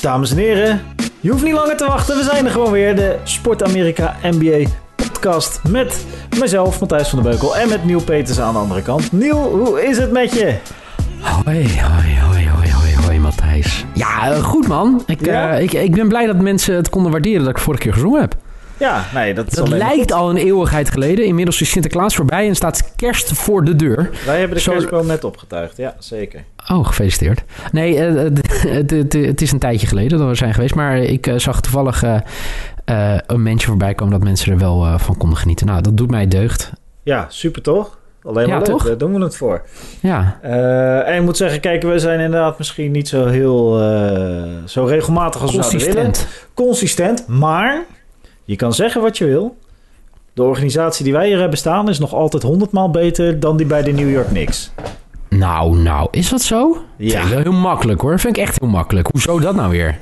Dames 0.00 0.30
en 0.30 0.36
heren, 0.36 0.80
je 1.20 1.30
hoeft 1.30 1.44
niet 1.44 1.52
langer 1.52 1.76
te 1.76 1.86
wachten. 1.86 2.16
We 2.16 2.22
zijn 2.22 2.44
er 2.44 2.50
gewoon 2.50 2.70
weer. 2.72 2.96
De 2.96 3.16
Sport 3.24 3.62
Amerika 3.62 4.16
NBA 4.22 4.68
podcast 4.96 5.60
met 5.68 6.04
mezelf, 6.38 6.80
Matthijs 6.80 7.08
van 7.08 7.22
der 7.22 7.30
Beukel. 7.30 7.56
En 7.56 7.68
met 7.68 7.84
Niel 7.84 8.00
Peters 8.02 8.40
aan 8.40 8.52
de 8.52 8.58
andere 8.58 8.82
kant. 8.82 9.12
Niel, 9.12 9.36
hoe 9.58 9.82
is 9.84 9.98
het 9.98 10.10
met 10.12 10.32
je? 10.32 10.54
Hoi, 11.20 11.56
hoi, 11.80 12.18
hoi, 12.20 12.48
hoi, 12.48 12.70
hoi, 12.72 12.94
hoi, 13.04 13.18
Matthijs. 13.18 13.84
Ja, 13.94 14.30
eh, 14.32 14.42
goed 14.42 14.68
man. 14.68 15.02
Ik, 15.06 15.24
Ja? 15.24 15.54
eh, 15.56 15.62
ik, 15.62 15.72
ik 15.72 15.94
ben 15.94 16.08
blij 16.08 16.26
dat 16.26 16.36
mensen 16.40 16.74
het 16.74 16.88
konden 16.88 17.12
waarderen 17.12 17.40
dat 17.44 17.50
ik 17.56 17.58
vorige 17.58 17.82
keer 17.82 17.92
gezongen 17.92 18.20
heb. 18.20 18.34
Ja, 18.80 19.04
nee, 19.14 19.34
dat 19.34 19.68
lijkt 19.68 20.12
al 20.12 20.30
een 20.30 20.36
eeuwigheid 20.36 20.90
geleden. 20.90 21.24
Inmiddels 21.24 21.60
is 21.60 21.70
Sinterklaas 21.70 22.14
voorbij 22.16 22.48
en 22.48 22.54
staat 22.54 22.92
kerst 22.96 23.32
voor 23.32 23.64
de 23.64 23.76
deur. 23.76 24.10
Wij 24.26 24.38
hebben 24.38 24.56
de 24.56 24.62
Zo- 24.62 24.72
kerstboom 24.72 25.06
net 25.06 25.24
opgetuigd. 25.24 25.76
Ja, 25.76 25.94
zeker. 25.98 26.44
Oh, 26.70 26.86
gefeliciteerd. 26.86 27.42
Nee, 27.72 27.96
eh, 27.98 28.14
het, 28.78 29.12
het, 29.12 29.40
is 29.42 29.52
een 29.52 29.58
tijdje 29.58 29.86
geleden 29.86 30.18
dat 30.18 30.28
we 30.28 30.34
zijn 30.34 30.54
geweest. 30.54 30.74
Maar 30.74 30.98
ik 30.98 31.26
eh, 31.26 31.34
zag 31.38 31.60
toevallig 31.60 32.02
eh, 32.02 32.16
eh, 32.84 33.18
een 33.26 33.42
mensje 33.42 33.66
voorbij 33.68 33.94
komen 33.94 34.12
dat 34.12 34.22
mensen 34.24 34.52
er 34.52 34.58
wel 34.58 34.84
eh, 34.84 34.98
van 34.98 35.16
konden 35.16 35.38
genieten. 35.38 35.66
Nou, 35.66 35.82
dat 35.82 35.96
doet 35.96 36.10
mij 36.10 36.28
deugd. 36.28 36.72
Ja, 37.02 37.26
super 37.28 37.62
toch? 37.62 37.98
Alleen 38.22 38.48
maar 38.48 38.58
Ja, 38.58 38.66
leuk, 38.66 38.66
toch? 38.76 38.86
daar 38.86 38.98
doen 38.98 39.14
we 39.14 39.22
het 39.22 39.36
voor. 39.36 39.62
Ja, 40.00 40.38
Eh, 40.42 41.08
en 41.08 41.16
ik 41.16 41.22
moet 41.22 41.36
zeggen, 41.36 41.60
kijk, 41.60 41.82
we 41.82 41.98
zijn 41.98 42.20
inderdaad 42.20 42.58
misschien 42.58 42.90
niet 42.90 43.08
zo 43.08 43.26
heel 43.26 43.80
eh, 43.82 44.42
zo 44.66 44.84
regelmatig 44.84 45.40
als 45.42 45.54
we 45.54 45.62
zouden 45.62 45.80
willen. 45.86 46.02
consistent. 46.04 46.44
Consistent, 46.54 47.26
maar 47.28 47.84
je 48.50 48.56
kan 48.56 48.72
zeggen 48.72 49.02
wat 49.02 49.18
je 49.18 49.24
wil. 49.24 49.56
De 50.32 50.42
organisatie 50.42 51.04
die 51.04 51.12
wij 51.12 51.26
hier 51.26 51.38
hebben 51.38 51.58
staan 51.58 51.88
is 51.88 51.98
nog 51.98 52.14
altijd 52.14 52.42
honderdmaal 52.42 52.90
beter 52.90 53.40
dan 53.40 53.56
die 53.56 53.66
bij 53.66 53.82
de 53.82 53.92
New 53.92 54.10
York 54.10 54.26
Knicks. 54.26 54.70
Nou, 55.28 55.76
nou, 55.76 56.08
is 56.10 56.28
dat 56.28 56.42
zo? 56.42 56.76
Ja. 56.96 57.22
Ik 57.22 57.28
wel 57.28 57.38
heel 57.40 57.52
makkelijk 57.52 58.00
hoor. 58.00 58.18
Vind 58.18 58.36
ik 58.36 58.42
echt 58.42 58.60
heel 58.60 58.68
makkelijk. 58.68 59.08
Hoezo 59.12 59.40
dat 59.40 59.54
nou 59.54 59.70
weer? 59.70 59.98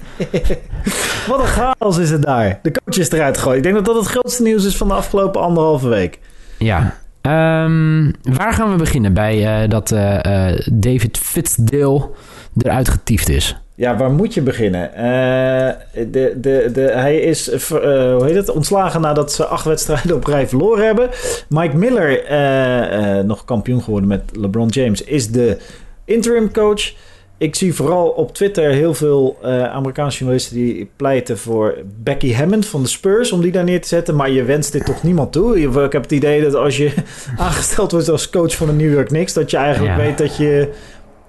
Wat 1.28 1.40
een 1.40 1.46
chaos 1.46 1.98
is 1.98 2.10
het 2.10 2.22
daar. 2.22 2.58
De 2.62 2.72
coach 2.72 2.98
is 2.98 3.10
eruit 3.10 3.36
gegooid. 3.36 3.56
Ik 3.56 3.62
denk 3.62 3.74
dat 3.74 3.84
dat 3.84 3.96
het 3.96 4.06
grootste 4.06 4.42
nieuws 4.42 4.64
is 4.64 4.77
van 4.77 4.88
de 4.88 4.94
afgelopen 4.94 5.40
anderhalve 5.40 5.88
week. 5.88 6.18
Ja. 6.58 6.98
Ehm, 7.20 8.10
waar 8.22 8.52
gaan 8.52 8.70
we 8.70 8.77
beginnen? 8.77 9.14
Bij 9.14 9.62
eh, 9.62 9.68
dat 9.68 9.90
eh, 9.90 10.48
eh, 10.48 10.66
David 10.72 11.18
Fitzdale 11.18 12.10
eruit 12.56 12.88
getiefd 12.88 13.28
is. 13.28 13.56
Ja, 13.78 13.96
waar 13.96 14.10
moet 14.10 14.34
je 14.34 14.42
beginnen? 14.42 14.94
Eh, 14.94 16.02
de, 16.10 16.34
de, 16.36 16.70
de, 16.72 16.80
hij 16.80 17.18
is 17.18 17.48
eh, 17.48 17.54
eh, 17.54 18.16
hoe 18.16 18.24
heet 18.24 18.34
het? 18.34 18.48
ontslagen 18.48 19.00
nadat 19.00 19.32
ze 19.32 19.44
acht 19.44 19.64
wedstrijden 19.64 20.16
op 20.16 20.24
rij 20.24 20.48
verloren 20.48 20.84
hebben. 20.84 21.08
Mike 21.48 21.76
Miller, 21.76 23.24
nog 23.24 23.44
kampioen 23.44 23.82
geworden 23.82 24.08
met 24.08 24.22
LeBron 24.32 24.68
James, 24.68 25.02
is 25.02 25.30
de 25.30 25.56
interim 26.04 26.52
coach. 26.52 26.92
Ik 27.36 27.54
zie 27.54 27.74
vooral 27.74 28.08
op 28.08 28.34
Twitter 28.34 28.70
heel 28.70 28.94
veel 28.94 29.36
Amerikaanse 29.72 30.18
journalisten 30.18 30.56
die 30.56 30.90
pleiten 30.96 31.38
voor 31.38 31.74
Becky 32.02 32.32
Hammond 32.32 32.66
van 32.66 32.82
de 32.82 32.88
Spurs 32.88 33.32
om 33.32 33.40
die 33.40 33.52
daar 33.52 33.64
neer 33.64 33.80
te 33.80 33.88
zetten. 33.88 34.16
Maar 34.16 34.30
je 34.30 34.42
wenst 34.42 34.72
dit 34.72 34.84
toch 34.84 35.02
niemand 35.02 35.32
toe? 35.32 35.60
Ik 35.60 35.92
heb 35.92 36.02
het 36.02 36.12
idee 36.12 36.42
dat 36.42 36.54
als 36.54 36.76
je 36.76 36.92
aangesteld 37.36 37.92
wordt 37.92 38.08
als 38.08 38.30
coach 38.30 38.56
van 38.56 38.66
de 38.66 38.72
New 38.72 38.92
York 38.92 39.08
Knicks, 39.08 39.32
dat 39.32 39.50
je 39.50 39.56
eigenlijk 39.56 39.96
Ja. 39.96 40.04
weet 40.04 40.18
dat 40.18 40.36
je, 40.36 40.68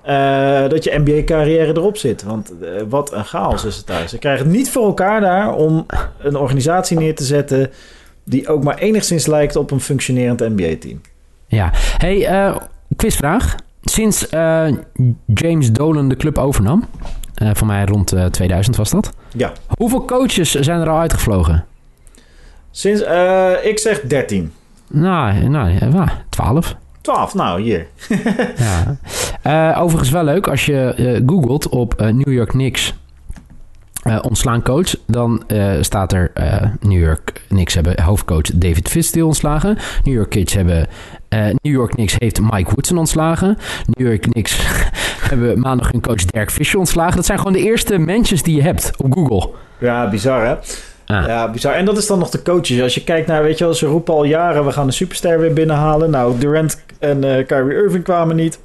eh, 0.10 0.70
dat 0.70 0.84
je 0.84 1.00
NBA-carrière 1.00 1.78
erop 1.78 1.98
zit. 1.98 2.24
Want 2.24 2.52
eh, 2.62 2.70
wat 2.90 3.14
een 3.14 3.26
chaos 3.26 3.66
is 3.66 3.76
het 3.76 3.88
daar. 3.88 4.10
Ze 4.10 4.18
krijgen 4.18 4.46
het 4.46 4.56
niet 4.56 4.70
voor 4.70 4.86
elkaar 4.86 5.22
daar 5.22 5.54
om 5.54 5.86
een 6.18 6.36
organisatie 6.36 6.98
neer 6.98 7.16
te 7.16 7.24
zetten 7.24 7.72
die 8.24 8.48
ook 8.48 8.64
maar 8.64 8.78
enigszins 8.78 9.26
lijkt 9.26 9.56
op 9.56 9.72
een 9.72 9.80
functionerend 9.80 10.40
NBA-team. 10.40 11.02
Ja. 11.48 11.70
Hey, 11.74 12.26
eh, 12.26 12.56
quizvraag. 12.96 13.56
Sinds 13.82 14.28
James 15.26 15.72
Dolan 15.72 16.10
de 16.10 16.16
club 16.16 16.38
overnam, 16.38 16.86
voor 17.54 17.68
mij 17.68 17.86
rond 17.86 18.12
eh, 18.12 18.26
2000 18.26 18.76
was 18.76 18.90
dat. 18.90 19.14
Ja. 19.36 19.52
Hoeveel 19.78 20.06
coaches 20.06 20.52
zijn 20.52 20.82
er 20.82 20.90
al 20.90 21.00
uitgevlogen? 21.00 21.66
Sinds, 22.72 23.02
ik 23.64 23.80
zeg 23.80 24.02
13. 24.02 24.54
Nou, 24.88 25.50
nou, 25.50 26.08
12. 26.30 26.76
12, 27.02 27.34
nou 27.34 27.62
hier. 27.62 27.88
Ja. 28.58 28.98
Eh, 29.42 29.82
overigens 29.82 30.10
wel 30.10 30.24
leuk, 30.24 30.48
als 30.48 30.66
je 30.66 30.94
eh, 30.94 31.22
googelt 31.26 31.70
op 31.70 31.94
eh, 31.94 32.08
New 32.08 32.34
York 32.34 32.50
Knicks 32.50 32.94
ontslaan 34.22 34.62
coach, 34.62 34.96
dan 35.08 35.44
staat 35.82 36.14
er 36.14 36.32
New 36.80 37.00
York 37.00 37.42
Knicks 37.48 37.74
hebben 37.74 38.04
hoofdcoach 38.04 38.52
David 38.54 38.90
Fisdale 38.90 39.26
ontslagen. 39.26 39.78
New 40.04 40.14
York 40.14 40.30
Knicks 40.30 40.54
hebben 40.54 40.88
New 41.30 41.74
York 41.74 41.92
Knicks 41.92 42.16
heeft 42.18 42.42
Mike 42.42 42.70
Woodson 42.74 42.98
ontslagen. 42.98 43.58
New 43.86 44.08
York 44.08 44.22
Knicks 44.22 44.58
hebben 45.30 45.60
maandag 45.60 45.92
hun 45.92 46.02
coach 46.02 46.26
Dirk 46.26 46.52
Fisher 46.52 46.80
ontslagen. 46.80 47.16
Dat 47.16 47.26
zijn 47.26 47.38
gewoon 47.38 47.54
de 47.54 47.64
eerste 47.64 47.98
mentions 47.98 48.44
die 48.44 48.56
je 48.56 48.62
hebt 48.62 48.92
op 48.98 49.14
Google. 49.14 49.50
Ja, 49.78 50.10
bizar 50.10 50.46
hè? 50.46 50.56
Ah. 51.12 51.26
Ja, 51.28 51.52
bizar. 51.52 51.74
En 51.74 51.86
dat 51.86 51.98
is 51.98 52.08
dan 52.08 52.20
nog 52.20 52.30
de 52.30 52.42
coaches. 52.42 52.82
Als 52.82 52.94
je 52.94 53.04
kijkt 53.04 53.28
naar, 53.28 53.44
weet 53.44 53.58
je 53.58 53.64
wel, 53.64 53.74
ze 53.74 53.86
roepen 53.86 54.14
al 54.14 54.24
jaren... 54.24 54.66
we 54.66 54.72
gaan 54.72 54.88
de 54.88 54.94
superster 54.94 55.40
weer 55.40 55.54
binnenhalen. 55.54 56.10
Nou, 56.10 56.40
Durant 56.40 56.84
en 57.00 57.24
eh 57.24 57.46
Kyrie 57.46 57.74
Irving 57.84 58.04
kwamen 58.04 58.36
niet. 58.36 58.60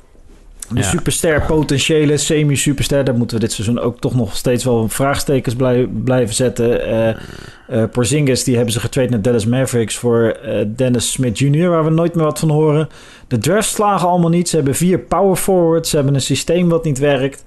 De 0.68 0.78
Ja. 0.80 0.82
superster, 0.82 1.42
potentiële 1.46 2.16
semi-superster... 2.16 3.04
daar 3.04 3.14
moeten 3.14 3.36
we 3.36 3.42
dit 3.42 3.52
seizoen 3.52 3.80
ook 3.80 4.00
toch 4.00 4.14
nog 4.14 4.36
steeds 4.36 4.64
wel 4.64 4.88
vraagstekens 4.88 5.54
blij- 5.54 5.88
blijven 6.04 6.34
zetten. 6.34 6.86
Eh, 6.86 7.84
Porzingis, 7.92 8.44
die 8.44 8.54
hebben 8.56 8.72
ze 8.72 8.80
getraind 8.80 9.10
naar 9.10 9.22
Dallas 9.22 9.46
Mavericks... 9.46 9.96
voor 9.96 10.36
Dennis 10.76 11.12
Smith 11.12 11.38
Jr., 11.38 11.68
waar 11.68 11.84
we 11.84 11.90
nooit 11.90 12.14
meer 12.14 12.24
wat 12.24 12.38
van 12.38 12.50
horen. 12.50 12.88
De 13.28 13.38
drafts 13.38 13.70
slagen 13.72 14.08
allemaal 14.08 14.30
niet. 14.30 14.48
Ze 14.48 14.56
hebben 14.56 14.74
vier 14.74 14.98
power 14.98 15.36
forwards. 15.36 15.90
Ze 15.90 15.96
hebben 15.96 16.14
een 16.14 16.20
systeem 16.20 16.68
wat 16.68 16.84
niet 16.84 16.98
werkt. 16.98 17.44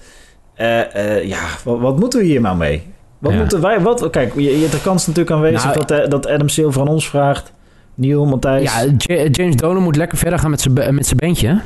Ja, 1.23 1.39
wat, 1.63 1.79
wat 1.79 1.99
moeten 1.99 2.19
we 2.19 2.25
hier 2.25 2.41
nou 2.41 2.57
mee? 2.57 2.83
Wat 3.19 3.31
Ja. 3.31 3.37
moeten 3.37 3.61
wij... 3.61 3.81
Wat, 3.81 4.09
kijk, 4.09 4.33
je, 4.35 4.59
je, 4.59 4.69
de 4.69 4.81
kans 4.81 5.07
natuurlijk 5.07 5.35
aanwezig 5.35 5.63
Nou, 5.63 5.77
dat, 5.85 5.91
eh, 5.91 6.09
dat 6.09 6.27
Adam 6.27 6.49
Silver 6.49 6.81
aan 6.81 6.87
ons 6.87 7.09
vraagt. 7.09 7.51
Neil, 7.93 8.25
Matthijs. 8.25 8.73
Ja, 8.73 8.85
Ja, 8.97 9.25
James 9.31 9.55
Dolan 9.55 9.83
moet 9.83 9.95
lekker 9.95 10.17
verder 10.17 10.39
gaan 10.39 10.49
met 10.49 10.61
zijn 10.61 10.95
met 10.95 11.05
zijn 11.05 11.19
bandje. 11.19 11.61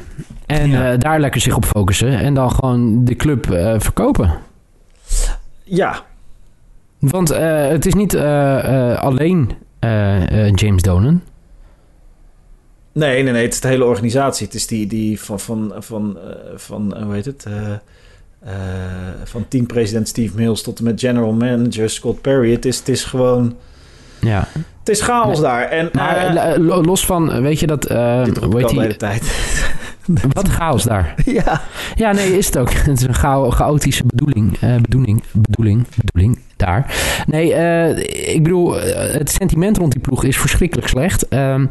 En 0.46 0.70
Ja. 0.70 0.92
eh, 0.92 1.00
daar 1.00 1.20
lekker 1.20 1.42
zich 1.42 1.56
op 1.56 1.66
focussen. 1.66 2.20
En 2.20 2.34
dan 2.34 2.52
gewoon 2.52 3.06
de 3.06 3.16
club 3.16 3.52
eh, 3.52 3.76
verkopen. 3.78 4.32
ja, 5.64 6.04
Want 7.00 7.30
het 7.36 7.86
is 7.86 7.94
niet 7.94 8.18
alleen 8.98 9.52
James 10.56 10.82
Dolan. 10.82 11.22
Nee, 12.94 13.24
nee, 13.24 13.34
nee. 13.34 13.44
Het 13.44 13.54
is 13.54 13.60
de 13.62 13.68
hele 13.68 13.86
organisatie. 13.86 14.46
Het 14.46 14.56
is 14.56 14.68
die, 14.68 14.88
die 14.88 15.22
van, 15.22 15.40
van, 15.40 15.74
van, 15.78 16.18
van 16.56 16.96
hoe 17.04 17.14
heet 17.14 17.26
het? 17.26 17.46
Eh, 18.46 18.52
van 19.24 19.46
teampresident 19.48 20.08
Steve 20.08 20.36
Mills 20.36 20.62
tot 20.62 20.78
en 20.80 20.84
met 20.84 21.00
general 21.00 21.32
manager 21.32 21.90
Scott 21.90 22.22
Perry. 22.22 22.52
Het 22.52 22.66
is, 22.66 22.78
het 22.78 22.88
is 22.90 23.04
gewoon... 23.04 23.56
Ja. 24.20 24.48
Het 24.80 24.90
is 24.90 25.02
chaos 25.02 25.34
Nee. 25.34 25.42
daar. 25.42 25.64
En, 25.64 25.90
Maar 25.94 26.16
eh, 26.18 26.52
eh, 26.54 26.58
lo- 26.62 26.82
los 26.84 27.06
van, 27.06 27.42
weet 27.42 27.60
je 27.60 27.68
dat... 27.68 27.82
dit 27.82 27.90
heet 27.92 28.42
al 28.42 28.50
de 28.50 28.68
hele 28.82 28.96
tijd. 28.96 29.24
Wat 30.34 30.48
chaos 30.48 30.84
daar. 30.84 31.16
ja. 31.26 31.62
Ja, 31.96 32.12
nee, 32.12 32.38
is 32.38 32.46
het 32.46 32.58
ook. 32.58 32.72
Het 32.88 32.98
is 33.00 33.04
een 33.08 33.14
chao- 33.14 33.50
chaotische 33.50 34.04
bedoeling. 34.06 34.60
bedoeling, 34.82 35.24
bedoeling, 35.32 35.86
bedoeling 35.96 36.40
daar. 36.62 36.96
Nee, 37.28 37.54
eh, 37.54 38.34
ik 38.34 38.44
bedoel, 38.44 38.80
eh, 38.80 39.14
het 39.14 39.30
sentiment 39.30 39.78
rond 39.78 39.92
die 39.92 40.02
ploeg 40.02 40.24
is 40.24 40.38
verschrikkelijk 40.38 40.88
slecht. 40.88 41.28
Ehm, 41.28 41.66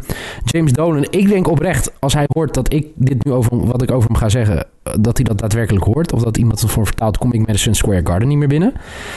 James 0.45 0.73
Dolan, 0.73 1.07
ik 1.11 1.29
denk 1.29 1.49
oprecht, 1.49 1.93
als 1.99 2.15
hij 2.15 2.25
hoort 2.29 2.55
dat 2.55 2.73
ik 2.73 2.87
dit 2.95 3.25
nu 3.25 3.33
over 3.33 3.67
wat 3.67 3.83
ik 3.83 3.91
over 3.91 4.09
hem 4.09 4.19
ga 4.19 4.29
zeggen, 4.29 4.67
eh, 4.83 4.95
dat 5.01 5.17
hij 5.17 5.25
dat 5.25 5.39
daadwerkelijk 5.39 5.85
hoort. 5.85 6.13
Of 6.13 6.23
dat 6.23 6.37
iemand 6.37 6.61
het 6.61 6.69
voor 6.69 6.77
hem 6.77 6.87
vertaalt, 6.87 7.19
kom 7.19 7.33
ik 7.33 7.47
Madison 7.47 7.75
Square 7.75 8.01
Garden 8.05 8.29
niet 8.29 8.39
meer 8.39 8.49
binnen. 8.49 8.73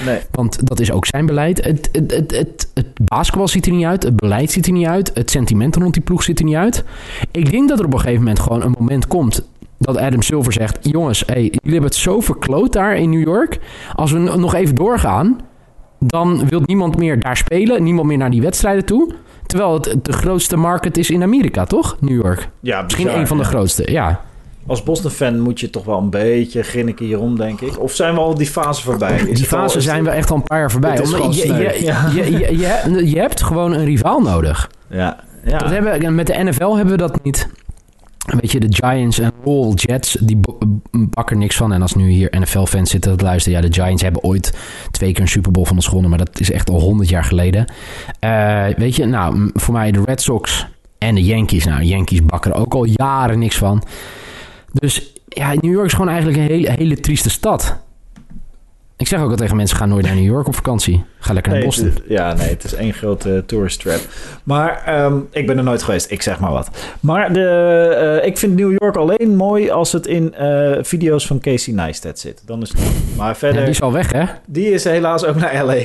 Nee. 0.05 0.19
Want 0.31 0.67
dat 0.67 0.79
is 0.79 0.91
ook 0.91 1.05
zijn 1.05 1.25
beleid. 1.25 1.63
Het, 1.63 1.89
het, 1.91 2.11
het, 2.11 2.31
het, 2.31 2.71
het 2.73 2.87
basketbal 3.03 3.47
ziet 3.47 3.65
er 3.65 3.71
niet 3.71 3.85
uit. 3.85 4.03
Het 4.03 4.15
beleid 4.15 4.51
ziet 4.51 4.65
er 4.65 4.71
niet 4.71 4.87
uit. 4.87 5.11
Het 5.13 5.31
sentiment 5.31 5.75
rond 5.75 5.93
die 5.93 6.03
ploeg 6.03 6.23
ziet 6.23 6.39
er 6.39 6.45
niet 6.45 6.55
uit. 6.55 6.83
Ik 7.31 7.51
denk 7.51 7.69
dat 7.69 7.79
er 7.79 7.85
op 7.85 7.93
een 7.93 7.99
gegeven 7.99 8.19
moment 8.19 8.39
gewoon 8.39 8.61
een 8.61 8.75
moment 8.77 9.07
komt 9.07 9.43
dat 9.83 9.97
Adam 9.97 10.21
Silver 10.21 10.53
zegt: 10.53 10.77
Jongens, 10.81 11.23
hey, 11.25 11.41
jullie 11.41 11.59
hebben 11.61 11.83
het 11.83 11.95
zo 11.95 12.19
verkloot 12.19 12.73
daar 12.73 12.97
in 12.97 13.09
New 13.09 13.23
York. 13.23 13.59
Als 13.95 14.11
we 14.11 14.19
nog 14.19 14.53
even 14.53 14.75
doorgaan, 14.75 15.39
dan 16.05 16.47
wil 16.49 16.61
niemand 16.65 16.97
meer 16.97 17.19
daar 17.19 17.37
spelen. 17.37 17.83
Niemand 17.83 18.07
meer 18.07 18.17
naar 18.17 18.29
die 18.31 18.41
wedstrijden 18.41 18.85
toe. 18.85 19.13
Terwijl 19.45 19.73
het 19.73 19.95
de 20.01 20.13
grootste 20.13 20.57
market 20.57 20.97
is 20.97 21.09
in 21.09 21.23
Amerika, 21.23 21.65
toch? 21.65 21.97
New 21.99 22.21
York. 22.23 22.49
Ja, 22.59 22.81
Misschien 22.81 23.03
bizar, 23.05 23.19
een 23.21 23.27
van 23.27 23.37
de 23.37 23.43
ja. 23.43 23.49
grootste, 23.49 23.91
ja. 23.91 24.21
Als 24.67 24.83
Boston-fan 24.83 25.39
moet 25.39 25.59
je 25.59 25.69
toch 25.69 25.85
wel 25.85 25.97
een 25.97 26.09
beetje 26.09 26.63
grinniken 26.63 27.05
hierom, 27.05 27.37
denk 27.37 27.61
ik. 27.61 27.79
Of 27.79 27.91
zijn 27.93 28.13
we 28.13 28.19
al 28.19 28.35
die 28.35 28.47
fase 28.47 28.81
voorbij? 28.83 29.15
Is 29.15 29.23
Die 29.25 29.35
al- 29.51 29.59
fase 29.59 29.81
zijn 29.81 30.03
we 30.03 30.09
echt 30.09 30.29
al 30.29 30.35
een 30.35 30.43
paar 30.43 30.59
jaar 30.59 30.71
voorbij. 30.71 30.99
Omdat 31.03 31.35
Ja. 31.43 32.09
je, 32.15 32.31
je, 32.31 33.09
je 33.09 33.19
hebt 33.19 33.43
gewoon 33.43 33.73
een 33.73 33.85
rivaal 33.85 34.19
nodig. 34.21 34.69
Ja, 34.89 35.17
ja. 35.45 35.57
Dat 35.57 35.69
hebben, 35.69 36.15
met 36.15 36.27
de 36.27 36.43
NFL 36.43 36.75
hebben 36.75 36.91
we 36.93 36.97
dat 36.97 37.23
niet. 37.23 37.49
Weet 38.25 38.51
je, 38.51 38.59
de 38.59 38.67
Giants 38.75 39.19
en 39.19 39.31
All 39.45 39.71
Jets, 39.73 40.17
die 40.19 40.39
bakken 40.91 41.37
niks 41.37 41.55
van. 41.55 41.73
En 41.73 41.81
als 41.81 41.95
nu 41.95 42.09
hier 42.09 42.35
NFL-fans 42.39 42.89
zitten 42.89 43.17
te 43.17 43.23
luisteren... 43.23 43.61
ja, 43.61 43.67
de 43.67 43.73
Giants 43.73 44.01
hebben 44.01 44.23
ooit 44.23 44.53
twee 44.91 45.11
keer 45.11 45.21
een 45.21 45.27
Super 45.27 45.51
Bowl 45.51 45.65
van 45.65 45.75
ons 45.75 45.85
gewonnen... 45.87 46.09
maar 46.09 46.19
dat 46.19 46.39
is 46.39 46.51
echt 46.51 46.69
al 46.69 46.79
honderd 46.79 47.09
jaar 47.09 47.23
geleden. 47.23 47.73
Eh, 48.19 48.65
weet 48.77 48.95
je, 48.95 49.05
nou, 49.05 49.49
voor 49.53 49.73
mij 49.73 49.91
de 49.91 50.03
Red 50.05 50.21
Sox 50.21 50.67
en 50.97 51.15
de 51.15 51.23
Yankees. 51.23 51.65
Nou, 51.65 51.83
Yankees 51.83 52.25
bakken 52.25 52.51
er 52.51 52.57
ook 52.57 52.73
al 52.73 52.83
jaren 52.83 53.39
niks 53.39 53.57
van. 53.57 53.83
Dus 54.73 55.13
ja, 55.27 55.53
New 55.53 55.71
York 55.71 55.85
is 55.85 55.93
gewoon 55.93 56.09
eigenlijk 56.09 56.37
een 56.37 56.47
hele, 56.47 56.71
hele 56.71 56.99
trieste 56.99 57.29
stad. 57.29 57.82
Ik 59.03 59.09
zeg 59.09 59.21
ook 59.21 59.29
al 59.29 59.35
tegen 59.35 59.55
mensen, 59.55 59.77
ga 59.77 59.85
nooit 59.85 60.05
naar 60.05 60.15
New 60.15 60.25
York 60.25 60.47
op 60.47 60.55
vakantie. 60.55 61.03
Ga 61.19 61.33
lekker 61.33 61.51
naar 61.51 61.61
Nee, 61.61 61.69
Boston. 61.69 61.87
het- 61.89 62.01
ja, 62.07 62.33
nee, 62.33 62.49
het 62.49 62.63
is 62.63 62.73
één 62.73 62.93
grote 62.93 63.43
tourist 63.45 63.79
trap. 63.79 63.99
Maar 64.43 64.83
ehm, 64.85 65.17
ik 65.31 65.47
ben 65.47 65.57
er 65.57 65.63
nooit 65.63 65.83
geweest, 65.83 66.11
ik 66.11 66.21
zeg 66.21 66.39
maar 66.39 66.51
wat. 66.51 66.69
Maar 66.99 67.33
de, 67.33 68.19
eh, 68.21 68.27
ik 68.27 68.37
vind 68.37 68.55
New 68.55 68.75
York 68.79 68.95
alleen 68.95 69.35
mooi 69.35 69.69
als 69.69 69.91
het 69.91 70.07
in 70.07 70.33
eh, 70.33 70.71
video's 70.81 71.27
van 71.27 71.39
Casey 71.39 71.73
Neistat 71.73 72.19
zit. 72.19 72.41
Dan 72.45 72.61
is 72.61 72.69
het. 72.69 72.79
Maar 73.17 73.27
Ja, 73.27 73.35
verder, 73.35 73.61
die 73.61 73.69
is 73.69 73.81
al 73.81 73.91
weg, 73.91 74.11
hè? 74.11 74.23
die 74.47 74.71
is 74.71 74.83
helaas 74.83 75.25
ook 75.25 75.35
naar 75.35 75.65
LA. 75.65 75.75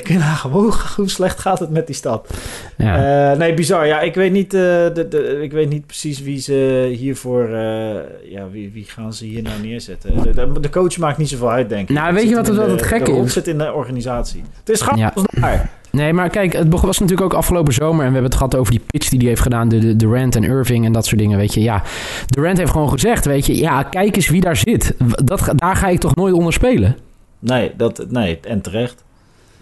Hoe, 0.51 0.73
hoe 0.95 1.09
slecht 1.09 1.39
gaat 1.39 1.59
het 1.59 1.69
met 1.69 1.85
die 1.87 1.95
stad? 1.95 2.29
Ja. 2.77 3.31
Eh, 3.31 3.37
nee, 3.37 3.53
bizar. 3.53 3.87
Ja, 3.87 3.99
ik 4.01 4.15
weet 4.15 4.31
niet, 4.31 4.53
eh, 4.53 4.59
de, 4.61 5.05
de, 5.09 5.39
ik 5.43 5.51
weet 5.51 5.69
niet 5.69 5.85
precies 5.85 6.21
wie 6.21 6.39
ze 6.39 6.89
hiervoor... 6.97 7.43
eh, 7.43 7.89
ja, 8.31 8.49
wie, 8.51 8.71
wie 8.73 8.85
gaan 8.87 9.13
ze 9.13 9.25
hier 9.25 9.41
nou 9.41 9.61
neerzetten? 9.61 10.21
De, 10.23 10.33
de, 10.53 10.59
de 10.59 10.69
coach 10.69 10.97
maakt 10.97 11.17
niet 11.17 11.29
zoveel 11.29 11.51
uit, 11.51 11.69
denk 11.69 11.89
ik. 11.89 11.95
Nou, 11.95 12.13
weet 12.13 12.29
je 12.29 12.35
wat 12.35 12.47
het 12.47 12.55
de- 12.55 12.61
het 12.61 12.81
gekke 12.81 13.08
is? 13.15 13.33
zit 13.33 13.47
in 13.47 13.57
de 13.57 13.73
organisatie. 13.73 14.43
Het 14.59 14.69
is 14.69 14.81
grappig 14.81 15.01
Ja. 15.31 15.41
daar. 15.41 15.69
Nee, 15.91 16.13
maar 16.13 16.29
kijk, 16.29 16.53
het 16.53 16.69
begon- 16.69 16.85
was 16.85 16.99
natuurlijk 16.99 17.31
ook 17.31 17.37
afgelopen 17.39 17.73
zomer. 17.73 17.91
En 17.93 17.97
we 17.97 18.03
hebben 18.13 18.23
het 18.23 18.35
gehad 18.35 18.55
over 18.55 18.71
die 18.71 18.81
pitch 18.87 19.09
die 19.09 19.19
hij 19.19 19.27
heeft 19.27 19.41
gedaan. 19.41 19.69
De, 19.69 19.79
de 19.79 19.95
Durant 19.95 20.35
en 20.35 20.43
Irving 20.43 20.85
en 20.85 20.91
dat 20.91 21.05
soort 21.05 21.19
dingen, 21.21 21.37
weet 21.37 21.53
je. 21.53 21.61
Ja, 21.61 21.81
Durant 22.25 22.57
heeft 22.57 22.71
gewoon 22.71 22.89
gezegd, 22.89 23.25
weet 23.25 23.45
je. 23.45 23.57
Ja, 23.57 23.83
kijk 23.83 24.15
eens 24.15 24.29
wie 24.29 24.41
daar 24.41 24.55
zit. 24.55 24.95
Dat, 25.23 25.51
daar 25.55 25.75
ga 25.75 25.87
ik 25.87 25.99
toch 25.99 26.15
nooit 26.15 26.33
onder 26.33 26.53
spelen? 26.53 26.95
Nee, 27.39 27.71
dat, 27.77 28.05
nee, 28.09 28.39
en 28.41 28.61
terecht. 28.61 29.03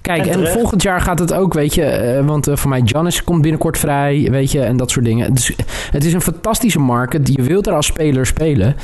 Kijk, 0.01 0.25
En 0.25 0.47
volgend 0.47 0.81
jaar 0.81 1.01
gaat 1.01 1.19
het 1.19 1.33
ook, 1.33 1.53
weet 1.53 1.73
je. 1.75 1.83
eh, 1.83 2.25
want 2.25 2.47
eh, 2.47 2.55
voor 2.55 2.69
mij, 2.69 2.81
Giannis 2.85 3.23
komt 3.23 3.41
binnenkort 3.41 3.77
vrij, 3.77 4.27
weet 4.31 4.51
je. 4.51 4.61
En 4.61 4.77
dat 4.77 4.91
soort 4.91 5.05
dingen. 5.05 5.33
Dus 5.33 5.51
het 5.91 6.05
is 6.05 6.13
een 6.13 6.21
fantastische 6.21 6.79
markt. 6.79 7.27
Je 7.35 7.41
wilt 7.41 7.67
er 7.67 7.73
als 7.73 7.85
speler 7.85 8.25
spelen. 8.25 8.75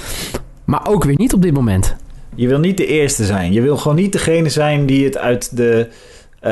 Maar 0.65 0.87
ook 0.87 1.03
weer 1.03 1.15
niet 1.17 1.33
op 1.33 1.41
dit 1.41 1.53
moment. 1.53 1.95
Je 2.35 2.47
wil 2.47 2.59
niet 2.59 2.77
de 2.77 2.85
eerste 2.85 3.25
zijn. 3.25 3.53
Je 3.53 3.61
wil 3.61 3.77
gewoon 3.77 3.97
niet 3.97 4.11
degene 4.11 4.49
zijn 4.49 4.85
die 4.85 5.05
het 5.05 5.17
uit 5.17 5.57
de... 5.57 5.87
eh, 6.39 6.51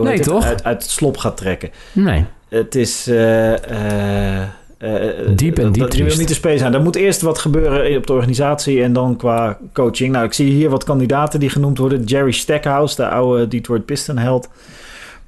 Nee, 0.00 0.12
het? 0.14 0.22
toch? 0.22 0.44
Uit, 0.44 0.64
uit 0.64 0.82
het 0.82 0.90
slop 0.90 1.16
gaat 1.16 1.36
trekken. 1.36 1.70
Nee. 1.92 2.24
Het 2.48 2.74
is... 2.74 3.06
eh, 3.06 3.52
eh, 3.70 4.42
eh, 4.42 4.48
Diep 5.34 5.58
en 5.58 5.72
diep 5.72 5.82
dat- 5.82 5.96
Je 5.96 6.04
wil 6.04 6.16
niet 6.16 6.28
de 6.28 6.34
space 6.34 6.58
zijn. 6.58 6.74
Er 6.74 6.82
moet 6.82 6.96
eerst 6.96 7.20
wat 7.20 7.38
gebeuren 7.38 7.96
op 7.96 8.06
de 8.06 8.12
organisatie 8.12 8.82
en 8.82 8.92
dan 8.92 9.16
qua 9.16 9.58
coaching. 9.72 10.12
Nou, 10.12 10.24
ik 10.24 10.32
zie 10.32 10.50
hier 10.52 10.70
wat 10.70 10.84
kandidaten 10.84 11.40
die 11.40 11.50
genoemd 11.50 11.78
worden. 11.78 12.04
Jerry 12.04 12.30
Stackhouse, 12.32 12.96
de 12.96 13.08
oude 13.08 13.48
Detroit 13.48 13.84
Piston 13.84 14.18
held. 14.18 14.48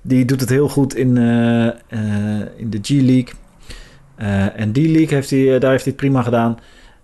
Die 0.02 0.24
doet 0.24 0.40
het 0.40 0.48
heel 0.50 0.68
goed 0.68 0.94
in, 0.96 1.16
eh, 1.18 1.66
eh, 1.66 1.72
in 2.56 2.70
de 2.70 2.78
G-League. 2.82 3.28
Eh, 4.16 4.60
en 4.60 4.72
D-League, 4.72 5.08
heeft 5.14 5.30
hij, 5.30 5.54
eh, 5.54 5.60
daar 5.60 5.70
heeft 5.70 5.84
hij 5.84 5.92
het 5.92 5.96
prima 5.96 6.22
gedaan. 6.22 6.58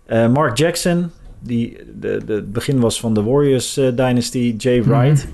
Eh, 0.07 0.29
Mark 0.29 0.57
Jackson, 0.59 1.11
die 1.47 1.77
de, 2.01 2.21
de, 2.27 2.33
het 2.33 2.53
begin 2.53 2.81
was 2.81 3.01
van 3.01 3.15
de 3.15 3.23
Warriors 3.23 3.77
eh, 3.77 3.87
Dynasty. 3.95 4.55
Jay 4.59 4.79
Mhm. 4.79 4.89
Wright. 4.89 5.27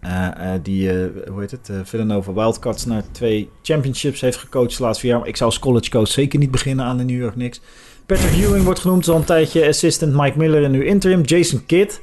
Eh, 0.00 0.26
eh, 0.26 0.60
die, 0.62 0.90
hoe 1.30 1.40
heet 1.40 1.50
het, 1.50 1.70
Villanova 1.84 2.32
Wildcats 2.32 2.84
naar 2.86 3.02
twee 3.12 3.50
championships 3.62 4.20
heeft 4.20 4.36
gecoacht 4.36 4.76
de 4.76 4.82
laatste 4.82 5.00
vier 5.00 5.10
jaar. 5.10 5.20
Maar 5.20 5.28
ik 5.28 5.36
zou 5.36 5.50
als 5.50 5.58
college 5.58 5.90
coach 5.90 6.08
zeker 6.08 6.38
niet 6.38 6.50
beginnen 6.50 6.84
aan 6.84 6.96
de 6.96 7.04
New 7.04 7.20
York 7.20 7.34
Knicks. 7.34 7.60
Patrick 8.06 8.44
Ewing 8.44 8.64
wordt 8.64 8.80
genoemd, 8.80 9.08
al 9.08 9.16
een 9.16 9.24
tijdje 9.24 9.68
assistant. 9.68 10.14
Mike 10.14 10.38
Miller 10.38 10.64
en 10.64 10.70
nu 10.70 10.86
interim. 10.86 11.20
Jason 11.20 11.66
Kidd 11.66 12.00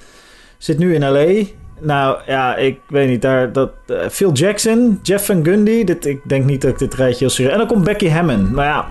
zit 0.57 0.77
nu 0.77 0.93
in 0.93 1.01
LA. 1.01 1.43
Nou 1.79 2.19
ja, 2.27 2.55
ik 2.55 2.79
weet 2.87 3.09
niet. 3.09 3.21
Daar, 3.21 3.51
dat, 3.51 3.71
Phil 4.09 4.31
Jackson, 4.31 4.99
Jeff 5.03 5.25
Van 5.25 5.45
Gundy. 5.45 5.83
Dit, 5.83 6.05
ik 6.05 6.19
denk 6.27 6.45
niet 6.45 6.61
dat 6.61 6.71
ik 6.71 6.77
dit 6.79 6.93
rijtje 6.93 7.19
heel 7.19 7.29
serieus... 7.29 7.51
En 7.51 7.57
dan 7.57 7.67
komt 7.67 7.83
Becky 7.83 8.09
Hammond. 8.09 8.51
Nou 8.51 8.63
ja, 8.63 8.87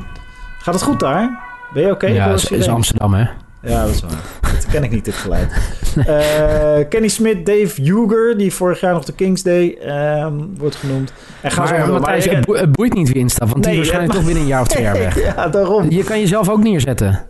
gaat 0.59 0.75
het 0.75 0.83
goed 0.83 1.01
daar? 1.01 1.43
Ben 1.75 1.83
je 1.83 1.91
oké? 1.91 2.07
Ik 2.07 2.15
ja, 2.15 2.33
is. 2.33 2.69
Amsterdam, 2.69 3.15
hè? 3.15 3.25
Ja, 3.65 3.85
dat 3.85 3.95
is 3.95 4.01
waar. 4.01 4.11
Dat 4.41 4.67
ken 4.67 4.83
ik 4.85 4.91
niet, 4.91 5.05
dit 5.05 5.15
geluid. 5.15 5.53
Eh, 6.07 6.89
Kenny 6.89 7.09
Smith, 7.09 7.47
Dave 7.47 7.83
Huger, 7.83 8.39
die 8.39 8.53
vorig 8.53 8.81
jaar 8.81 8.93
nog 8.93 9.05
de 9.05 9.13
Kings 9.13 9.43
Day 9.43 9.75
ehm, 9.81 10.33
wordt 10.59 10.77
genoemd. 10.77 11.13
En 11.41 11.51
ga 11.51 11.67
zo 11.67 11.73
Maar, 11.73 11.81
maar. 11.83 11.91
Matthijs, 11.93 12.25
het, 12.25 12.33
ik- 12.39 12.45
boe- 12.45 12.59
het 12.59 12.73
boeit 12.73 12.95
niet 12.95 13.09
wie 13.09 13.17
instapt. 13.19 13.51
Want 13.51 13.63
die 13.65 13.73
Nee, 13.73 13.81
is 13.83 13.87
waarschijnlijk 13.89 14.13
toch 14.19 14.25
binnen 14.25 14.43
een 14.43 14.49
jaar 14.49 14.61
of 14.61 14.67
twee 14.69 14.83
jaar 14.83 14.99
weg. 15.05 15.23
ja, 15.35 15.49
daarom. 15.49 15.91
Je 15.91 16.05
kan 16.05 16.21
jezelf 16.21 16.49
ook 16.49 16.63
neerzetten. 16.63 17.23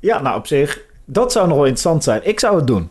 Ja, 0.00 0.20
nou 0.22 0.36
op 0.38 0.46
zich, 0.46 0.80
dat 1.04 1.32
zou 1.32 1.44
nog 1.46 1.54
wel 1.56 1.64
interessant 1.66 2.04
zijn. 2.04 2.20
Ik 2.24 2.40
zou 2.40 2.56
het 2.56 2.66
doen. 2.66 2.88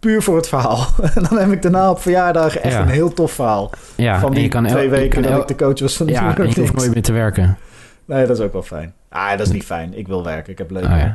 Puur 0.00 0.22
voor 0.22 0.36
het 0.36 0.48
verhaal. 0.48 0.86
En 1.14 1.22
dan 1.28 1.38
heb 1.38 1.52
ik 1.52 1.62
daarna 1.62 1.90
op 1.90 2.00
verjaardag 2.00 2.56
echt 2.58 2.74
Ja. 2.74 2.80
een 2.80 2.88
heel 2.88 3.12
tof 3.12 3.32
verhaal. 3.32 3.70
Ja, 3.94 4.18
van 4.20 4.32
die 4.34 4.48
kan 4.48 4.66
twee 4.66 4.88
weken 4.88 5.22
dat 5.22 5.40
ik 5.40 5.48
de 5.48 5.64
coach 5.64 5.80
was 5.80 5.96
van 5.96 6.06
de 6.06 6.12
Ja, 6.12 6.18
en 6.18 6.24
York 6.36 6.54
je 6.54 6.60
hoeft 6.60 6.74
nooit 6.76 6.94
meer 6.94 7.02
te 7.02 7.12
werken. 7.12 7.58
Nee, 8.04 8.26
dat 8.26 8.38
is 8.38 8.44
ook 8.44 8.52
wel 8.52 8.62
fijn. 8.62 8.92
Ah, 9.08 9.30
dat 9.30 9.40
is 9.46 9.52
niet 9.52 9.64
fijn. 9.64 9.98
Ik 9.98 10.06
wil 10.06 10.24
werken. 10.24 10.52
Ik 10.52 10.58
heb 10.58 10.70
leuk 10.70 10.84
Oh, 10.84 10.90
ja. 10.90 11.12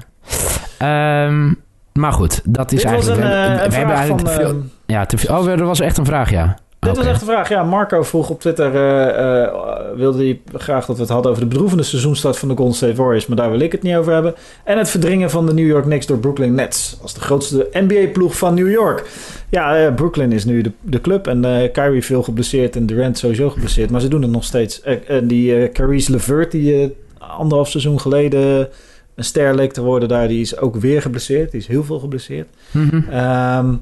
Ehm, 0.77 1.54
maar 1.94 2.12
goed, 2.13 2.42
dat 2.45 2.72
is 2.72 2.81
Dit 2.81 2.92
eigenlijk... 2.92 3.22
een, 3.22 3.27
we, 3.27 3.33
eh, 3.33 3.48
hebben- 3.48 3.69
we 3.69 3.75
eigenlijk 3.94 4.07
van... 4.07 4.36
te 4.38 4.42
veel... 4.42 4.50
ehm, 4.50 4.57
ja, 4.86 5.06
te 5.06 5.18
veel. 5.18 5.38
Oh, 5.38 5.48
er 5.48 5.66
was 5.66 5.80
echt 5.80 5.98
een 5.98 6.06
vraag, 6.06 6.30
ja. 6.30 6.57
Dit 6.80 6.98
was 6.98 7.06
echt 7.06 7.22
een 7.22 7.27
vraag. 7.27 7.50
Ja, 7.50 7.63
Marco 7.63 8.04
vroeg 8.04 8.30
op 8.30 8.39
Twitter... 8.39 8.75
eh, 8.75 9.44
eh, 9.44 9.51
wilde 9.95 10.18
hij 10.18 10.42
graag 10.54 10.86
dat 10.86 10.95
we 10.95 11.01
het 11.01 11.12
hadden 11.12 11.31
over 11.31 11.44
de 11.44 11.50
bedroevende 11.50 11.83
seizoenstart 11.83 12.38
van 12.38 12.48
de 12.48 12.56
Golden 12.56 12.75
State 12.75 12.95
Warriors. 12.95 13.27
Maar 13.27 13.38
daar 13.38 13.51
wil 13.51 13.60
ik 13.60 13.72
het 13.72 13.81
niet 13.81 13.95
over 13.95 14.13
hebben. 14.13 14.36
En 14.63 14.77
het 14.77 14.89
verdringen 14.89 15.30
van 15.30 15.45
de 15.45 15.54
New 15.54 15.68
York 15.68 15.83
Knicks 15.83 16.06
door 16.06 16.18
Brooklyn 16.18 16.56
Nets. 16.56 16.98
Als 17.01 17.13
de 17.13 17.19
grootste 17.19 17.68
NBA-ploeg 17.72 18.38
van 18.38 18.54
New 18.54 18.72
York. 18.72 19.10
Ja, 19.50 19.77
eh, 19.77 19.94
Brooklyn 19.94 20.31
is 20.31 20.45
nu 20.45 20.62
de, 20.62 20.72
de 20.81 21.01
club. 21.01 21.27
En 21.27 21.45
eh 21.45 21.72
Kyrie 21.72 22.04
veel 22.04 22.24
geblesseerd 22.24 22.75
en 22.75 22.86
Durant 22.86 23.18
sowieso 23.18 23.50
geblesseerd. 23.50 23.89
Maar 23.89 24.01
ze 24.01 24.07
doen 24.07 24.22
het 24.22 24.31
nog 24.31 24.44
steeds. 24.44 24.81
Eh, 24.81 24.95
en 25.07 25.27
die 25.27 25.56
eh 25.56 25.72
Caris 25.72 26.07
LeVert, 26.07 26.51
die 26.51 26.81
eh, 26.83 26.89
anderhalf 27.38 27.69
seizoen 27.69 28.00
geleden 28.00 28.68
een 29.15 29.23
ster 29.23 29.56
leek 29.56 29.73
te 29.73 29.81
worden 29.81 30.09
daar... 30.09 30.27
die 30.27 30.41
is 30.41 30.57
ook 30.57 30.75
weer 30.75 31.01
geblesseerd. 31.01 31.51
Die 31.51 31.59
is 31.59 31.67
heel 31.67 31.83
veel 31.83 32.00
geblesseerd. 32.00 32.47
Mhm. 32.71 33.01
Ehm, 33.12 33.75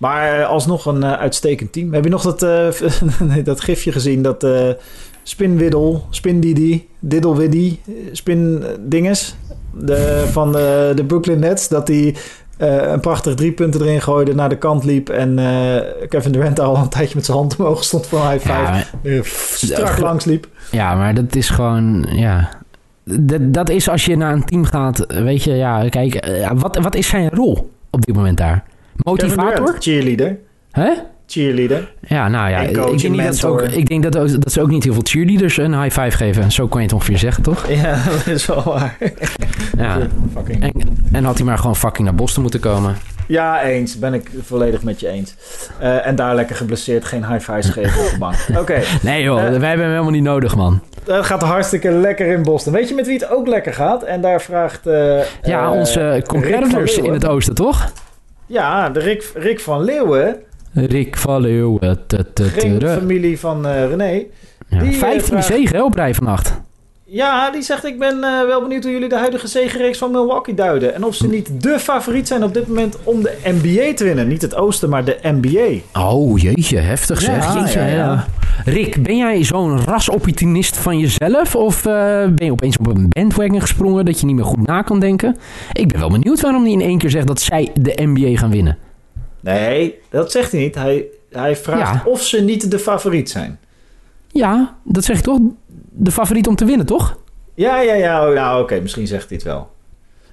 maar 0.00 0.44
alsnog 0.44 0.86
een 0.86 1.02
eh, 1.02 1.12
uitstekend 1.12 1.72
team. 1.72 1.92
Heb 1.92 2.04
je 2.04 2.10
nog 2.10 2.22
dat, 2.22 2.40
nee, 3.28 3.42
dat 3.42 3.60
gifje 3.60 3.92
gezien? 3.92 4.22
Dat 4.22 4.44
eh 4.44 4.68
Spinwiddel, 5.22 6.06
Spindidi, 6.10 6.88
Diddlewiddy, 6.98 7.78
eh, 7.86 7.92
Spin 8.12 8.62
eh, 8.62 8.68
dinges 8.80 9.34
de, 9.74 10.28
van 10.30 10.52
de, 10.52 10.92
de 10.94 11.04
Brooklyn 11.04 11.38
Nets. 11.38 11.68
Dat 11.68 11.86
die 11.86 12.14
een 12.58 13.00
prachtig 13.00 13.34
drie 13.34 13.52
punten 13.52 13.80
erin 13.80 14.02
gooide, 14.02 14.34
naar 14.34 14.48
de 14.48 14.58
kant 14.58 14.84
liep. 14.84 15.08
En 15.08 15.34
Kevin 16.08 16.32
Durant 16.32 16.60
al 16.60 16.76
een 16.76 16.88
tijdje 16.88 17.14
met 17.14 17.24
zijn 17.24 17.36
hand 17.36 17.56
omhoog 17.56 17.84
stond 17.84 18.06
voor 18.06 18.30
high 18.30 18.40
five. 18.40 18.52
Ja, 18.52 18.70
maar- 19.02 19.24
strak 19.54 19.98
langs 19.98 20.24
liep. 20.24 20.48
ja, 20.70 20.94
maar 20.94 21.14
dat 21.14 21.36
is 21.36 21.48
gewoon... 21.48 22.06
Ja. 22.10 22.59
Dat, 23.20 23.54
dat 23.54 23.68
is 23.70 23.88
als 23.88 24.04
je 24.04 24.16
naar 24.16 24.32
een 24.32 24.44
team 24.44 24.64
gaat, 24.64 25.04
weet 25.08 25.42
je... 25.42 25.52
Ja, 25.54 25.88
kijk, 25.88 26.14
eh, 26.14 26.50
wat, 26.54 26.78
wat 26.82 26.94
is 26.94 27.08
zijn 27.08 27.30
rol 27.30 27.70
op 27.90 28.04
dit 28.04 28.14
moment 28.14 28.36
daar? 28.36 28.64
Motivator? 28.96 29.76
Cheerleader. 29.78 30.38
Hè? 30.70 30.90
Cheerleader. 31.26 31.92
Ja, 32.06 32.28
nou 32.28 32.50
ja, 32.50 32.58
ik 32.58 32.74
denk, 32.74 33.02
en 33.02 33.10
niet 33.12 33.22
dat 33.22 33.36
ze, 33.36 33.46
ook, 33.46 33.62
ik 33.62 33.88
denk 33.88 34.02
dat, 34.02 34.16
ook- 34.18 34.40
dat 34.42 34.52
ze 34.52 34.60
ook 34.60 34.68
niet 34.70 34.84
heel 34.84 34.92
veel 34.92 35.02
cheerleaders 35.04 35.56
een 35.56 35.82
high 35.82 36.00
five 36.00 36.16
geven. 36.16 36.52
Zo 36.52 36.68
kan 36.68 36.78
je 36.80 36.86
het 36.86 36.94
ongeveer 36.94 37.18
zeggen, 37.18 37.42
toch? 37.42 37.68
Ja, 37.68 38.02
dat 38.16 38.26
is 38.26 38.46
wel 38.46 38.62
waar. 38.62 38.96
Ja. 39.78 39.98
Fucking 40.34 40.62
En, 40.62 40.72
en 41.12 41.24
had 41.24 41.36
hij 41.36 41.46
maar 41.46 41.58
gewoon 41.58 41.76
fucking 41.76 42.06
naar 42.06 42.16
Boston 42.16 42.42
moeten 42.42 42.60
komen. 42.60 42.94
Ja, 43.30 43.62
eens. 43.62 43.98
Ben 43.98 44.14
ik 44.14 44.30
volledig 44.42 44.82
met 44.82 45.00
je 45.00 45.08
eens. 45.08 45.34
Eh, 45.78 46.06
en 46.06 46.14
daar 46.14 46.34
lekker 46.34 46.56
geblesseerd, 46.56 47.04
geen 47.04 47.26
high 47.26 47.50
fives 47.50 47.70
geven 47.70 48.04
op 48.04 48.10
de 48.10 48.18
bank. 48.18 48.34
Oké, 48.60 48.80
Nee 49.02 49.22
joh, 49.22 49.38
Eh. 49.38 49.42
wij 49.44 49.68
hebben 49.68 49.80
hem 49.86 49.90
helemaal 49.90 50.10
niet 50.10 50.22
nodig, 50.22 50.56
man. 50.56 50.80
dat 51.04 51.24
gaat 51.26 51.42
hartstikke 51.42 51.90
lekker 51.90 52.26
in 52.26 52.42
Boston. 52.42 52.72
Weet 52.72 52.88
je 52.88 52.94
met 52.94 53.06
wie 53.06 53.18
het 53.18 53.30
ook 53.30 53.46
lekker 53.46 53.74
gaat? 53.74 54.02
En 54.02 54.20
daar 54.20 54.40
vraagt... 54.40 54.86
eh, 54.86 55.20
Ja, 55.42 55.70
onze 55.72 56.22
competitors 56.26 56.96
in 56.98 57.12
het 57.12 57.26
oosten, 57.26 57.54
toch? 57.54 57.92
Ja, 58.46 58.88
de 58.88 59.00
Rick, 59.00 59.30
Rick 59.34 59.60
van 59.60 59.84
Leeuwen, 59.84 60.36
Rick 60.74 61.16
van 61.16 61.40
Leeuwen. 61.40 61.98
geen 62.36 62.78
t- 62.78 62.84
familie 62.84 63.38
van 63.38 63.66
René. 63.66 64.24
Ja, 64.68 64.78
die, 64.78 64.90
eh, 64.92 64.98
15 64.98 65.22
vraagt- 65.26 65.46
zegen 65.46 65.84
op 65.84 65.94
rij 65.94 66.14
vannacht. 66.14 66.60
Ja, 67.12 67.50
die 67.50 67.62
zegt 67.62 67.84
ik 67.84 67.98
ben 67.98 68.24
eh, 68.24 68.46
wel 68.46 68.62
benieuwd 68.62 68.82
hoe 68.82 68.92
jullie 68.92 69.08
de 69.08 69.16
huidige 69.16 69.46
zegenreeks 69.46 69.98
van 69.98 70.10
Milwaukee 70.10 70.54
duiden. 70.54 70.94
En 70.94 71.04
of 71.04 71.14
ze 71.14 71.28
niet 71.28 71.62
de 71.62 71.78
favoriet 71.78 72.28
zijn 72.28 72.44
op 72.44 72.54
dit 72.54 72.66
moment 72.66 72.96
om 73.04 73.22
de 73.22 73.36
NBA 73.44 73.94
te 73.94 74.04
winnen. 74.04 74.28
Niet 74.28 74.42
het 74.42 74.54
oosten, 74.54 74.88
maar 74.88 75.04
de 75.04 75.18
NBA. 75.22 76.00
Oh 76.00 76.38
jeetje, 76.38 76.78
heftig 76.78 77.20
zeg. 77.20 77.44
Ja, 77.54 77.60
Jeetje, 77.60 77.78
ja, 77.80 77.86
ja. 77.86 77.94
ja. 77.96 78.26
Rick, 78.64 79.02
ben 79.02 79.16
jij 79.16 79.44
zo'n 79.44 79.80
rasopportunist 79.84 80.76
van 80.76 80.98
jezelf? 80.98 81.56
Of 81.56 81.86
eh, 81.86 81.92
ben 82.28 82.44
je 82.44 82.52
opeens 82.52 82.76
op 82.78 82.86
een 82.86 83.08
bandwagon 83.08 83.60
gesprongen 83.60 84.04
dat 84.04 84.20
je 84.20 84.26
niet 84.26 84.34
meer 84.34 84.44
goed 84.44 84.66
na 84.66 84.82
kan 84.82 85.00
denken? 85.00 85.36
Ik 85.72 85.88
ben 85.88 86.00
wel 86.00 86.10
benieuwd 86.10 86.40
waarom 86.40 86.62
hij 86.62 86.72
in 86.72 86.80
één 86.80 86.98
keer 86.98 87.10
zegt 87.10 87.26
dat 87.26 87.40
zij 87.40 87.70
de 87.80 87.92
NBA 88.02 88.36
gaan 88.38 88.50
winnen. 88.50 88.78
Nee, 89.40 89.94
dat 90.10 90.30
zegt 90.32 90.52
hij 90.52 90.60
niet. 90.60 90.74
Hij, 90.74 91.04
hij 91.30 91.56
vraagt 91.56 91.94
Ja. 91.94 92.10
of 92.10 92.22
ze 92.22 92.40
niet 92.40 92.70
de 92.70 92.78
favoriet 92.78 93.30
zijn. 93.30 93.58
Ja, 94.32 94.76
dat 94.84 95.04
zeg 95.04 95.16
ik 95.16 95.22
toch? 95.22 95.38
De 96.02 96.10
favoriet 96.10 96.46
om 96.46 96.54
te 96.56 96.64
winnen, 96.64 96.86
toch? 96.86 97.16
Ja, 97.54 97.80
ja, 97.80 97.94
ja. 97.94 98.24
Nou, 98.28 98.62
oké, 98.62 98.80
misschien 98.80 99.06
zegt 99.06 99.28
hij 99.28 99.36
het 99.36 99.46
wel. 99.46 99.70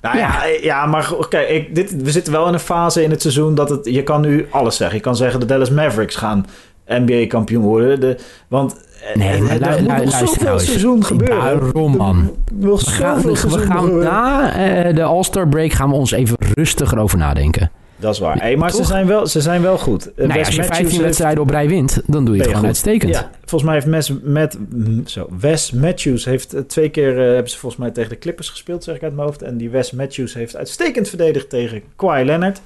Nou 0.02 0.18
ja, 0.18 0.44
ja, 0.62 0.86
maar 0.86 1.04
go- 1.04 1.26
kijk, 1.30 1.76
dit, 1.76 2.02
we 2.02 2.12
zitten 2.12 2.34
wel 2.34 2.48
in 2.48 2.54
een 2.54 2.60
fase 2.60 3.04
in 3.04 3.10
het 3.12 3.22
seizoen 3.22 3.56
dat 3.56 3.70
het... 3.70 3.86
Je 3.86 4.04
kan 4.04 4.22
nu 4.22 4.48
alles 4.52 4.76
zeggen. 4.78 4.98
Je 4.98 5.04
kan 5.04 5.16
zeggen 5.16 5.40
de 5.40 5.46
Dallas 5.46 5.70
Mavericks 5.70 6.16
gaan 6.16 6.46
NBA-kampioen 6.88 7.64
worden. 7.64 8.00
De, 8.00 8.18
want 8.48 8.76
eh, 9.10 9.16
Nee, 9.16 9.30
er- 9.38 9.44
maar 9.44 9.62
er 9.62 9.82
lu- 9.82 9.88
moet 9.94 10.04
nog 10.04 10.14
zoveel 10.14 10.46
nou 10.48 10.60
seizoen 10.60 11.04
gebeuren. 11.06 11.38
Daarom, 11.40 11.98
man. 11.98 12.32
Er 12.62 12.68
We 12.70 12.78
gaan, 12.78 13.22
we 13.22 13.36
gaan 13.66 13.98
na 13.98 14.54
eh, 14.54 14.96
de 14.96 15.04
All-Star 15.04 15.48
break 15.48 15.72
gaan 15.72 15.90
we 15.90 15.96
ons 15.96 16.12
even 16.12 16.36
rustiger 16.54 16.98
over 17.00 17.18
nadenken. 17.18 17.72
Dat 18.00 18.14
is 18.14 18.20
waar. 18.20 18.38
Hey, 18.40 18.56
maar 18.56 18.72
ze 18.72 18.84
zijn, 18.84 19.08
wel, 19.08 19.28
ze 19.28 19.42
zijn 19.42 19.62
wel 19.62 19.78
goed. 19.78 20.12
Nou 20.16 20.34
ja, 20.34 20.40
als 20.40 20.56
je 20.56 20.64
15 20.64 21.02
wedstrijden 21.02 21.44
op 21.44 21.50
rij 21.50 21.68
wint, 21.68 22.02
dan 22.06 22.26
doe 22.26 22.36
je 22.36 22.42
het 22.42 22.50
gewoon 22.52 22.66
uitstekend. 22.66 23.14
Ja, 23.14 23.32
volgens 23.40 23.64
mij 23.64 23.74
heeft 23.74 23.86
Mes, 23.86 24.12
met, 24.22 24.58
zo, 25.06 25.28
Wes 25.40 25.72
Matthews 25.72 26.26
heeft 26.26 26.56
twee 26.68 26.90
keer 26.90 27.12
uh, 27.12 27.34
hebben 27.34 27.52
ze 27.52 27.58
volgens 27.58 27.82
mij 27.82 27.92
tegen 27.92 28.10
de 28.10 28.18
Clippers 28.18 28.50
gespeeld, 28.50 28.84
zeg 28.84 28.96
ik 28.96 29.04
uit 29.04 29.16
mijn 29.16 29.28
hoofd. 29.28 29.42
En 29.42 29.58
die 29.58 29.70
Wes 29.70 29.92
Matthews 29.92 30.34
heeft 30.34 30.56
uitstekend 30.56 31.10
verdedigd 31.10 31.50
tegen 31.50 31.82
Kawhi 31.96 32.24
Leonard. 32.24 32.62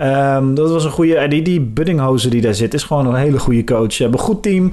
Um, 0.00 0.54
dat 0.54 0.70
was 0.70 0.84
een 0.84 0.90
goede. 0.90 1.16
En 1.16 1.30
die, 1.30 1.42
die 1.42 1.60
Buddinghozen 1.60 2.30
die 2.30 2.40
daar 2.40 2.54
zit, 2.54 2.74
is 2.74 2.82
gewoon 2.82 3.06
een 3.06 3.14
hele 3.14 3.38
goede 3.38 3.64
coach. 3.64 3.92
Ze 3.92 4.02
hebben 4.02 4.20
een 4.20 4.26
goed 4.26 4.42
team, 4.42 4.70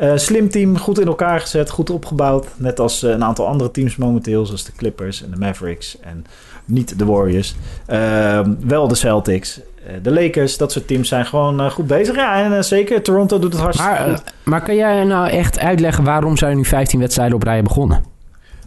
uh, 0.00 0.12
slim 0.16 0.48
team, 0.48 0.78
goed 0.78 1.00
in 1.00 1.06
elkaar 1.06 1.40
gezet, 1.40 1.70
goed 1.70 1.90
opgebouwd. 1.90 2.46
Net 2.56 2.80
als 2.80 3.02
uh, 3.02 3.10
een 3.10 3.24
aantal 3.24 3.46
andere 3.46 3.70
teams 3.70 3.96
momenteel, 3.96 4.46
zoals 4.46 4.64
de 4.64 4.72
Clippers 4.76 5.22
en 5.22 5.30
de 5.30 5.36
Mavericks. 5.36 6.00
En 6.00 6.24
niet 6.64 6.98
de 6.98 7.04
Warriors. 7.04 7.54
Uh, 7.88 8.40
wel 8.66 8.88
de 8.88 8.94
Celtics. 8.94 9.60
Uh, 9.86 9.92
de 10.02 10.12
Lakers, 10.12 10.56
dat 10.56 10.72
soort 10.72 10.86
teams 10.86 11.08
zijn 11.08 11.26
gewoon 11.26 11.60
uh, 11.60 11.70
goed 11.70 11.86
bezig. 11.86 12.16
Ja, 12.16 12.42
en 12.42 12.64
zeker 12.64 13.02
Toronto 13.02 13.38
doet 13.38 13.52
het 13.52 13.62
hartstikke 13.62 13.92
maar, 13.92 14.08
goed. 14.08 14.22
Maar 14.42 14.62
kan 14.62 14.76
jij 14.76 15.04
nou 15.04 15.28
echt 15.28 15.58
uitleggen 15.58 16.04
waarom 16.04 16.36
zijn 16.36 16.50
er 16.50 16.56
nu 16.56 16.64
15 16.64 17.00
wedstrijden 17.00 17.34
op 17.34 17.42
rij 17.42 17.62
begonnen? 17.62 18.04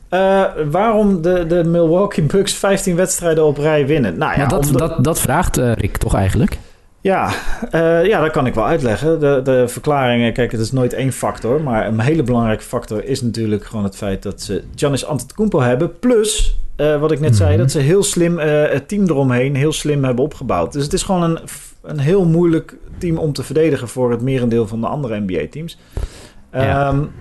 Uh, 0.10 0.44
waarom 0.72 1.22
de, 1.22 1.48
de 1.48 1.64
Milwaukee 1.64 2.24
Bucks 2.24 2.54
15 2.54 2.96
wedstrijden 2.96 3.46
op 3.46 3.58
rij 3.58 3.88
winnen? 3.88 4.18
Nou 4.18 4.32
ja, 4.32 4.38
ja 4.38 4.48
dat, 4.48 4.70
dat, 4.74 5.04
dat 5.04 5.20
vraagt 5.20 5.58
uh, 5.58 5.72
Rick 5.74 5.98
toch 5.98 6.16
eigenlijk? 6.16 6.58
Ja, 7.02 7.30
uh, 7.72 8.06
ja, 8.06 8.22
dat 8.22 8.32
kan 8.32 8.46
ik 8.46 8.54
wel 8.54 8.66
uitleggen. 8.66 9.20
De, 9.20 9.42
de 9.44 9.68
verklaringen, 9.68 10.34
kijk, 10.34 10.52
het 10.52 10.62
is 10.62 10.72
nooit 10.72 10.94
één 10.94 11.12
factor. 11.12 11.62
Maar 11.62 11.88
een 11.88 12.00
hele 12.00 12.24
belangrijke 12.24 12.64
factor 12.64 13.04
is 13.04 13.22
natuurlijk 13.22 13.66
gewoon 13.66 13.84
het 13.84 13.96
feit 13.96 14.24
dat 14.24 14.42
ze 14.42 14.64
Giannis 14.76 15.06
Antetokounmpo 15.06 15.60
hebben. 15.60 16.00
Plus, 16.00 16.58
wat 16.76 17.12
ik 17.12 17.20
net 17.20 17.36
zei, 17.36 17.58
dat 17.58 17.72
ze 17.72 17.80
heel 17.80 18.04
slim 18.04 18.38
het 18.40 18.88
team 18.88 19.04
eromheen 19.04 19.56
heel 19.56 19.72
slim 19.72 20.04
hebben 20.04 20.24
opgebouwd. 20.24 20.74
Dus 20.74 20.84
het 20.84 20.94
is 20.94 21.04
gewoon 21.04 21.24
een, 21.24 21.40
een 21.82 22.00
heel 22.00 22.26
moeilijk 22.26 22.78
team 22.98 23.18
om 23.18 23.34
te 23.34 23.44
verdedigen 23.44 23.88
voor 23.88 24.12
het 24.12 24.22
merendeel 24.22 24.68
van 24.68 24.82
de 24.82 24.88
andere 24.88 25.20
NBA-teams. 25.20 25.78
Ja. 26.52 26.90
Um, 26.90 27.12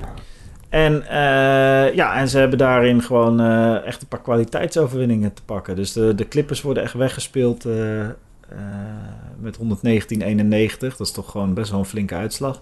en, 0.68 0.92
uh, 0.92 1.94
ja, 1.94 2.14
en 2.16 2.28
ze 2.28 2.38
hebben 2.38 2.58
daarin 2.58 3.02
gewoon 3.02 3.40
echt 3.84 4.02
een 4.02 4.08
paar 4.08 4.23
kwaliteitsoverwinningen 4.23 5.34
te 5.34 5.42
pakken. 5.44 5.76
Dus 5.76 5.92
de, 5.92 6.14
de 6.14 6.28
Clippers 6.28 6.62
worden 6.62 6.82
echt 6.82 6.94
weggespeeld 6.94 7.66
met 9.38 9.58
119-91. 9.58 9.61
Dat 10.78 11.00
is 11.00 11.11
toch 11.11 11.30
gewoon 11.30 11.54
best 11.54 11.70
wel 11.70 11.78
een 11.80 11.87
flinke 11.87 12.14
uitslag. 12.14 12.61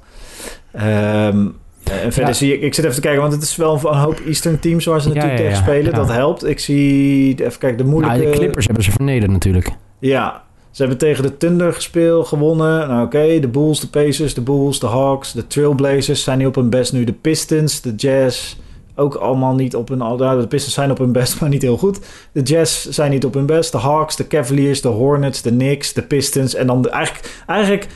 Um, 0.75 1.56
en 2.00 2.12
verder 2.12 2.32
ja. 2.32 2.38
zie 2.38 2.54
ik, 2.54 2.62
ik 2.62 2.75
zit 2.75 2.84
even 2.84 2.96
te 2.96 3.02
kijken, 3.02 3.20
want 3.20 3.32
het 3.32 3.42
is 3.42 3.56
wel 3.56 3.80
een 3.82 3.99
hoop 3.99 4.20
Eastern 4.26 4.58
teams 4.58 4.84
waar 4.84 5.00
ze 5.00 5.08
natuurlijk 5.08 5.37
tegen 5.37 5.56
spelen. 5.56 5.94
Dat 5.94 6.08
helpt. 6.08 6.46
Ik 6.46 6.58
zie, 6.58 7.44
even 7.44 7.58
kijken, 7.58 7.78
de 7.78 7.84
moeilijke... 7.84 8.18
Nou, 8.18 8.30
de 8.30 8.37
Clippers 8.37 8.66
hebben 8.66 8.84
ze 8.84 8.90
vernederd 8.90 9.30
natuurlijk. 9.30 9.70
Ja, 9.99 10.42
ze 10.70 10.80
hebben 10.80 10.99
tegen 10.99 11.22
de 11.22 11.37
Thunder 11.37 11.72
gespeeld, 11.72 12.26
gewonnen. 12.26 12.88
Nou 12.88 13.04
oké, 13.04 13.16
okay, 13.16 13.40
de 13.40 13.49
Bulls, 13.49 13.80
de 13.80 13.88
Pacers, 13.88 14.34
de 14.34 14.40
Bulls, 14.40 14.80
de 14.80 14.87
Hawks, 14.87 15.32
de 15.32 15.46
Trailblazers 15.46 16.22
zijn 16.22 16.38
niet 16.38 16.46
op 16.46 16.54
hun 16.54 16.70
best 16.70 16.92
nu. 16.92 17.04
De 17.04 17.12
Pistons, 17.12 17.80
de 17.80 17.94
Jazz, 17.94 18.56
ook 18.94 19.14
allemaal 19.14 19.54
niet 19.54 19.76
op 19.76 19.88
hun... 19.88 19.99
Nou, 19.99 20.40
de 20.40 20.46
Pistons 20.46 20.75
zijn 20.75 20.90
op 20.90 20.99
hun 20.99 21.12
best, 21.12 21.37
maar 21.40 21.49
niet 21.49 21.62
heel 21.62 21.76
goed. 21.76 22.00
De 22.32 22.42
Jazz 22.42 22.88
zijn 22.88 23.11
niet 23.11 23.25
op 23.25 23.34
hun 23.34 23.46
best. 23.46 23.72
De 23.72 23.78
Hawks, 23.78 24.16
de 24.16 24.26
Cavaliers, 24.26 24.80
de 24.80 24.88
Hornets, 24.88 25.42
de 25.42 25.50
Knicks, 25.50 25.92
de 25.92 26.02
Pistons. 26.02 26.54
En 26.54 26.66
dan 26.66 26.82
de, 26.82 26.90
eigenlijk, 26.90 27.42
eigenlijk 27.46 27.88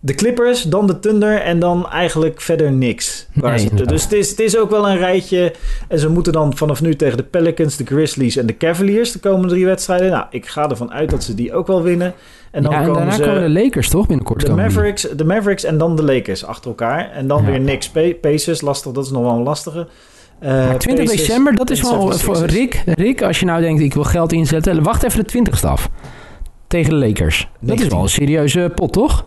de 0.00 0.14
Clippers, 0.14 0.62
dan 0.62 0.86
de 0.86 0.98
Thunder 0.98 1.40
en 1.40 1.58
dan 1.58 1.90
eigenlijk 1.90 2.40
verder 2.40 2.72
niks. 2.72 3.26
Nee, 3.32 3.58
ze, 3.58 3.84
dus 3.84 4.02
het 4.02 4.12
is, 4.12 4.30
het 4.30 4.40
is 4.40 4.56
ook 4.56 4.70
wel 4.70 4.88
een 4.88 4.96
rijtje. 4.96 5.52
En 5.88 5.98
ze 5.98 6.08
moeten 6.08 6.32
dan 6.32 6.56
vanaf 6.56 6.80
nu 6.80 6.96
tegen 6.96 7.16
de 7.16 7.22
Pelicans, 7.22 7.76
de 7.76 7.84
Grizzlies 7.84 8.36
en 8.36 8.46
de 8.46 8.56
Cavaliers 8.56 9.12
de 9.12 9.18
komende 9.18 9.48
drie 9.48 9.64
wedstrijden. 9.64 10.10
Nou, 10.10 10.24
ik 10.30 10.46
ga 10.46 10.70
ervan 10.70 10.92
uit 10.92 11.10
dat 11.10 11.24
ze 11.24 11.34
die 11.34 11.54
ook 11.54 11.66
wel 11.66 11.82
winnen. 11.82 12.14
En, 12.50 12.62
dan 12.62 12.72
ja, 12.72 12.78
en 12.78 12.84
komen 12.84 12.98
daarna 12.98 13.16
ze, 13.16 13.22
komen 13.22 13.54
de 13.54 13.60
Lakers 13.62 13.88
toch 13.88 14.06
binnenkort? 14.06 14.46
De 14.46 14.52
Mavericks, 14.52 15.08
de 15.16 15.24
Mavericks 15.24 15.64
en 15.64 15.78
dan 15.78 15.96
de 15.96 16.02
Lakers 16.02 16.44
achter 16.44 16.70
elkaar. 16.70 17.10
En 17.10 17.26
dan 17.26 17.42
ja. 17.42 17.50
weer 17.50 17.60
Knicks, 17.60 17.90
Pacers, 18.20 18.60
lastig. 18.60 18.92
Dat 18.92 19.04
is 19.04 19.10
nog 19.10 19.22
wel 19.22 19.34
een 19.34 19.42
lastige. 19.42 19.86
Uh, 20.42 20.74
20 20.74 21.04
Pacers 21.04 21.10
december, 21.10 21.56
dat 21.56 21.70
is 21.70 21.82
wel 21.82 22.12
voor 22.12 22.36
Rick. 22.36 22.82
Rick, 22.86 23.22
als 23.22 23.40
je 23.40 23.46
nou 23.46 23.60
denkt, 23.60 23.82
ik 23.82 23.94
wil 23.94 24.04
geld 24.04 24.32
inzetten. 24.32 24.82
Wacht 24.82 25.02
even 25.02 25.26
de 25.26 25.44
20ste 25.44 25.66
af. 25.66 25.88
Tegen 26.66 26.90
de 26.90 27.06
Lakers. 27.06 27.48
Dat 27.60 27.80
is 27.80 27.88
wel 27.88 28.02
een 28.02 28.08
serieuze 28.08 28.72
pot, 28.74 28.92
toch? 28.92 29.24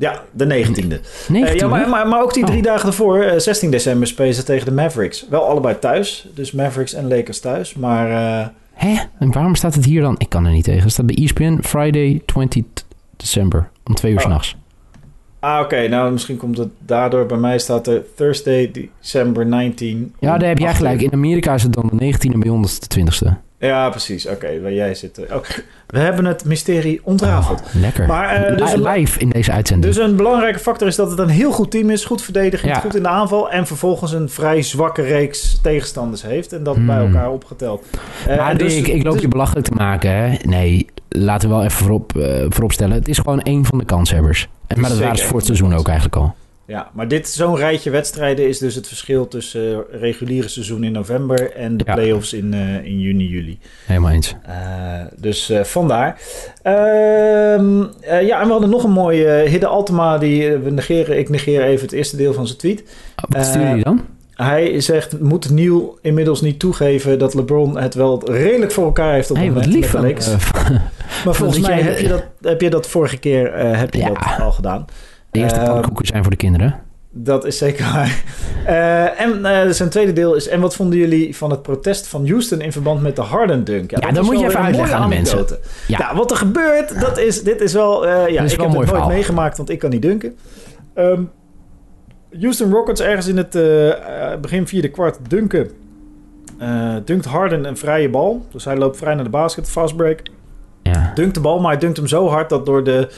19e. 0.00 0.02
Ja, 0.02 0.22
de 0.30 0.64
19e. 0.64 0.98
19e? 1.28 1.32
Uh, 1.32 1.54
ja, 1.54 1.68
maar, 1.68 1.88
maar, 1.88 2.08
maar, 2.08 2.22
ook 2.22 2.34
die 2.34 2.44
drie 2.44 2.58
oh. 2.58 2.64
dagen 2.64 2.88
ervoor, 2.88 3.24
uh, 3.24 3.32
16 3.36 3.70
december, 3.70 4.06
spelen 4.06 4.34
ze 4.34 4.42
tegen 4.42 4.66
de 4.66 4.72
Mavericks. 4.72 5.26
Wel 5.30 5.44
allebei 5.44 5.78
thuis, 5.78 6.28
dus 6.34 6.52
Mavericks 6.52 6.94
en 6.94 7.08
Lakers 7.08 7.40
thuis. 7.40 7.74
Maar. 7.74 8.10
Uh, 8.10 8.46
Hè? 8.72 8.96
En 9.18 9.32
waarom 9.32 9.54
staat 9.54 9.74
het 9.74 9.84
hier 9.84 10.02
dan? 10.02 10.14
Ik 10.18 10.28
kan 10.28 10.46
er 10.46 10.52
niet 10.52 10.64
tegen. 10.64 10.82
Het 10.82 10.92
staat 10.92 11.06
bij 11.06 11.16
ESPN 11.16 11.58
Friday 11.62 12.22
20 12.26 12.62
december 13.16 13.70
om 13.84 13.94
twee 13.94 14.12
uur 14.12 14.18
oh. 14.18 14.24
s'nachts. 14.24 14.56
Ah, 15.40 15.54
oké. 15.54 15.64
Okay. 15.64 15.86
Nou, 15.86 16.12
misschien 16.12 16.36
komt 16.36 16.58
het 16.58 16.68
daardoor. 16.78 17.26
Bij 17.26 17.36
mij 17.36 17.58
staat 17.58 17.86
er 17.86 18.04
Thursday, 18.14 18.70
December 18.70 19.46
19. 19.46 20.14
Ja, 20.18 20.38
daar 20.38 20.48
heb 20.48 20.58
jij 20.58 20.74
gelijk. 20.74 21.00
In 21.00 21.12
Amerika 21.12 21.54
is 21.54 21.62
het 21.62 21.72
dan 21.72 21.90
de 21.92 22.14
19e 22.14 22.32
en 22.32 22.40
bij 22.40 22.50
ons 22.50 22.80
de 22.80 23.00
20e. 23.00 23.49
Ja, 23.60 23.90
precies. 23.90 24.26
Oké, 24.26 24.34
okay, 24.34 24.60
waar 24.60 24.72
jij 24.72 24.94
zit. 24.94 25.18
Oh, 25.32 25.42
we 25.86 25.98
hebben 25.98 26.24
het 26.24 26.44
mysterie 26.44 27.00
ontrafeld. 27.02 27.60
Oh, 27.60 27.80
lekker. 27.80 28.06
Maar, 28.06 28.50
uh, 28.50 28.56
dus 28.56 28.74
live 28.74 29.18
in 29.18 29.28
deze 29.28 29.52
uitzending. 29.52 29.94
Dus 29.94 30.04
een 30.04 30.16
belangrijke 30.16 30.58
factor 30.58 30.88
is 30.88 30.96
dat 30.96 31.10
het 31.10 31.18
een 31.18 31.28
heel 31.28 31.52
goed 31.52 31.70
team 31.70 31.90
is. 31.90 32.04
Goed 32.04 32.22
verdedigend, 32.22 32.74
ja. 32.74 32.80
goed 32.80 32.94
in 32.94 33.02
de 33.02 33.08
aanval. 33.08 33.50
En 33.50 33.66
vervolgens 33.66 34.12
een 34.12 34.28
vrij 34.28 34.62
zwakke 34.62 35.02
reeks 35.02 35.58
tegenstanders 35.62 36.22
heeft. 36.22 36.52
En 36.52 36.62
dat 36.62 36.76
hmm. 36.76 36.86
bij 36.86 36.98
elkaar 36.98 37.30
opgeteld. 37.30 37.84
Uh, 38.28 38.36
maar 38.36 38.56
dus, 38.56 38.76
ik, 38.76 38.86
ik 38.86 39.02
loop 39.02 39.12
dus, 39.12 39.22
je 39.22 39.28
belachelijk 39.28 39.66
te 39.66 39.74
maken. 39.74 40.10
Hè? 40.10 40.36
Nee, 40.42 40.86
laten 41.08 41.48
we 41.48 41.54
wel 41.54 41.64
even 41.64 41.78
voorop, 41.78 42.12
uh, 42.16 42.44
voorop 42.48 42.72
stellen. 42.72 42.96
Het 42.96 43.08
is 43.08 43.18
gewoon 43.18 43.40
één 43.40 43.64
van 43.64 43.78
de 43.78 43.84
kanshebbers. 43.84 44.48
En, 44.66 44.80
maar 44.80 44.90
dat 44.90 44.98
waren 44.98 45.18
ze 45.18 45.24
voor 45.24 45.36
het 45.36 45.46
seizoen 45.46 45.74
ook 45.74 45.88
eigenlijk 45.88 46.16
al. 46.16 46.34
Ja, 46.70 46.90
maar 46.92 47.08
dit 47.08 47.28
zo'n 47.28 47.56
rijtje 47.56 47.90
wedstrijden 47.90 48.48
is 48.48 48.58
dus 48.58 48.74
het 48.74 48.88
verschil 48.88 49.28
tussen 49.28 49.62
uh, 49.62 49.78
reguliere 49.90 50.48
seizoen 50.48 50.84
in 50.84 50.92
november 50.92 51.52
en 51.52 51.76
de 51.76 51.84
ja. 51.86 51.94
playoffs 51.94 52.32
in, 52.32 52.52
uh, 52.54 52.84
in 52.84 53.00
juni, 53.00 53.28
juli. 53.28 53.58
Helemaal 53.86 54.10
eens. 54.10 54.34
Uh, 54.48 54.54
dus 55.16 55.52
vandaar. 55.62 56.20
Ehm, 56.62 57.78
ja, 58.20 58.40
en 58.40 58.46
we 58.46 58.52
hadden 58.52 58.70
nog 58.70 58.84
een 58.84 58.90
mooie 58.90 59.28
Hidde 59.28 59.66
Altema, 59.66 60.18
die 60.18 60.50
we 60.50 60.70
negeren. 60.70 61.18
Ik 61.18 61.28
negeer 61.28 61.62
even 61.62 61.84
het 61.84 61.92
eerste 61.92 62.16
deel 62.16 62.32
van 62.32 62.46
zijn 62.46 62.58
tweet. 62.58 62.84
Wat 63.28 63.44
stuurde 63.44 63.66
hij 63.66 63.82
dan? 63.82 64.04
Hij 64.34 64.80
zegt, 64.80 65.20
moet 65.20 65.50
Neil 65.50 65.98
inmiddels 66.02 66.40
niet 66.40 66.58
toegeven 66.58 67.18
dat 67.18 67.34
LeBron 67.34 67.78
het 67.78 67.94
wel 67.94 68.30
redelijk 68.32 68.72
voor 68.72 68.84
elkaar 68.84 69.12
heeft 69.12 69.30
op 69.30 69.36
hey, 69.36 69.46
moment 69.46 69.66
lief 69.66 69.92
Lakers. 69.92 70.28
maar 71.24 71.34
volgens 71.40 71.60
mij 71.60 71.80
heb, 71.80 71.98
je 71.98 72.08
dat, 72.08 72.24
heb 72.40 72.60
je 72.60 72.70
dat 72.70 72.86
vorige 72.86 73.16
keer 73.16 73.54
heb 73.54 73.94
je 73.94 74.00
ja. 74.00 74.08
dat 74.08 74.40
al 74.40 74.52
gedaan. 74.52 74.86
De 75.30 75.38
eerste 75.38 75.58
uh, 75.58 75.64
pannenkoeken 75.64 76.06
zijn 76.06 76.22
voor 76.22 76.30
de 76.30 76.36
kinderen. 76.36 76.80
Dat 77.12 77.44
is 77.44 77.58
zeker 77.58 77.92
waar. 77.92 78.22
Uh, 78.66 79.20
en 79.24 79.38
uh, 79.38 79.72
zijn 79.72 79.88
tweede 79.88 80.12
deel 80.12 80.34
is... 80.34 80.48
En 80.48 80.60
wat 80.60 80.76
vonden 80.76 80.98
jullie 80.98 81.36
van 81.36 81.50
het 81.50 81.62
protest 81.62 82.06
van 82.06 82.28
Houston... 82.28 82.60
in 82.60 82.72
verband 82.72 83.02
met 83.02 83.16
de 83.16 83.22
Harden 83.22 83.64
dunk? 83.64 83.90
Ja, 83.90 83.98
ja 84.00 84.12
dat 84.12 84.24
moet 84.24 84.40
je 84.40 84.46
even 84.46 84.60
uitleggen 84.60 84.96
aan 84.96 85.08
de 85.08 85.14
mensen. 85.14 85.46
Ja. 85.86 85.98
Nou, 85.98 86.16
wat 86.16 86.30
er 86.30 86.36
gebeurt... 86.36 87.00
Dat 87.00 87.18
is, 87.18 87.42
dit 87.42 87.60
is 87.60 87.72
wel... 87.72 88.06
Uh, 88.06 88.28
ja, 88.28 88.42
is 88.42 88.52
ik 88.52 88.58
wel 88.58 88.66
heb 88.66 88.76
het 88.76 88.76
nooit 88.76 88.88
verhaal. 88.88 89.08
meegemaakt... 89.08 89.56
want 89.56 89.70
ik 89.70 89.78
kan 89.78 89.90
niet 89.90 90.02
dunken. 90.02 90.36
Um, 90.94 91.30
Houston 92.40 92.70
Rockets 92.70 93.00
ergens 93.00 93.26
in 93.26 93.36
het 93.36 93.52
begin 94.40 94.66
vierde 94.66 94.88
kwart 94.88 95.18
dunken. 95.28 95.70
dunkt 97.04 97.24
Harden 97.24 97.64
een 97.64 97.76
vrije 97.76 98.08
bal. 98.08 98.46
Dus 98.52 98.64
hij 98.64 98.76
loopt 98.76 98.96
vrij 98.96 99.14
naar 99.14 99.24
de 99.24 99.30
basket. 99.30 99.70
Fast 99.70 99.96
break. 99.96 100.22
Ja. 100.82 101.12
Dunkt 101.14 101.34
de 101.34 101.40
bal, 101.40 101.60
maar 101.60 101.70
hij 101.70 101.80
dunkt 101.80 101.96
hem 101.96 102.06
zo 102.06 102.28
hard... 102.28 102.48
dat 102.48 102.66
door 102.66 102.84
de 102.84 103.08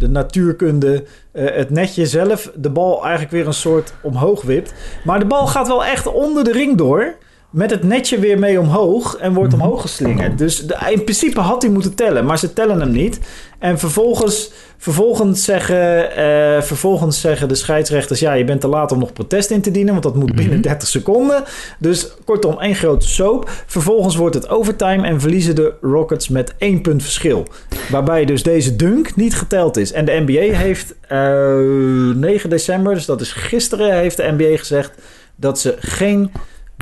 de 0.00 0.08
natuurkunde, 0.08 1.04
uh, 1.32 1.50
het 1.50 1.70
netje 1.70 2.06
zelf, 2.06 2.52
de 2.54 2.70
bal 2.70 3.02
eigenlijk 3.02 3.32
weer 3.32 3.46
een 3.46 3.52
soort 3.52 3.92
omhoog 4.02 4.42
wipt. 4.42 4.74
Maar 5.04 5.18
de 5.18 5.24
bal 5.24 5.46
gaat 5.46 5.66
wel 5.66 5.84
echt 5.84 6.06
onder 6.06 6.44
de 6.44 6.52
ring 6.52 6.76
door. 6.76 7.14
Met 7.50 7.70
het 7.70 7.82
netje 7.82 8.18
weer 8.18 8.38
mee 8.38 8.60
omhoog 8.60 9.16
en 9.16 9.34
wordt 9.34 9.54
omhoog 9.54 9.80
geslingerd. 9.80 10.38
Dus 10.38 10.66
de, 10.66 10.76
in 10.90 11.04
principe 11.04 11.40
had 11.40 11.62
hij 11.62 11.70
moeten 11.70 11.94
tellen, 11.94 12.24
maar 12.24 12.38
ze 12.38 12.52
tellen 12.52 12.80
hem 12.80 12.90
niet. 12.90 13.20
En 13.58 13.78
vervolgens, 13.78 14.52
vervolgens, 14.76 15.44
zeggen, 15.44 16.10
uh, 16.18 16.62
vervolgens 16.62 17.20
zeggen 17.20 17.48
de 17.48 17.54
scheidsrechters... 17.54 18.20
ja, 18.20 18.32
je 18.32 18.44
bent 18.44 18.60
te 18.60 18.68
laat 18.68 18.92
om 18.92 18.98
nog 18.98 19.12
protest 19.12 19.50
in 19.50 19.60
te 19.60 19.70
dienen... 19.70 19.92
want 19.92 20.04
dat 20.04 20.14
moet 20.14 20.34
binnen 20.34 20.60
30 20.60 20.88
seconden. 20.88 21.44
Dus 21.78 22.10
kortom, 22.24 22.58
één 22.58 22.74
grote 22.74 23.08
soap. 23.08 23.50
Vervolgens 23.66 24.16
wordt 24.16 24.34
het 24.34 24.48
overtime 24.48 25.06
en 25.06 25.20
verliezen 25.20 25.54
de 25.54 25.74
Rockets 25.80 26.28
met 26.28 26.54
één 26.58 26.80
punt 26.80 27.02
verschil. 27.02 27.46
Waarbij 27.90 28.24
dus 28.24 28.42
deze 28.42 28.76
dunk 28.76 29.16
niet 29.16 29.34
geteld 29.34 29.76
is. 29.76 29.92
En 29.92 30.04
de 30.04 30.22
NBA 30.26 30.56
heeft 30.56 30.94
uh, 31.12 32.14
9 32.14 32.50
december, 32.50 32.94
dus 32.94 33.06
dat 33.06 33.20
is 33.20 33.32
gisteren... 33.32 33.94
heeft 33.94 34.16
de 34.16 34.34
NBA 34.36 34.56
gezegd 34.56 34.92
dat 35.36 35.58
ze 35.58 35.76
geen 35.78 36.30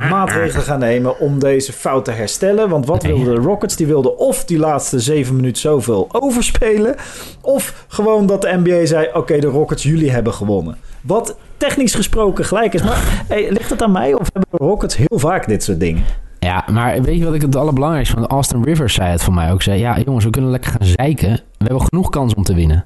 maatregelen 0.09 0.63
gaan 0.63 0.79
nemen 0.79 1.19
om 1.19 1.39
deze 1.39 1.73
fout 1.73 2.05
te 2.05 2.11
herstellen. 2.11 2.69
Want 2.69 2.85
wat 2.85 3.03
wilden 3.03 3.35
de 3.35 3.41
Rockets? 3.41 3.75
Die 3.75 3.87
wilden 3.87 4.17
of 4.17 4.45
die 4.45 4.57
laatste 4.57 4.99
zeven 4.99 5.35
minuten 5.35 5.61
zoveel 5.61 6.07
overspelen. 6.11 6.95
Of 7.41 7.85
gewoon 7.87 8.25
dat 8.25 8.41
de 8.41 8.61
NBA 8.63 8.85
zei: 8.85 9.07
Oké, 9.07 9.17
okay, 9.17 9.39
de 9.39 9.47
Rockets, 9.47 9.83
jullie 9.83 10.11
hebben 10.11 10.33
gewonnen. 10.33 10.77
Wat 11.01 11.37
technisch 11.57 11.95
gesproken 11.95 12.45
gelijk 12.45 12.73
is. 12.73 12.83
Maar 12.83 13.23
hey, 13.27 13.51
ligt 13.51 13.69
het 13.69 13.81
aan 13.81 13.91
mij 13.91 14.13
of 14.13 14.29
hebben 14.33 14.49
de 14.51 14.65
Rockets 14.65 14.95
heel 14.95 15.19
vaak 15.19 15.47
dit 15.47 15.63
soort 15.63 15.79
dingen? 15.79 16.03
Ja, 16.39 16.65
maar 16.71 17.01
weet 17.01 17.17
je 17.17 17.25
wat 17.25 17.33
ik 17.33 17.41
het 17.41 17.55
allerbelangrijkste 17.55 18.15
van 18.15 18.27
Austin 18.27 18.63
Rivers 18.63 18.93
zei 18.93 19.09
het 19.11 19.23
voor 19.23 19.33
mij 19.33 19.51
ook. 19.51 19.61
Zei, 19.61 19.79
ja 19.79 19.99
jongens, 19.99 20.25
we 20.25 20.31
kunnen 20.31 20.51
lekker 20.51 20.71
gaan 20.71 20.87
zeiken. 20.87 21.29
We 21.31 21.65
hebben 21.65 21.81
genoeg 21.81 22.09
kans 22.09 22.33
om 22.33 22.43
te 22.43 22.53
winnen. 22.53 22.85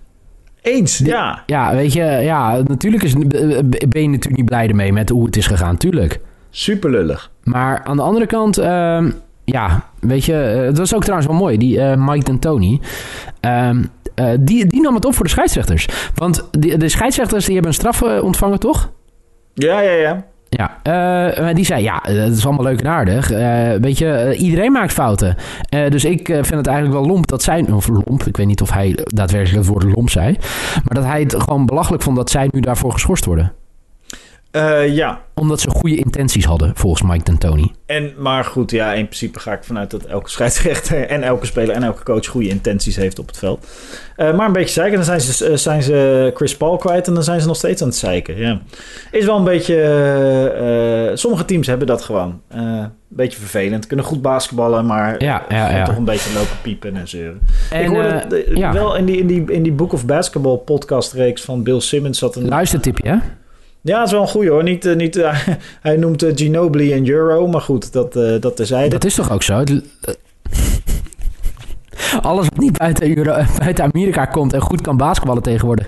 Eens, 0.62 0.98
ja. 0.98 1.44
Ja, 1.46 1.76
weet 1.76 1.94
je, 1.94 2.04
ja, 2.04 2.62
natuurlijk 2.68 3.04
is, 3.04 3.14
ben 3.14 4.02
je 4.02 4.10
natuurlijk 4.10 4.36
niet 4.36 4.46
blij 4.46 4.68
ermee 4.68 4.94
met 4.94 5.10
hoe 5.10 5.26
het 5.26 5.38
is 5.38 5.48
gegaan, 5.48 5.78
tuurlijk. 5.78 6.20
Super 6.56 6.90
lullig. 6.90 7.32
Maar 7.44 7.84
aan 7.84 7.96
de 7.96 8.02
andere 8.02 8.26
kant, 8.26 8.58
ehm, 8.58 9.12
ja, 9.44 9.90
weet 10.00 10.26
je, 10.26 10.42
eh, 10.42 10.66
dat 10.66 10.78
was 10.78 10.96
ook 10.96 11.02
trouwens 11.02 11.30
wel 11.30 11.38
mooi. 11.38 11.58
Die 11.58 11.82
eh, 11.82 11.98
Mike 11.98 12.24
D'Antoni, 12.24 12.82
ehm, 13.40 13.84
eh, 14.16 14.30
die, 14.40 14.66
die 14.66 14.82
nam 14.82 14.96
het 14.96 15.06
op 15.06 15.14
voor 15.14 15.26
de 15.26 15.32
scheidsrechters. 15.32 15.88
Want 16.16 16.48
die, 16.52 16.78
de 16.78 16.90
scheidsrechters 16.90 17.46
die 17.46 17.54
hebben 17.54 17.72
een 17.72 17.78
straf 17.78 18.02
ontvangen, 18.02 18.60
toch? 18.60 18.92
Ja, 19.54 19.80
ja, 19.82 19.92
ja. 19.92 20.26
Ja, 20.56 20.78
eh, 20.84 21.44
maar 21.44 21.54
die 21.54 21.66
zei, 21.66 21.84
ja, 21.84 22.00
het 22.02 22.38
is 22.38 22.46
allemaal 22.46 22.66
leuk 22.66 22.80
en 22.80 22.88
aardig. 22.88 23.32
Eh, 23.32 23.72
weet 23.82 23.98
je, 23.98 24.36
iedereen 24.38 24.72
maakt 24.72 24.94
fouten. 24.94 25.36
Eh, 25.70 25.90
dus 25.90 26.06
ik 26.06 26.26
vind 26.26 26.50
het 26.50 26.68
eigenlijk 26.68 27.00
wel 27.00 27.08
lomp 27.08 27.28
dat 27.28 27.44
zij... 27.44 27.66
Of 27.72 27.88
lomp, 27.88 28.24
ik 28.24 28.38
weet 28.38 28.46
niet 28.46 28.62
of 28.62 28.72
hij 28.72 28.98
daadwerkelijk 29.06 29.58
het 29.58 29.68
woord 29.68 29.96
lomp 29.96 30.10
zei. 30.10 30.38
Maar 30.74 30.94
dat 30.94 31.04
hij 31.04 31.20
het 31.20 31.36
gewoon 31.36 31.66
belachelijk 31.66 32.04
vond 32.04 32.16
dat 32.16 32.30
zij 32.30 32.48
nu 32.52 32.60
daarvoor 32.60 32.92
geschorst 32.92 33.26
worden. 33.26 33.54
Eh, 34.54 34.96
ja. 34.96 35.22
Omdat 35.34 35.60
ze 35.60 35.70
goede 35.70 35.96
intenties 35.96 36.46
hadden, 36.46 36.72
volgens 36.76 37.12
Mike 37.12 37.24
D'Antoni. 37.24 37.72
En, 37.86 38.14
maar 38.18 38.46
goed, 38.46 38.72
ja, 38.72 38.94
in 38.94 39.06
principe 39.06 39.40
ga 39.40 39.54
ik 39.54 39.64
vanuit 39.64 39.92
dat 39.92 40.04
elke 40.04 40.30
scheidsrechter 40.30 41.08
en 41.08 41.24
elke 41.24 41.46
speler 41.46 41.76
en 41.76 41.84
elke 41.84 42.04
coach 42.04 42.26
goede 42.26 42.48
intenties 42.48 42.96
heeft 42.96 43.20
op 43.20 43.28
het 43.28 43.38
veld. 43.38 43.68
Eh, 44.16 44.36
maar 44.36 44.48
een 44.48 44.54
beetje 44.54 44.74
zeiken, 44.74 44.96
dan 44.96 45.06
zijn 45.06 45.22
ze, 45.22 45.50
eh, 45.50 45.56
zijn 45.56 45.84
ze 45.84 46.32
Chris 46.34 46.58
Paul 46.58 46.78
kwijt 46.78 47.08
en 47.08 47.14
dan 47.14 47.24
zijn 47.24 47.42
ze 47.42 47.48
nog 47.48 47.56
steeds 47.56 47.82
aan 47.82 47.88
het 47.88 47.98
zeiken. 47.98 48.38
Ja. 48.38 48.62
Is 49.12 49.26
wel 49.26 49.38
een 49.38 49.44
beetje, 49.44 51.12
sommige 51.14 51.46
teams 51.46 51.68
hebben 51.68 51.88
dat 51.88 52.02
gewoon. 52.02 52.42
Een 52.50 52.92
beetje 53.08 53.40
vervelend, 53.40 53.88
kunnen 53.88 54.06
goed 54.06 54.22
basketballen, 54.22 54.86
maar 54.86 55.24
Ja, 55.24 55.46
ja, 55.50 55.66
gewoon 55.66 55.80
ja. 55.80 55.86
toch 55.86 55.98
een 55.98 56.06
beetje 56.06 56.34
lopen 56.34 56.58
piepen 56.62 56.96
en 56.96 57.08
zeuren. 57.08 57.42
En, 57.70 57.82
ik 57.82 57.88
hoorde 57.88 58.72
wel 58.72 58.96
in 58.96 59.06
die, 59.06 59.18
in, 59.18 59.28
die, 59.28 59.52
in 59.52 59.64
die 59.64 59.72
Book 59.74 59.94
of 59.94 60.06
Basketball 60.06 60.58
podcast 60.58 61.14
reeks 61.14 61.42
van 61.42 61.64
Bill 61.64 61.80
Simmons 61.80 62.20
zat 62.20 62.36
een... 62.36 62.48
Luistertipje, 62.48 63.10
hè? 63.10 63.18
Ja, 63.84 63.98
het 63.98 64.06
is 64.06 64.12
wel 64.12 64.22
een 64.22 64.28
goeie 64.28 64.50
hoor. 64.50 64.64
Niet, 64.64 64.86
eh, 64.86 64.96
niet, 64.96 65.16
eh, 65.16 65.48
hij 65.82 65.96
noemt 65.98 66.24
eh, 66.24 66.32
Ginobili 66.36 66.94
een 66.94 67.10
euro, 67.10 67.48
maar 67.48 67.62
goed, 67.62 67.94
dat, 67.94 68.16
eh 68.16 68.42
dat 68.42 68.56
terzijde. 68.56 68.90
Dat 68.90 69.06
is 69.06 69.16
toch 69.16 69.32
ook 69.32 69.44
zo? 69.44 69.64
Alles 72.22 72.48
wat 72.50 72.58
niet 72.58 72.78
buiten, 72.78 73.18
Euro, 73.18 73.44
buiten 73.60 73.84
Amerika 73.94 74.26
komt 74.26 74.54
en 74.54 74.62
goed 74.62 74.82
kan 74.82 74.98
basketballen 74.98 75.44
tegenwoordig, 75.44 75.88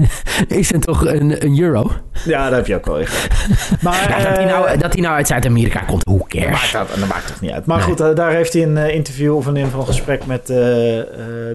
is 0.48 0.72
het 0.72 0.82
toch 0.82 1.06
een, 1.06 1.44
een 1.44 1.60
euro? 1.60 1.90
Ja, 2.24 2.44
daar 2.48 2.56
heb 2.58 2.66
je 2.66 2.74
ook 2.74 2.86
wel. 2.86 2.96
Maar 3.80 4.08
Ja, 4.10 4.28
dat, 4.28 4.36
hij 4.36 4.44
nou, 4.44 4.78
dat 4.78 4.92
hij 4.92 5.02
nou 5.02 5.14
uit 5.14 5.26
Zuid-Amerika 5.26 5.80
komt, 5.80 6.04
dat 6.04 6.26
cares? 6.28 6.50
maakt, 6.50 6.72
dat, 6.72 6.98
dat 7.00 7.08
maakt 7.08 7.26
toch 7.26 7.40
niet 7.40 7.50
uit. 7.50 7.66
Maar 7.66 7.76
Nee. 7.76 7.86
goed, 7.86 8.16
daar 8.16 8.30
heeft 8.30 8.52
hij 8.52 8.62
een 8.62 8.76
interview 8.76 9.36
of 9.36 9.46
een, 9.46 9.56
een 9.56 9.84
gesprek 9.84 10.26
met 10.26 10.50
eh, 10.50 10.56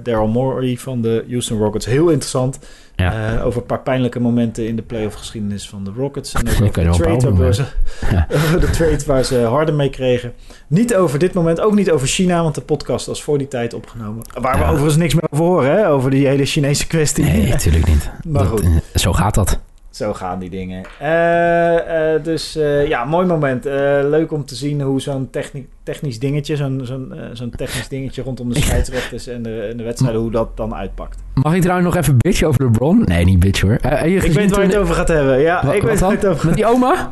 Daryl 0.03 0.27
Morey 0.27 0.75
van 0.77 1.01
de 1.01 1.25
Houston 1.29 1.57
Rockets. 1.57 1.85
Heel 1.85 2.09
interessant. 2.09 2.59
Ja. 2.95 3.35
Eh, 3.37 3.45
over 3.45 3.61
een 3.61 3.65
paar 3.67 3.79
pijnlijke 3.81 4.19
momenten 4.19 4.67
in 4.67 4.75
de 4.75 4.81
playoff 4.81 5.15
geschiedenis 5.15 5.69
van 5.69 5.83
de 5.83 5.91
Rockets. 5.97 6.33
En 6.33 6.41
ook 6.47 6.47
over 6.61 6.83
de, 6.83 6.89
trade, 7.17 7.33
waar 7.33 7.53
ze, 7.53 7.63
Ja. 8.11 8.27
over 8.35 8.59
de 8.59 8.69
trade 8.69 9.05
waar 9.05 9.23
ze 9.23 9.39
harder 9.39 9.75
mee 9.75 9.89
kregen. 9.89 10.33
Niet 10.67 10.95
over 10.95 11.19
dit 11.19 11.33
moment, 11.33 11.59
ook 11.61 11.75
niet 11.75 11.91
over 11.91 12.07
China, 12.07 12.43
want 12.43 12.55
de 12.55 12.61
podcast 12.61 13.05
was 13.05 13.23
voor 13.23 13.37
die 13.37 13.47
tijd 13.47 13.73
opgenomen. 13.73 14.23
Waar 14.41 14.53
we 14.57 14.59
Ja. 14.63 14.67
overigens 14.69 14.95
niks 14.97 15.13
meer 15.13 15.23
over 15.31 15.45
horen, 15.45 15.71
hè? 15.71 15.89
over 15.89 16.09
die 16.09 16.27
hele 16.27 16.45
Chinese 16.45 16.87
kwestie. 16.87 17.23
Nee, 17.23 17.47
natuurlijk 17.55 17.87
niet. 17.87 18.09
Maar 18.27 18.43
Dat, 18.43 18.51
goed. 18.51 18.63
eh, 18.63 18.69
zo 18.95 19.13
gaat 19.13 19.33
dat. 19.35 19.59
Zo 19.91 20.13
gaan 20.13 20.39
die 20.39 20.49
dingen. 20.49 20.83
Eh, 20.99 22.13
eh, 22.15 22.23
dus 22.23 22.55
eh, 22.55 22.87
ja, 22.87 23.05
mooi 23.05 23.27
moment. 23.27 23.63
Leuk 24.09 24.31
om 24.31 24.45
te 24.45 24.55
zien 24.55 24.81
hoe 24.81 25.01
zo'n 25.01 25.27
techni- 25.31 25.67
technisch 25.83 26.19
dingetje, 26.19 26.55
zo'n 26.55 26.81
zo'n 26.83 27.13
zo'n 27.33 27.49
technisch 27.49 27.87
dingetje 27.87 28.21
rondom 28.21 28.53
de 28.53 28.59
scheidsrechters 28.65 29.27
en 29.27 29.41
de, 29.43 29.67
en 29.71 29.77
de 29.77 29.83
wedstrijden, 29.83 30.21
hoe 30.21 30.31
dat 30.31 30.57
dan 30.57 30.75
uitpakt. 30.75 31.19
Mag 31.33 31.53
ik 31.55 31.61
trouwens 31.61 31.87
nog 31.93 31.97
even 32.03 32.15
bitchen 32.17 32.47
over 32.47 32.63
LeBron? 32.63 33.01
Nee, 33.05 33.25
niet 33.25 33.39
bitchen 33.39 33.67
hoor. 33.67 33.75
Ik 33.75 34.31
weet 34.31 34.51
waar 34.51 34.61
je 34.61 34.67
het 34.67 34.75
over 34.77 34.95
gaat 34.95 35.07
hebben. 35.07 35.39
Ja, 35.39 35.65
Wa- 35.65 35.73
ik 35.73 35.81
weet 35.81 35.99
waar 35.99 36.11
het 36.11 36.25
over 36.25 36.45
Met 36.45 36.55
die 36.55 36.65
oma? 36.65 37.09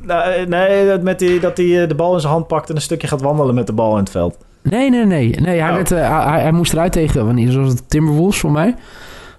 Nou, 0.00 0.46
nee, 0.46 0.86
dat, 0.86 1.02
met 1.02 1.18
die, 1.18 1.40
dat 1.40 1.56
hij 1.56 1.86
de 1.86 1.94
bal 1.94 2.14
in 2.14 2.20
zijn 2.20 2.32
hand 2.32 2.46
pakt 2.46 2.68
en 2.70 2.74
een 2.76 2.82
stukje 2.82 3.06
gaat 3.08 3.20
wandelen 3.20 3.54
met 3.54 3.66
de 3.66 3.72
bal 3.72 3.92
in 3.92 3.98
het 3.98 4.10
veld. 4.10 4.36
Nee, 4.62 4.90
nee, 4.90 5.04
nee. 5.06 5.30
nee 5.40 5.60
hij, 5.60 5.68
Oh. 5.68 5.74
werd, 5.74 5.88
hij, 5.88 6.40
hij 6.40 6.52
moest 6.52 6.72
eruit 6.72 6.92
tegen, 6.92 7.24
wanneer 7.26 7.60
was 7.60 7.72
het? 7.72 7.90
Timberwolves 7.90 8.38
voor 8.40 8.52
mij. 8.52 8.66
Dat 8.70 8.76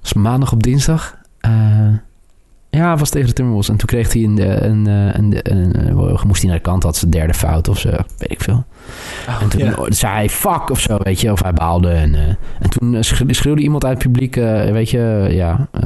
was 0.01 0.13
maandag 0.13 0.51
op 0.51 0.63
dinsdag. 0.63 1.17
Eh, 1.39 1.51
ja, 2.69 2.97
was 2.97 3.10
tegen 3.10 3.27
de 3.27 3.34
Timberwolves. 3.34 3.69
En 3.71 3.77
toen 3.77 3.88
kreeg 3.88 4.13
hij 4.13 4.23
een, 4.23 4.38
eh, 4.39 4.47
een, 4.69 4.86
een, 4.86 5.17
een, 5.17 5.34
een- 5.51 5.88
een- 5.88 6.19
moest 6.27 6.41
hij 6.41 6.49
naar 6.49 6.60
de 6.60 6.63
kant, 6.69 6.84
had 6.84 6.95
zijn 6.97 7.12
derde 7.12 7.34
fout 7.34 7.67
of 7.67 7.79
zo, 7.79 7.89
weet 7.89 8.32
ik 8.32 8.41
veel. 8.41 8.63
en 9.41 9.49
toen 9.49 9.60
ja. 9.65 9.75
zei 9.88 10.13
hij 10.13 10.29
fuck 10.29 10.69
of 10.69 10.79
zo, 10.79 10.97
weet 11.03 11.21
je, 11.21 11.32
of 11.32 11.41
hij 11.43 11.53
baalde. 11.53 11.89
En, 11.89 12.15
eh, 12.15 12.21
en 12.60 12.69
toen 12.69 12.95
eh, 12.95 13.01
schreeuwde, 13.27 13.62
iemand 13.62 13.86
uit 13.86 13.93
het 14.03 14.12
publiek, 14.12 14.36
eh, 14.36 14.71
weet 14.71 14.89
je, 14.89 15.27
ja, 15.32 15.67
eh, 15.71 15.82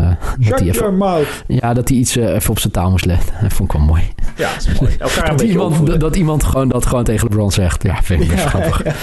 dat 0.49 0.59
hij 0.59 0.69
even, 0.69 1.25
ja, 1.47 1.73
dat 1.73 1.89
hij 1.89 1.97
iets 1.97 2.17
eh, 2.17 2.33
even 2.33 2.49
op 2.49 2.59
zijn 2.59 2.73
taal 2.73 2.89
moest 2.89 3.05
letten. 3.05 3.33
Dat 3.41 3.53
vond 3.53 3.73
ik 3.73 3.77
wel 3.77 3.87
mooi. 3.87 4.03
Ja, 4.35 4.53
dat 4.53 4.67
is 4.73 4.79
mooi. 4.79 4.95
Elkaar 4.99 5.29
Dat 5.29 5.41
iemand, 5.41 5.99
dat 5.99 6.15
iemand 6.15 6.43
gewoon 6.43 6.67
dat 6.69 6.85
gewoon 6.85 7.03
tegen 7.03 7.27
LeBron 7.29 7.51
zegt. 7.51 7.83
Ja, 7.83 8.01
vind 8.03 8.21
ik 8.21 8.29
best 8.29 8.43
Ja, 8.43 8.49
grappig. 8.49 8.83
ja. 8.83 8.93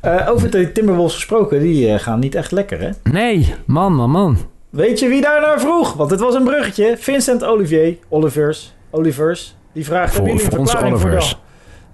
Eh, 0.00 0.30
over 0.32 0.50
de 0.50 0.72
Timberwolves 0.72 1.14
gesproken, 1.14 1.60
die 1.60 1.88
eh, 1.92 1.98
gaan 1.98 2.18
niet 2.18 2.34
echt 2.34 2.50
lekker, 2.52 2.80
hè? 2.80 2.90
Nee, 3.12 3.54
man, 3.64 3.94
man, 3.94 4.10
man. 4.10 4.38
Weet 4.76 4.98
je 4.98 5.08
wie 5.08 5.20
daar 5.20 5.40
naar 5.40 5.60
vroeg? 5.60 5.92
Want 5.92 6.10
het 6.10 6.20
was 6.20 6.34
een 6.34 6.44
bruggetje. 6.44 6.94
Vincent 6.98 7.44
Olivier, 7.44 7.96
Olivers, 8.08 8.74
Olivers, 8.90 9.56
die 9.72 9.84
vraagt... 9.84 10.14
Voor, 10.14 10.24
hebben 10.24 10.42
jullie 10.42 10.58
een 10.58 10.66
verklaring 10.66 11.00
voor 11.00 11.10
Olivers. 11.10 11.30
de, 11.30 11.36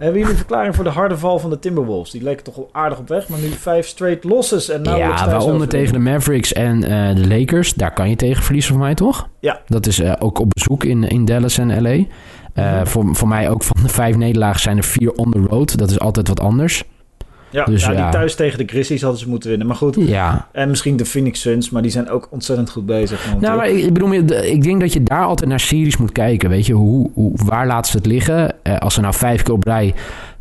hebben 0.04 0.18
jullie 0.18 0.32
een 0.32 0.38
verklaring 0.38 0.74
voor 0.74 0.84
de 0.84 0.90
harde 0.90 1.18
val 1.18 1.38
van 1.38 1.50
de 1.50 1.58
Timberwolves? 1.58 2.10
Die 2.10 2.22
leken 2.22 2.44
toch 2.44 2.54
wel 2.54 2.68
aardig 2.72 2.98
op 2.98 3.08
weg, 3.08 3.28
maar 3.28 3.38
nu 3.38 3.48
vijf 3.48 3.86
straight 3.86 4.24
losses 4.24 4.68
en 4.68 4.82
nou 4.82 4.98
ja, 4.98 5.26
waaronder 5.26 5.68
tegen 5.68 5.92
de 5.92 5.98
Mavericks 5.98 6.52
en 6.52 6.84
eh, 6.84 7.14
de 7.16 7.28
Lakers. 7.28 7.74
Daar 7.74 7.92
kan 7.92 8.08
je 8.08 8.16
tegen 8.16 8.42
verliezen 8.42 8.72
voor 8.72 8.82
mij, 8.82 8.94
toch? 8.94 9.28
Ja. 9.40 9.60
Dat 9.66 9.86
is 9.86 9.98
eh, 9.98 10.12
ook 10.18 10.38
op 10.38 10.48
bezoek 10.54 10.84
in, 10.84 11.08
in 11.08 11.24
Dallas 11.24 11.58
en 11.58 11.82
LA. 11.82 11.90
Eh, 11.90 12.04
Mhm. 12.54 12.86
voor, 12.86 13.14
voor 13.16 13.28
mij 13.28 13.50
ook 13.50 13.62
van 13.62 13.76
de 13.82 13.88
vijf 13.88 14.16
nederlagen 14.16 14.60
zijn 14.60 14.76
er 14.76 14.84
vier 14.84 15.12
on 15.12 15.30
the 15.30 15.38
road. 15.48 15.78
Dat 15.78 15.90
is 15.90 15.98
altijd 15.98 16.28
wat 16.28 16.40
anders. 16.40 16.84
Ja, 17.52 17.64
Dus 17.64 17.84
ja, 17.84 17.92
die 18.02 18.08
thuis 18.08 18.34
tegen 18.34 18.58
de 18.58 18.64
Grizzlies 18.66 19.02
hadden 19.02 19.20
ze 19.20 19.28
moeten 19.28 19.48
winnen. 19.48 19.66
Maar 19.66 19.76
goed, 19.76 19.96
Ja, 19.98 20.48
en 20.52 20.68
misschien 20.68 20.96
de 20.96 21.04
Phoenix 21.04 21.40
Suns, 21.40 21.70
maar 21.70 21.82
die 21.82 21.90
zijn 21.90 22.10
ook 22.10 22.28
ontzettend 22.30 22.70
goed 22.70 22.86
bezig. 22.86 23.26
nou, 23.40 23.56
maar 23.56 23.68
ik, 23.68 23.84
ik 23.84 23.92
bedoel, 23.92 24.12
ik 24.12 24.62
denk 24.62 24.80
dat 24.80 24.92
je 24.92 25.02
daar 25.02 25.24
altijd 25.24 25.48
naar 25.48 25.60
series 25.60 25.96
moet 25.96 26.12
kijken. 26.12 26.50
Weet 26.50 26.66
je, 26.66 26.72
hoe, 26.72 27.10
hoe, 27.14 27.32
waar 27.34 27.66
laat 27.66 27.86
ze 27.86 27.96
het 27.96 28.06
liggen? 28.06 28.54
Eh, 28.62 28.78
als 28.78 28.94
ze 28.94 29.00
nou 29.00 29.14
vijf 29.14 29.42
keer 29.42 29.54
op 29.54 29.64
rij 29.64 29.94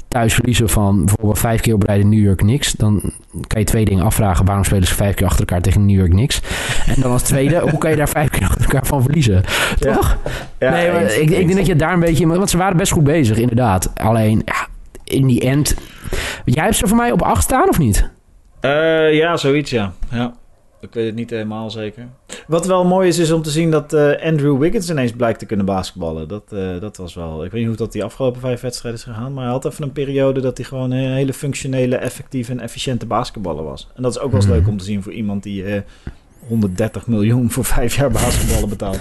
thuis 0.08 0.34
verliezen 0.34 0.70
van 0.70 1.06
bijvoorbeeld 1.06 1.40
vijf 1.40 1.62
keer 1.62 1.74
op 1.74 1.84
rij 1.84 1.98
de 1.98 2.04
New 2.04 2.24
York 2.24 2.38
Knicks, 2.38 2.72
dan 2.72 3.02
kan 3.48 3.60
je 3.60 3.66
twee 3.66 3.86
dingen 3.86 4.04
afvragen. 4.06 4.46
Waarom 4.46 4.64
spelen 4.64 4.88
ze 4.88 4.94
vijf 4.94 5.16
keer 5.16 5.26
achter 5.26 5.40
elkaar 5.40 5.62
tegen 5.62 5.80
de 5.80 5.86
New 5.88 5.98
York 5.98 6.12
Knicks? 6.12 6.42
En 6.88 7.02
dan 7.02 7.12
als 7.12 7.22
tweede, 7.24 7.60
hoe 7.60 7.78
kan 7.78 7.90
je 7.90 7.96
daar 7.96 8.10
vijf 8.10 8.30
keer 8.30 8.44
achter 8.44 8.62
elkaar 8.62 8.86
van 8.86 9.02
verliezen? 9.04 9.44
Toch? 9.80 10.18
Ja, 10.60 10.72
nee, 10.72 10.92
maar 10.92 11.02
eens, 11.02 11.18
ik, 11.18 11.30
ik 11.30 11.46
denk 11.46 11.56
dat 11.58 11.66
je 11.66 11.76
daar 11.76 11.94
een 11.94 12.00
beetje... 12.00 12.28
Want 12.28 12.50
ze 12.50 12.58
waren 12.58 12.78
best 12.78 12.92
goed 12.92 13.04
bezig, 13.04 13.38
inderdaad. 13.38 13.92
Alleen, 13.96 14.42
ja, 14.46 14.68
in 15.12 15.28
die 15.28 15.42
end... 15.42 15.76
Jij 16.46 16.64
hebt 16.64 16.76
ze 16.76 16.88
voor 16.88 16.98
mij 16.98 17.12
op 17.12 17.22
acht 17.22 17.44
staan, 17.44 17.70
of 17.70 17.80
niet? 17.80 18.10
Eh, 18.60 19.14
ja, 19.14 19.38
zoiets, 19.38 19.72
ja. 19.72 19.94
ja. 20.12 20.34
Ik 20.82 20.94
weet 20.94 21.06
het 21.06 21.16
niet 21.16 21.30
helemaal 21.30 21.70
zeker. 21.72 22.08
Wat 22.48 22.66
wel 22.66 22.86
mooi 22.86 23.08
is, 23.08 23.18
is 23.18 23.32
om 23.32 23.42
te 23.42 23.50
zien 23.50 23.72
dat 23.72 23.94
eh, 23.94 24.26
Andrew 24.26 24.60
Wiggins 24.60 24.90
ineens 24.90 25.12
blijkt 25.12 25.40
te 25.40 25.46
kunnen 25.46 25.66
basketballen. 25.66 26.28
Dat, 26.28 26.44
eh, 26.50 26.80
dat 26.80 26.98
was 26.98 27.14
wel... 27.16 27.44
Ik 27.46 27.52
weet 27.52 27.60
niet 27.60 27.70
hoe 27.70 27.78
dat 27.78 27.92
die 27.92 28.04
afgelopen 28.04 28.42
vijf 28.42 28.62
wedstrijden 28.62 29.00
is 29.02 29.06
gegaan. 29.08 29.34
Maar 29.34 29.44
hij 29.44 29.52
had 29.54 29.66
even 29.66 29.84
een 29.84 29.92
periode 29.92 30.42
dat 30.42 30.58
hij 30.58 30.66
gewoon 30.66 30.92
een 30.92 31.12
hele 31.14 31.34
functionele, 31.34 31.96
effectieve 31.96 32.52
en 32.52 32.60
efficiënte 32.60 33.06
basketballer 33.06 33.64
was. 33.64 33.88
En 33.96 34.04
dat 34.04 34.12
is 34.16 34.20
ook 34.20 34.32
wel 34.32 34.40
eens 34.40 34.50
Mhm. 34.50 34.56
leuk 34.58 34.68
om 34.68 34.78
te 34.78 34.84
zien 34.84 35.04
voor 35.04 35.12
iemand 35.14 35.44
die 35.44 35.64
eh 35.64 35.82
130 36.48 37.08
miljoen 37.08 37.52
voor 37.52 37.66
vijf 37.66 37.96
jaar 37.96 38.12
basketballen 38.12 38.70
betaalt. 38.70 39.00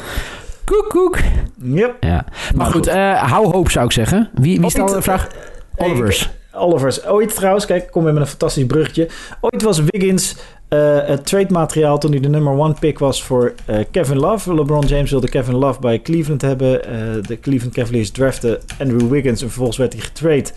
Koek, 0.65 0.89
koek. 0.89 1.19
Yep. 1.63 1.97
Ja. 2.01 2.25
Maar 2.55 2.67
goed, 2.67 2.87
eh, 2.87 3.23
hou 3.23 3.47
hoop 3.53 3.71
zou 3.71 3.85
ik 3.85 3.93
zeggen. 3.93 4.31
Wie, 4.35 4.57
wie 4.57 4.65
Of 4.65 4.71
stelde 4.71 4.95
de 4.95 5.03
vraag? 5.03 5.29
Olivers. 5.77 6.31
Olivers. 6.53 7.07
Ooit 7.07 7.35
trouwens, 7.35 7.67
kijk, 7.67 7.83
ik 7.85 7.91
kom 7.91 8.05
weer 8.05 8.13
met 8.13 8.23
een 8.23 8.29
fantastisch 8.29 8.67
bruggetje. 8.67 9.09
Ooit 9.41 9.63
was 9.63 9.81
Wiggins 9.85 10.37
eh, 10.69 11.07
het 11.07 11.27
trade 11.27 11.53
materiaal 11.53 11.99
toen 11.99 12.11
hij 12.11 12.21
de 12.21 12.29
nummer 12.29 12.53
one 12.53 12.75
pick 12.81 12.99
was 12.99 13.23
voor 13.23 13.55
eh, 13.65 13.79
Kevin 13.91 14.19
Love. 14.19 14.55
LeBron 14.55 14.87
James 14.87 15.11
wilde 15.11 15.29
Kevin 15.29 15.55
Love 15.55 15.81
bij 15.81 16.01
Cleveland 16.03 16.43
hebben. 16.43 16.85
Eh, 16.85 17.23
de 17.27 17.41
Cleveland 17.41 17.75
Cavaliers 17.75 18.11
draften 18.11 18.59
Andrew 18.79 19.09
Wiggins 19.09 19.43
en 19.43 19.47
vervolgens 19.47 19.79
werd 19.79 19.93
hij 19.93 20.03
getrade 20.03 20.51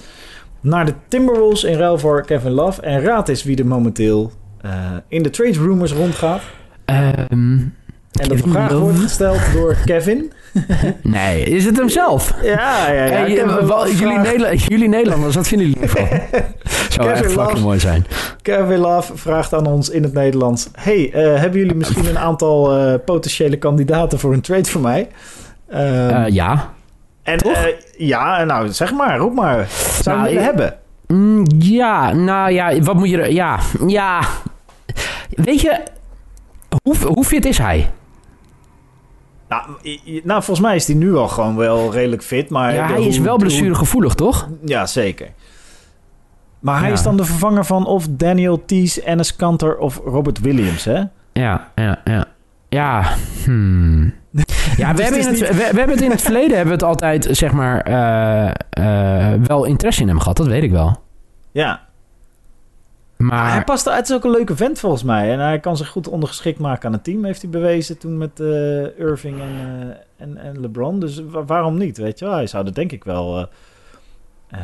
naar 0.61 0.85
de 0.85 0.93
Timberwolves 1.07 1.63
in 1.63 1.77
ruil 1.77 1.97
voor 1.97 2.25
Kevin 2.25 2.51
Love. 2.51 2.81
En 2.81 3.01
raad 3.01 3.29
eens 3.29 3.43
wie 3.43 3.57
er 3.57 3.65
momenteel 3.65 4.31
eh, 4.61 4.71
in 5.07 5.23
de 5.23 5.29
trade 5.29 5.59
rumors 5.59 5.91
rondgaat. 5.91 6.41
Ehm, 6.85 7.57
En 8.13 8.27
de 8.29 8.35
Kevin 8.35 8.51
vraag 8.51 8.71
wordt 8.71 8.99
gesteld 8.99 9.39
door 9.53 9.75
Kevin. 9.85 10.31
nee, 11.01 11.43
is 11.43 11.65
het 11.65 11.77
hem 11.77 11.89
zelf? 11.89 12.33
Ja, 12.43 12.91
ja, 12.91 13.03
ja. 13.05 13.11
Hey, 13.11 14.55
jullie, 14.55 14.87
Nederlanders, 14.89 15.35
wat 15.35 15.47
vinden 15.47 15.67
jullie 15.67 15.81
ervan? 15.83 16.07
Zou 16.89 17.09
echt 17.09 17.19
Kevin 17.21 17.29
fucking 17.29 17.35
Love. 17.53 17.61
mooi 17.61 17.79
zijn. 17.79 18.05
Kevin 18.41 18.77
Love 18.77 19.17
vraagt 19.17 19.53
aan 19.53 19.65
ons 19.67 19.89
in 19.89 20.03
het 20.03 20.13
Nederlands: 20.13 20.67
Hey, 20.73 21.11
eh, 21.13 21.39
hebben 21.39 21.59
jullie 21.59 21.75
misschien 21.75 22.05
een 22.05 22.17
aantal 22.19 22.77
eh, 22.77 22.93
potentiële 23.05 23.57
kandidaten 23.57 24.19
voor 24.19 24.33
een 24.33 24.41
trade 24.41 24.69
voor 24.69 24.81
mij? 24.81 25.07
Ehm, 25.69 26.09
Eh, 26.09 26.27
ja. 26.27 26.69
en 27.23 27.37
toch? 27.37 27.53
eh, 27.53 27.63
ja, 27.97 28.43
nou 28.43 28.69
zeg 28.71 28.91
maar, 28.93 29.17
roep 29.17 29.33
maar. 29.33 29.67
Zou 30.01 30.15
je 30.17 30.21
Nou, 30.21 30.29
willen 30.29 30.43
hebben? 30.43 30.75
Mm, 31.07 31.45
ja, 31.59 32.13
nou 32.13 32.51
ja, 32.51 32.79
wat 32.79 32.95
moet 32.95 33.09
je 33.09 33.21
er... 33.21 33.31
Ja, 33.31 33.59
ja. 33.87 34.21
Weet 35.29 35.61
je, 35.61 35.79
hoe, 36.83 36.95
hoe 37.05 37.23
fit 37.23 37.45
is 37.45 37.57
hij? 37.57 37.89
Nou, 39.53 39.99
nou, 40.23 40.43
volgens 40.43 40.59
mij 40.67 40.75
is 40.75 40.87
hij 40.87 40.95
nu 40.95 41.15
al 41.15 41.27
gewoon 41.27 41.55
wel 41.55 41.91
redelijk 41.91 42.23
fit. 42.23 42.49
Maar 42.49 42.73
Ja, 42.73 42.87
hij 42.87 43.03
is 43.03 43.19
wel 43.19 43.37
blessuregevoelig, 43.37 44.13
toch? 44.13 44.49
Ja, 44.65 44.85
zeker. 44.85 45.27
Maar 46.59 46.79
hij 46.79 46.87
Ja. 46.87 46.93
is 46.93 47.03
dan 47.03 47.17
de 47.17 47.25
vervanger 47.25 47.65
van 47.65 47.85
of 47.85 48.07
Daniel 48.09 48.65
Thies, 48.65 49.01
Ennis 49.01 49.35
Kanter 49.35 49.77
of 49.77 50.01
Robert 50.05 50.39
Williams, 50.39 50.83
hè? 50.85 51.03
Ja, 51.33 51.71
ja, 51.75 52.01
ja. 52.03 52.25
Ja, 52.69 53.13
hmm. 53.43 54.13
Ja, 54.77 54.93
we, 54.93 55.03
hebben 55.03 55.21
in 55.21 55.27
het 55.27 55.39
we, 55.39 55.55
we 55.55 55.63
hebben 55.63 55.89
het 55.89 56.01
in 56.01 56.11
het 56.11 56.21
verleden 56.29 56.49
hebben 56.57 56.65
we 56.65 56.73
het 56.73 56.83
altijd, 56.83 57.27
zeg 57.31 57.51
maar, 57.51 57.81
eh, 57.81 58.49
eh, 58.69 59.41
wel 59.43 59.65
interesse 59.65 60.01
in 60.01 60.07
hem 60.07 60.19
gehad. 60.19 60.37
Dat 60.37 60.47
weet 60.47 60.63
ik 60.63 60.71
wel. 60.71 61.01
Ja. 61.51 61.81
Hij 63.29 63.39
Maar 63.39 63.63
past, 63.63 63.85
het 63.85 64.09
is 64.09 64.15
ook 64.15 64.23
een 64.23 64.31
leuke 64.31 64.55
vent 64.55 64.79
volgens 64.79 65.03
mij. 65.03 65.31
En 65.31 65.39
hij 65.39 65.59
kan 65.59 65.77
zich 65.77 65.87
goed 65.87 66.07
ondergeschikt 66.07 66.59
maken 66.59 66.87
aan 66.87 66.93
het 66.93 67.03
team, 67.03 67.25
heeft 67.25 67.41
hij 67.41 67.49
bewezen 67.51 67.97
toen 67.97 68.17
met 68.17 68.39
eh, 68.39 68.99
Irving 68.99 69.39
en, 69.41 69.47
eh, 70.17 70.23
en, 70.25 70.37
en 70.37 70.59
LeBron. 70.61 70.99
Dus 70.99 71.21
wa- 71.29 71.45
waarom 71.45 71.77
niet, 71.77 71.97
weet 71.97 72.19
je 72.19 72.25
wel? 72.25 72.33
Hij 72.33 72.47
zou 72.47 72.63
dat 72.65 72.75
denk 72.75 72.91
ik 72.91 73.03
wel, 73.03 73.47
eh, 74.49 74.59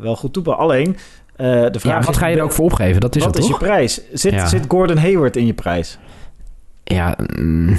wel 0.00 0.16
goed 0.16 0.32
toepassen. 0.32 0.62
Alleen, 0.62 0.96
de 1.36 1.70
vraag 1.78 1.98
ja, 1.98 2.00
wat 2.00 2.08
is, 2.14 2.16
ga 2.16 2.26
je 2.26 2.36
er 2.36 2.42
ook 2.42 2.52
voor 2.52 2.64
opgeven? 2.64 3.00
Dat 3.00 3.16
is 3.16 3.24
wat 3.24 3.34
het 3.34 3.42
is 3.44 3.50
je 3.50 3.56
prijs? 3.56 4.00
Zit, 4.12 4.32
Ja. 4.32 4.46
zit 4.46 4.64
Gordon 4.68 4.96
Hayward 4.96 5.36
in 5.36 5.46
je 5.46 5.54
prijs? 5.54 5.98
Ja, 6.84 7.16
mm, 7.38 7.76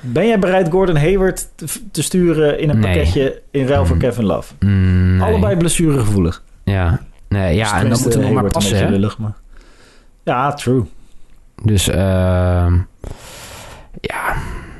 Ben 0.00 0.26
jij 0.26 0.38
bereid 0.38 0.68
Gordon 0.70 0.96
Hayward 0.96 1.48
te, 1.54 1.66
te 1.90 2.02
sturen 2.02 2.58
in 2.58 2.68
een 2.70 2.78
Nee. 2.78 2.94
pakketje 2.94 3.42
in 3.50 3.66
ruil 3.66 3.86
voor 3.86 3.94
Mm. 3.96 4.02
Kevin 4.02 4.24
Love? 4.24 4.54
mm, 4.60 5.16
nee. 5.16 5.28
Allebei 5.28 5.56
blessuregevoelig. 5.56 6.42
Ja, 6.64 7.00
nee, 7.28 7.56
ja 7.56 7.62
Dus 7.64 7.72
en 7.72 7.88
dan 7.88 7.98
moet 8.02 8.14
het 8.14 8.22
nog 8.22 8.32
maar 8.32 8.50
passen, 8.50 8.78
hè? 8.78 8.88
lullig, 8.88 9.18
maar... 9.18 9.32
Ja, 10.22 10.52
true. 10.52 10.82
Dus, 11.62 11.88
ehm 11.88 12.74
ja. 14.00 14.34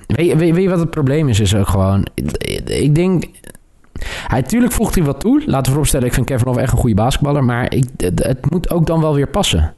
Weet, 0.06 0.26
je- 0.26 0.36
weet, 0.36 0.54
weet 0.54 0.62
je 0.62 0.68
wat 0.68 0.78
het 0.78 0.90
probleem 0.90 1.28
is? 1.28 1.40
Is 1.40 1.54
ook 1.54 1.68
gewoon. 1.68 2.06
Ik, 2.14 2.68
ik 2.68 2.94
denk. 2.94 3.24
Hij, 4.26 4.42
tuurlijk 4.42 4.72
voegt 4.72 4.94
hij 4.94 5.04
wat 5.04 5.20
toe. 5.20 5.42
Laten 5.46 5.62
we 5.64 5.68
vooropstellen, 5.70 6.06
ik 6.06 6.14
vind 6.14 6.26
Kevin 6.26 6.46
Love 6.46 6.60
echt 6.60 6.72
een 6.72 6.78
goede 6.78 6.94
basketballer. 6.94 7.44
Maar 7.44 7.74
ik, 7.74 7.84
het, 7.96 8.24
het 8.24 8.50
moet 8.50 8.70
ook 8.70 8.86
dan 8.86 9.00
wel 9.00 9.14
weer 9.14 9.28
passen. 9.28 9.74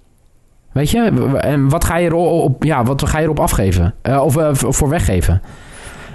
Weet 0.72 0.90
je? 0.90 1.32
En 1.40 1.68
wat 1.68 1.84
ga 1.84 1.96
je 1.96 2.06
erop, 2.08 2.42
op, 2.42 2.64
ja, 2.64 2.84
wat 2.84 3.08
ga 3.08 3.18
je 3.18 3.24
erop 3.24 3.40
afgeven? 3.40 3.94
Eh, 4.02 4.22
of 4.24 4.36
eh, 4.36 4.48
voor 4.52 4.88
weggeven? 4.88 5.42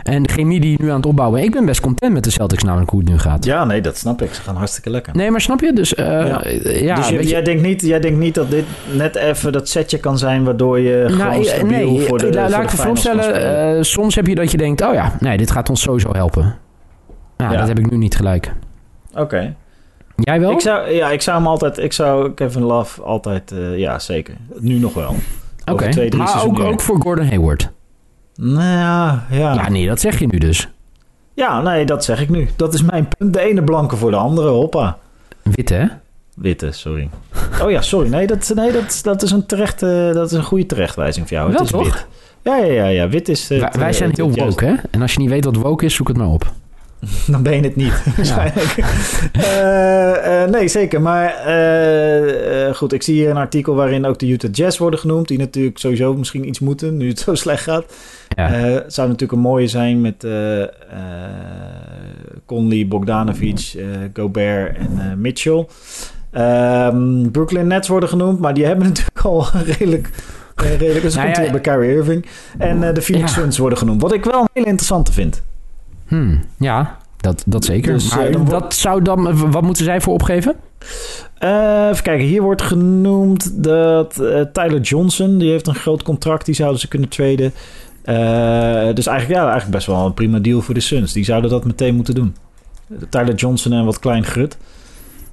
En 0.03 0.23
de 0.23 0.29
chemie 0.29 0.59
die 0.59 0.71
je 0.71 0.77
nu 0.81 0.89
aan 0.89 0.95
het 0.95 1.05
opbouwen... 1.05 1.43
Ik 1.43 1.51
ben 1.51 1.65
best 1.65 1.81
content 1.81 2.13
met 2.13 2.23
de 2.23 2.29
Celtics 2.29 2.63
namelijk 2.63 2.89
hoe 2.89 2.99
het 2.99 3.09
nu 3.09 3.17
gaat. 3.19 3.45
Ja, 3.45 3.65
nee, 3.65 3.81
dat 3.81 3.97
snap 3.97 4.21
ik. 4.21 4.33
Ze 4.33 4.41
gaan 4.41 4.55
hartstikke 4.55 4.89
lekker. 4.89 5.15
Nee, 5.15 5.31
maar 5.31 5.41
snap 5.41 5.59
je? 5.59 5.73
Dus 5.73 5.95
eh, 5.95 6.05
Ja. 6.05 6.41
ja, 6.63 6.95
dus 6.95 7.09
je- 7.09 7.15
weet 7.15 7.23
je, 7.23 7.29
jij, 7.29 7.43
denkt 7.43 7.61
niet, 7.61 7.81
jij 7.81 7.99
denkt 7.99 8.19
niet 8.19 8.35
dat 8.35 8.49
dit 8.51 8.65
net 8.91 9.15
even 9.15 9.51
dat 9.51 9.69
setje 9.69 9.97
kan 9.99 10.17
zijn... 10.17 10.43
waardoor 10.43 10.79
je 10.79 11.03
gewoon 11.09 11.17
Nou, 11.27 11.43
stabiel 11.43 11.67
nee, 11.91 11.99
voor 12.01 12.17
de, 12.17 12.33
la- 12.33 12.41
voor 12.41 12.49
laat 12.49 12.63
ik 12.63 12.69
voorstellen, 12.79 13.75
eh, 13.77 13.81
soms 13.83 14.15
heb 14.15 14.27
je 14.27 14.35
dat 14.35 14.51
je 14.51 14.57
denkt, 14.57 14.81
oh 14.81 14.93
ja, 14.93 15.13
nee, 15.19 15.37
dit 15.37 15.51
gaat 15.51 15.69
ons 15.69 15.81
sowieso 15.81 16.09
helpen. 16.13 16.55
Nou, 17.37 17.51
Ja. 17.53 17.57
dat 17.59 17.67
heb 17.67 17.79
ik 17.79 17.89
nu 17.91 17.97
niet 17.97 18.15
gelijk. 18.15 18.51
Oké. 19.17 19.55
Jij 20.15 20.39
wel? 20.39 20.51
Ik 20.51 20.59
zou, 20.59 20.89
ja, 20.91 21.09
ik 21.11 21.21
zou 21.21 21.37
hem 21.37 21.47
altijd... 21.47 21.77
Ik 21.77 21.93
zou 21.93 22.31
Kevin 22.31 22.61
Love 22.61 23.01
altijd... 23.01 23.51
eh, 23.51 23.77
ja, 23.77 23.99
zeker. 23.99 24.33
Nu 24.59 24.79
nog 24.79 24.93
wel. 24.93 25.15
Oké, 25.71 25.89
maar 26.17 26.65
ook 26.65 26.81
voor 26.81 27.01
Gordon 27.01 27.25
Hayward. 27.27 27.71
Nou, 28.35 29.19
ja. 29.29 29.53
Ja, 29.53 29.69
nee, 29.69 29.87
dat 29.87 29.99
zeg 29.99 30.19
je 30.19 30.27
nu 30.27 30.37
dus. 30.37 30.69
Ja, 31.33 31.61
nee, 31.61 31.85
dat 31.85 32.03
zeg 32.03 32.21
ik 32.21 32.29
nu. 32.29 32.49
Dat 32.55 32.73
is 32.73 32.81
mijn 32.81 33.07
punt. 33.07 33.33
De 33.33 33.39
ene 33.39 33.63
blanke 33.63 33.95
voor 33.95 34.11
de 34.11 34.17
andere. 34.17 34.47
Hoppa. 34.47 34.97
Witte, 35.41 35.73
hè? 35.73 35.85
Witte, 36.35 36.71
sorry. 36.71 37.09
Oh 37.61 37.71
ja, 37.71 37.81
sorry. 37.81 38.09
Nee, 38.09 38.27
dat, 38.27 38.51
nee, 38.55 38.71
dat, 38.71 38.99
dat 39.03 39.21
is 39.21 39.31
een 39.31 39.45
terechte, 39.45 40.11
dat 40.13 40.31
is 40.31 40.37
een 40.37 40.43
goede 40.43 40.65
terechtwijzing 40.65 41.27
voor 41.27 41.37
jou. 41.37 41.51
Wel 41.51 41.59
het 41.61 41.65
is 41.65 41.71
toch? 41.71 41.83
wit. 41.83 42.07
Ja, 42.41 42.57
ja, 42.57 42.65
ja, 42.65 42.87
ja. 42.87 43.09
Wit 43.09 43.29
is. 43.29 43.47
Wij, 43.47 43.59
wij 43.59 43.87
eh, 43.87 43.93
zijn 43.93 44.11
heel 44.13 44.31
woke, 44.31 44.65
hè? 44.65 44.73
En 44.91 45.01
als 45.01 45.13
je 45.13 45.19
niet 45.19 45.29
weet 45.29 45.45
wat 45.45 45.55
woke 45.55 45.85
is, 45.85 45.95
zoek 45.95 46.07
het 46.07 46.17
maar 46.17 46.27
op. 46.27 46.51
Dan 47.31 47.43
ben 47.43 47.55
je 47.55 47.61
het 47.61 47.75
niet, 47.75 48.03
waarschijnlijk. 48.15 48.75
Eh, 49.31 50.43
eh, 50.43 50.49
nee, 50.49 50.67
zeker. 50.67 51.01
Maar 51.01 51.35
eh, 51.35 52.75
goed, 52.75 52.93
ik 52.93 53.03
zie 53.03 53.15
hier 53.15 53.29
een 53.29 53.37
artikel 53.37 53.75
waarin 53.75 54.05
ook 54.05 54.19
de 54.19 54.27
Utah 54.27 54.51
Jazz 54.51 54.77
worden 54.77 54.99
genoemd. 54.99 55.27
Die 55.27 55.37
natuurlijk 55.37 55.77
sowieso 55.77 56.13
misschien 56.13 56.47
iets 56.47 56.59
moeten, 56.59 56.97
nu 56.97 57.07
het 57.07 57.19
zo 57.19 57.35
slecht 57.35 57.63
gaat. 57.63 57.85
Ja. 58.35 58.49
Het 58.49 58.93
zou 58.93 59.07
natuurlijk 59.07 59.31
een 59.31 59.45
mooie 59.45 59.67
zijn 59.67 60.01
met 60.01 60.27
Conley, 62.45 62.87
Bogdanovic, 62.87 63.75
Gobert 64.13 64.77
en 64.77 65.21
Mitchell. 65.21 65.67
Ehm, 66.31 67.29
Brooklyn 67.31 67.67
Nets 67.67 67.87
worden 67.87 68.09
genoemd, 68.09 68.39
maar 68.39 68.53
die 68.53 68.65
hebben 68.65 68.87
natuurlijk 68.87 69.25
al 69.25 69.47
een 69.53 69.63
redelijk... 69.63 70.09
redelijk 70.55 71.01
dus 71.01 71.15
Nou 71.15 71.29
ja, 71.29 71.51
bij 71.51 71.59
Kyrie 71.59 71.95
Irving. 71.95 72.25
En 72.57 72.93
de 72.93 73.01
Phoenix. 73.01 73.33
Suns 73.33 73.57
worden 73.57 73.77
genoemd. 73.77 74.01
Wat 74.01 74.13
ik 74.13 74.23
wel 74.23 74.41
een 74.41 74.49
hele 74.53 74.67
interessante 74.67 75.13
vind. 75.13 75.41
Hmm, 76.13 76.43
ja, 76.57 76.97
dat, 77.17 77.43
dat 77.45 77.65
zeker. 77.65 77.93
Dus, 77.93 78.15
maar 78.15 78.27
eh, 78.27 78.45
dat 78.45 78.73
zou 78.73 79.01
dan... 79.01 79.51
Wat 79.51 79.61
moeten 79.61 79.83
zij 79.83 80.01
voor 80.01 80.13
opgeven? 80.13 80.55
Eh, 81.37 81.87
even 81.89 82.03
kijken, 82.03 82.25
hier 82.25 82.41
wordt 82.41 82.61
genoemd 82.61 83.63
dat 83.63 84.19
eh, 84.19 84.41
Tyler 84.41 84.81
Johnson, 84.81 85.37
die 85.37 85.49
heeft 85.51 85.67
een 85.67 85.75
groot 85.75 86.03
contract, 86.03 86.45
die 86.45 86.55
zouden 86.55 86.79
ze 86.79 86.87
kunnen 86.87 87.09
traden. 87.09 87.53
Eh, 88.03 88.93
dus 88.93 89.07
eigenlijk, 89.07 89.39
ja, 89.39 89.43
eigenlijk 89.43 89.71
best 89.71 89.87
wel 89.87 90.05
een 90.05 90.13
prima 90.13 90.39
deal 90.39 90.61
voor 90.61 90.73
de 90.73 90.79
Suns. 90.79 91.13
Die 91.13 91.23
zouden 91.23 91.49
dat 91.49 91.65
meteen 91.65 91.95
moeten 91.95 92.15
doen. 92.15 92.35
Tyler 93.09 93.35
Johnson 93.35 93.73
en 93.73 93.85
wat 93.85 93.99
klein 93.99 94.23
grut. 94.23 94.57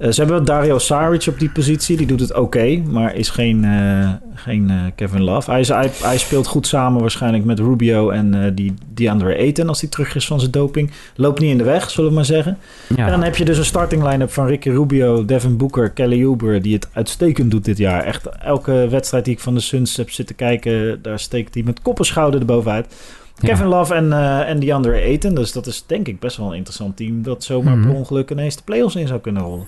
Eh, 0.00 0.10
ze 0.10 0.20
hebben 0.20 0.44
Dario 0.44 0.78
Saric 0.78 1.26
op 1.28 1.38
die 1.38 1.50
positie. 1.50 1.96
Die 1.96 2.06
doet 2.06 2.20
het 2.20 2.34
oké, 2.34 2.76
maar 2.76 3.14
is 3.14 3.28
geen, 3.28 3.64
eh, 3.64 4.08
geen 4.34 4.70
eh, 4.70 4.76
Kevin 4.94 5.22
Love. 5.22 5.50
Hij, 5.50 5.60
is, 5.60 5.68
hij, 5.68 5.90
hij 6.02 6.18
speelt 6.18 6.46
goed 6.46 6.66
samen 6.66 7.00
waarschijnlijk 7.00 7.44
met 7.44 7.58
Rubio 7.58 8.10
en 8.10 8.54
die 8.54 8.74
DeAndre 8.94 9.36
Ayton 9.36 9.68
als 9.68 9.80
hij 9.80 9.90
terug 9.90 10.14
is 10.14 10.26
van 10.26 10.40
zijn 10.40 10.50
doping. 10.50 10.90
Loopt 11.14 11.40
niet 11.40 11.50
in 11.50 11.58
de 11.58 11.64
weg, 11.64 11.90
zullen 11.90 12.10
we 12.10 12.16
maar 12.16 12.24
zeggen. 12.24 12.58
Ja. 12.96 13.04
En 13.04 13.10
dan 13.10 13.22
heb 13.22 13.36
je 13.36 13.44
dus 13.44 13.58
een 13.58 13.64
starting 13.64 14.02
line-up 14.02 14.32
van 14.32 14.46
Ricky 14.46 14.68
Rubio, 14.70 15.24
Devin 15.24 15.56
Booker, 15.56 15.90
Kelly 15.90 16.24
Oubre, 16.24 16.60
die 16.60 16.74
het 16.74 16.88
uitstekend 16.92 17.50
doet 17.50 17.64
dit 17.64 17.78
jaar. 17.78 18.04
Echt 18.04 18.26
elke 18.26 18.86
wedstrijd 18.90 19.24
die 19.24 19.34
ik 19.34 19.40
van 19.40 19.54
de 19.54 19.60
Suns 19.60 19.96
heb 19.96 20.10
zitten 20.10 20.36
kijken, 20.36 21.02
daar 21.02 21.18
steekt 21.18 21.54
hij 21.54 21.62
met 21.62 21.82
kop 21.82 21.98
en 21.98 22.04
schouder 22.04 22.40
erbovenuit. 22.40 22.86
Ja. 23.34 23.48
Kevin 23.48 23.66
Love 23.66 23.94
en, 23.94 24.12
eh 24.12 24.48
en 24.48 24.60
DeAndre 24.60 24.92
Ayton. 24.92 25.34
Dus 25.34 25.52
dat 25.52 25.66
is 25.66 25.84
denk 25.86 26.08
ik 26.08 26.20
best 26.20 26.36
wel 26.36 26.46
een 26.50 26.56
interessant 26.56 26.96
team 26.96 27.22
dat 27.22 27.44
zomaar 27.44 27.76
Mhm. 27.76 27.86
per 27.86 27.96
ongeluk 27.96 28.30
ineens 28.30 28.56
de 28.56 28.62
playoffs 28.64 28.96
in 28.96 29.06
zou 29.06 29.20
kunnen 29.20 29.42
rollen. 29.42 29.66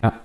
Ja. 0.00 0.20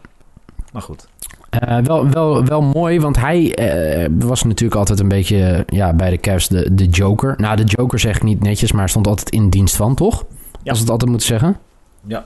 Maar 0.74 0.82
goed. 0.82 1.08
Eh, 1.50 1.78
wel, 1.78 2.10
wel, 2.10 2.46
wel 2.46 2.62
mooi, 2.62 3.00
want 3.00 3.18
hij 3.18 3.56
eh, 3.56 4.10
was 4.20 4.44
natuurlijk 4.44 4.80
altijd 4.80 5.00
een 5.00 5.08
beetje 5.08 5.64
ja, 5.68 5.94
bij 5.94 6.10
de 6.10 6.18
Cavs 6.18 6.48
de, 6.48 6.74
de 6.76 6.86
joker. 6.86 7.34
Nou, 7.38 7.56
de 7.56 7.64
joker 7.64 8.00
zeg 8.00 8.16
ik 8.16 8.24
niet 8.24 8.44
netjes, 8.44 8.72
maar 8.72 8.90
stond 8.90 9.08
altijd 9.08 9.30
in 9.30 9.50
dienst 9.50 9.76
van, 9.76 9.96
toch? 9.96 10.24
Ja. 10.64 10.70
Als 10.70 10.78
we 10.78 10.84
het 10.84 10.90
altijd 10.92 11.10
moeten 11.10 11.28
zeggen. 11.28 11.58
Ja. 12.08 12.24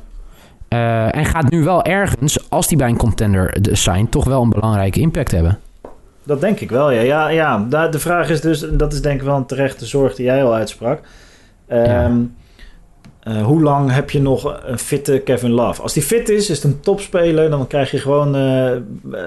Eh, 0.67 1.15
en 1.15 1.25
gaat 1.25 1.49
nu 1.49 1.63
wel 1.63 1.84
ergens, 1.84 2.49
als 2.49 2.67
hij 2.67 2.77
bij 2.77 2.89
een 2.89 2.97
contender 2.97 3.62
de- 3.62 3.75
signt, 3.75 4.12
toch 4.12 4.25
wel 4.25 4.41
een 4.41 4.49
belangrijke 4.49 4.99
impact 4.99 5.31
hebben. 5.31 5.60
Dat 6.23 6.41
denk 6.41 6.60
ik 6.60 6.69
wel, 6.69 6.91
ja. 6.91 7.01
Ja, 7.01 7.27
ja. 7.27 7.65
Daar- 7.69 7.91
de 7.91 7.99
vraag 7.99 8.29
is 8.29 8.41
dus, 8.41 8.67
en 8.69 8.77
dat 8.77 8.93
is 8.93 9.01
denk 9.01 9.19
ik 9.19 9.25
wel 9.25 9.36
een 9.36 9.45
terechte 9.45 9.86
zorg 9.86 10.15
die 10.15 10.25
jij 10.25 10.43
al 10.43 10.53
uitsprak. 10.53 10.99
Ehm, 11.67 12.17
eh, 13.25 13.43
hoe 13.43 13.61
lang 13.61 13.91
heb 13.91 14.09
je 14.09 14.21
nog 14.21 14.61
een 14.65 14.79
fitte 14.79 15.21
Kevin 15.23 15.51
Love? 15.51 15.81
Als 15.81 15.93
die 15.93 16.03
fit 16.03 16.29
is, 16.29 16.49
is 16.49 16.55
het 16.55 16.63
een 16.63 16.79
topspeler. 16.79 17.49
Dan 17.49 17.67
krijg 17.67 17.91
je 17.91 17.97
gewoon, 17.97 18.35
eh, 18.35 18.71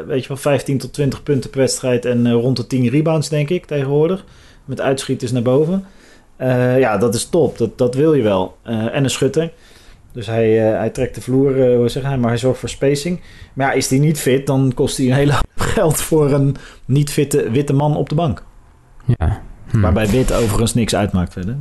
weet 0.06 0.22
je 0.22 0.28
wel, 0.28 0.37
15 0.37 0.78
tot 0.78 0.92
20 0.92 1.22
punten 1.22 1.50
per 1.50 1.61
wedstrijd. 1.61 2.04
En 2.04 2.26
eh, 2.26 2.32
rond 2.32 2.56
de 2.56 2.66
10 2.66 2.88
rebounds, 2.88 3.28
denk 3.28 3.48
ik, 3.48 3.66
tegenwoordig. 3.66 4.24
Met 4.64 4.80
uitschieters 4.80 5.32
naar 5.32 5.42
boven. 5.42 5.84
Ja, 6.78 6.98
dat 6.98 7.14
is 7.14 7.28
top. 7.28 7.58
Dat, 7.58 7.78
dat 7.78 7.94
wil 7.94 8.14
je 8.14 8.22
wel. 8.22 8.56
En 8.62 9.04
een 9.04 9.11
schutter. 9.11 9.52
Dus 10.12 10.26
hij, 10.26 10.50
hij 10.54 10.90
trekt 10.90 11.14
de 11.14 11.20
vloer, 11.20 11.74
hoe 11.74 11.88
zeg 11.88 12.02
hij, 12.02 12.18
maar 12.18 12.28
hij 12.28 12.38
zorgt 12.38 12.61
voor 12.61 12.68
spacing. 12.68 13.20
Maar 13.54 13.66
ja, 13.66 13.72
is 13.72 13.88
die 13.88 14.00
niet 14.00 14.20
fit, 14.20 14.46
dan 14.46 14.72
kost 14.74 14.96
hij 14.96 15.06
een 15.06 15.12
hele 15.12 15.32
hoop 15.32 15.61
geld 15.74 16.00
voor 16.00 16.32
een 16.32 16.56
niet 16.84 17.11
fitte 17.11 17.50
witte 17.50 17.72
man 17.72 17.96
op 17.96 18.08
de 18.08 18.14
bank. 18.14 18.44
Ja. 19.18 19.42
Hm. 19.70 19.80
Waarbij 19.80 20.08
wit 20.08 20.32
overigens 20.32 20.74
niks 20.74 20.94
uitmaakt 20.94 21.32
verder. 21.32 21.56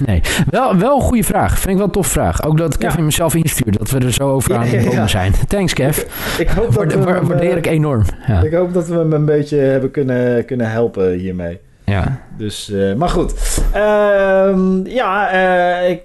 Nee, 0.06 0.20
wel, 0.50 0.76
wel 0.76 0.94
een 0.96 1.02
goede 1.02 1.22
vraag. 1.24 1.52
Vind 1.58 1.68
ik 1.68 1.76
wel 1.76 1.84
een 1.84 1.90
tof 1.90 2.06
vraag. 2.06 2.42
Ook 2.42 2.58
dat 2.58 2.78
Kevin 2.78 2.98
Ja. 2.98 3.04
mezelf 3.04 3.34
instuurt, 3.34 3.78
dat 3.78 3.90
we 3.90 3.98
er 3.98 4.12
zo 4.12 4.30
over 4.30 4.56
aan 4.56 4.70
ja, 4.70 4.80
ja. 4.80 5.06
zijn. 5.06 5.32
Thanks, 5.48 5.72
Kev. 5.72 6.04
Ik 6.38 6.48
hoop 6.48 6.74
dat 6.74 6.92
we 6.94 7.00
waardeer 7.04 7.50
eh, 7.50 7.56
ik 7.56 7.66
enorm. 7.66 8.02
Ja. 8.26 8.42
Ik 8.42 8.52
hoop 8.52 8.74
dat 8.74 8.88
we 8.88 8.94
hem 8.96 9.12
een 9.12 9.24
beetje 9.24 9.56
hebben 9.56 9.90
kunnen, 9.90 10.44
kunnen 10.44 10.70
helpen 10.70 11.12
hiermee. 11.12 11.58
ja. 11.84 12.20
Dus, 12.38 12.70
eh, 12.70 12.94
maar 12.94 13.08
goed. 13.08 13.34
Ehm, 13.72 14.86
ja, 14.86 15.30
eh, 15.30 15.90
ik, 15.90 16.04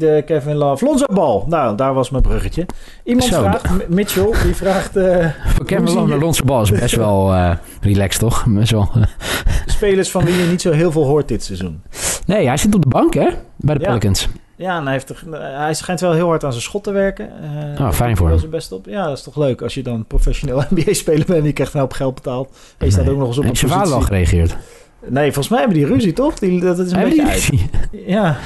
de 0.00 0.22
Kevin 0.26 0.54
Love. 0.56 0.84
Lonzo 0.84 1.06
Ball. 1.12 1.42
Nou, 1.46 1.76
daar 1.76 1.94
was 1.94 2.10
mijn 2.10 2.22
bruggetje. 2.22 2.66
Iemand 3.04 3.28
Zo, 3.28 3.40
vraagt, 3.40 3.88
Mitchell, 3.88 4.30
die 4.42 4.54
vraagt... 4.54 4.92
Voor 5.56 5.64
Kevin 5.66 5.84
Love 5.94 6.06
naar 6.06 6.18
Lonzo 6.18 6.44
Ball 6.44 6.62
is 6.62 6.70
best 6.70 6.94
wel 6.96 7.34
relaxed, 7.80 8.20
toch? 8.20 8.44
Best 8.58 8.70
wel, 8.70 8.88
spelers 9.66 10.10
van 10.10 10.24
wie 10.24 10.36
je 10.36 10.46
niet 10.50 10.60
zo 10.60 10.72
heel 10.72 10.92
veel 10.92 11.04
hoort 11.04 11.28
dit 11.28 11.44
seizoen. 11.44 11.82
Nee, 12.28 12.46
hij 12.46 12.56
zit 12.56 12.74
op 12.74 12.82
de 12.82 12.88
bank, 12.88 13.14
hè? 13.14 13.28
Bij 13.56 13.74
de 13.74 13.80
Ja. 13.80 13.86
Pelicans. 13.86 14.28
Ja, 14.56 14.76
en 14.76 14.82
hij, 14.82 14.92
heeft 14.92 15.08
er, 15.08 15.22
hij 15.40 15.74
schijnt 15.74 16.00
wel 16.00 16.12
heel 16.12 16.26
hard 16.26 16.44
aan 16.44 16.50
zijn 16.50 16.62
schot 16.62 16.84
te 16.84 16.92
werken. 16.92 17.30
Uh, 17.76 17.86
oh, 17.86 17.92
fijn 17.92 18.16
voor 18.16 18.28
hem. 18.28 18.38
zijn 18.38 18.50
best 18.50 18.72
op. 18.72 18.86
Ja, 18.86 19.06
dat 19.06 19.16
is 19.16 19.22
toch 19.22 19.36
leuk 19.36 19.62
als 19.62 19.74
je 19.74 19.82
dan 19.82 20.04
professioneel 20.06 20.62
NBA-speler 20.70 21.26
bent 21.26 21.38
en 21.38 21.44
je 21.44 21.52
krijgt 21.52 21.74
een 21.74 21.80
hoop 21.80 21.92
geld 21.92 22.14
betaald. 22.14 22.56
En 22.78 22.86
je 22.86 22.92
staat 22.92 23.08
ook 23.08 23.18
nog 23.18 23.26
eens 23.28 23.38
op 23.38 23.44
een 23.44 23.50
positie. 23.50 23.68
vader 23.68 23.92
al 23.92 24.00
gereageerd? 24.00 24.56
Nee, 25.06 25.24
volgens 25.24 25.48
mij 25.48 25.58
hebben 25.58 25.76
die 25.76 25.86
ruzie, 25.86 26.12
toch? 26.12 26.38
Die, 26.38 26.60
dat 26.60 26.78
is 26.78 26.92
een 26.92 27.02
beetje 27.02 27.26
uit. 27.26 27.50
Ja. 28.06 28.36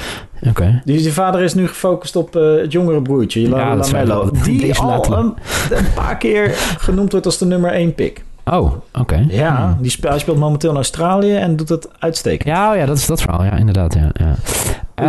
Oké. 0.40 0.48
Okay. 0.48 0.82
Dus 0.84 1.02
die 1.02 1.12
vader 1.12 1.40
is 1.40 1.54
nu 1.54 1.68
gefocust 1.68 2.16
op 2.16 2.36
uh, 2.36 2.56
het 2.56 2.72
jongere 2.72 3.02
broertje, 3.02 3.40
ja, 3.40 3.76
Lamello. 3.76 4.30
Die 4.44 4.74
al 4.74 5.12
een, 5.12 5.34
een, 5.70 5.92
paar 5.94 6.16
keer 6.16 6.50
genoemd 6.78 7.10
wordt 7.12 7.26
als 7.26 7.38
de 7.38 7.46
nummer 7.46 7.72
1 7.72 7.94
pick. 7.94 8.24
Oh, 8.44 8.72
oké. 8.92 9.26
Ja, 9.28 9.56
hmm. 9.56 9.82
die 9.82 9.90
spe 9.90 10.08
hij 10.08 10.18
speelt 10.18 10.38
momenteel 10.38 10.70
in 10.70 10.76
Australië 10.76 11.36
en 11.36 11.56
doet 11.56 11.68
het 11.68 11.88
uitstekend. 11.98 12.48
Ja, 12.48 12.70
oh 12.70 12.76
ja 12.76 12.86
dat 12.86 12.96
is 12.96 13.06
dat 13.06 13.20
verhaal. 13.20 13.44
Ja, 13.44 13.56
inderdaad. 13.56 13.94
Ja, 13.94 14.10
ja. 14.12 14.34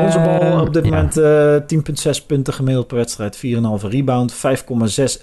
Onze 0.03 0.19
bal 0.19 0.61
op 0.61 0.73
dit 0.73 0.83
moment 0.83 1.17
uh, 1.17 1.55
eh, 1.55 1.63
10,6 2.19 2.25
punten 2.27 2.53
gemiddeld 2.53 2.87
per 2.87 2.97
wedstrijd. 2.97 3.37
4,5 3.37 3.41
rebound, 3.89 4.33
5,6 4.33 4.39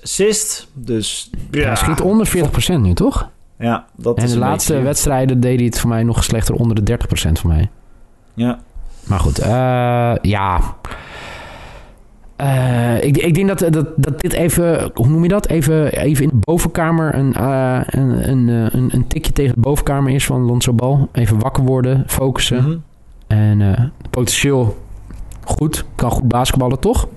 assist. 0.02 0.68
Dus 0.72 1.30
ja. 1.50 1.66
Hij 1.66 1.76
schiet 1.76 2.00
onder 2.00 2.28
40% 2.76 2.80
nu, 2.80 2.94
toch? 2.94 3.28
Ja, 3.58 3.84
dat 3.96 4.16
en 4.16 4.24
is 4.24 4.32
de 4.32 4.38
laatste 4.38 4.80
wedstrijden 4.80 5.40
deed 5.40 5.56
hij 5.56 5.64
het 5.64 5.80
voor 5.80 5.88
mij 5.88 6.02
nog 6.02 6.24
slechter 6.24 6.54
onder 6.54 6.84
de 6.84 6.98
30% 6.98 7.32
voor 7.32 7.50
mij. 7.50 7.70
Ja. 8.34 8.58
Maar 9.06 9.20
goed, 9.20 9.40
uh, 9.40 10.14
ja. 10.22 10.60
Uh, 12.40 13.02
ik, 13.02 13.16
ik, 13.16 13.34
denk 13.34 13.48
dat, 13.48 13.72
dat, 13.72 13.86
dat 13.96 14.20
dit 14.20 14.32
even, 14.32 14.90
hoe 14.94 15.08
noem 15.08 15.22
je 15.22 15.28
dat? 15.28 15.48
Even, 15.48 15.92
even 15.92 16.22
in 16.22 16.28
de 16.28 16.36
bovenkamer 16.40 17.14
een, 17.14 17.34
uh, 17.38 17.80
een, 17.86 18.30
een, 18.30 18.48
een, 18.48 18.88
een, 18.92 19.06
tikje 19.06 19.32
tegen 19.32 19.54
de 19.54 19.60
bovenkamer 19.60 20.12
is 20.12 20.24
van 20.24 20.40
Lonzo 20.40 20.72
Bal. 20.72 21.08
Even 21.12 21.38
wakker 21.38 21.64
worden, 21.64 22.04
focussen. 22.06 22.56
Mm 22.56 22.64
-hmm. 22.64 22.82
En 23.26 23.92
potentieel 24.10 24.76
goed, 25.44 25.84
kan 25.94 26.10
goed 26.10 26.28
basketballen, 26.28 26.78
toch? 26.78 27.08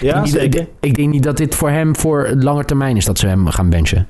Ja, 0.00 0.20
ik, 0.20 0.26
zeker. 0.26 0.60
Ik, 0.60 0.68
ik, 0.80 0.94
denk 0.94 1.12
niet 1.12 1.22
dat 1.22 1.36
dit 1.36 1.54
voor 1.54 1.70
hem 1.70 1.96
voor 1.96 2.30
lange 2.38 2.64
termijn 2.64 2.96
is 2.96 3.04
dat 3.04 3.18
ze 3.18 3.26
hem 3.26 3.46
gaan 3.46 3.70
benchen. 3.70 4.06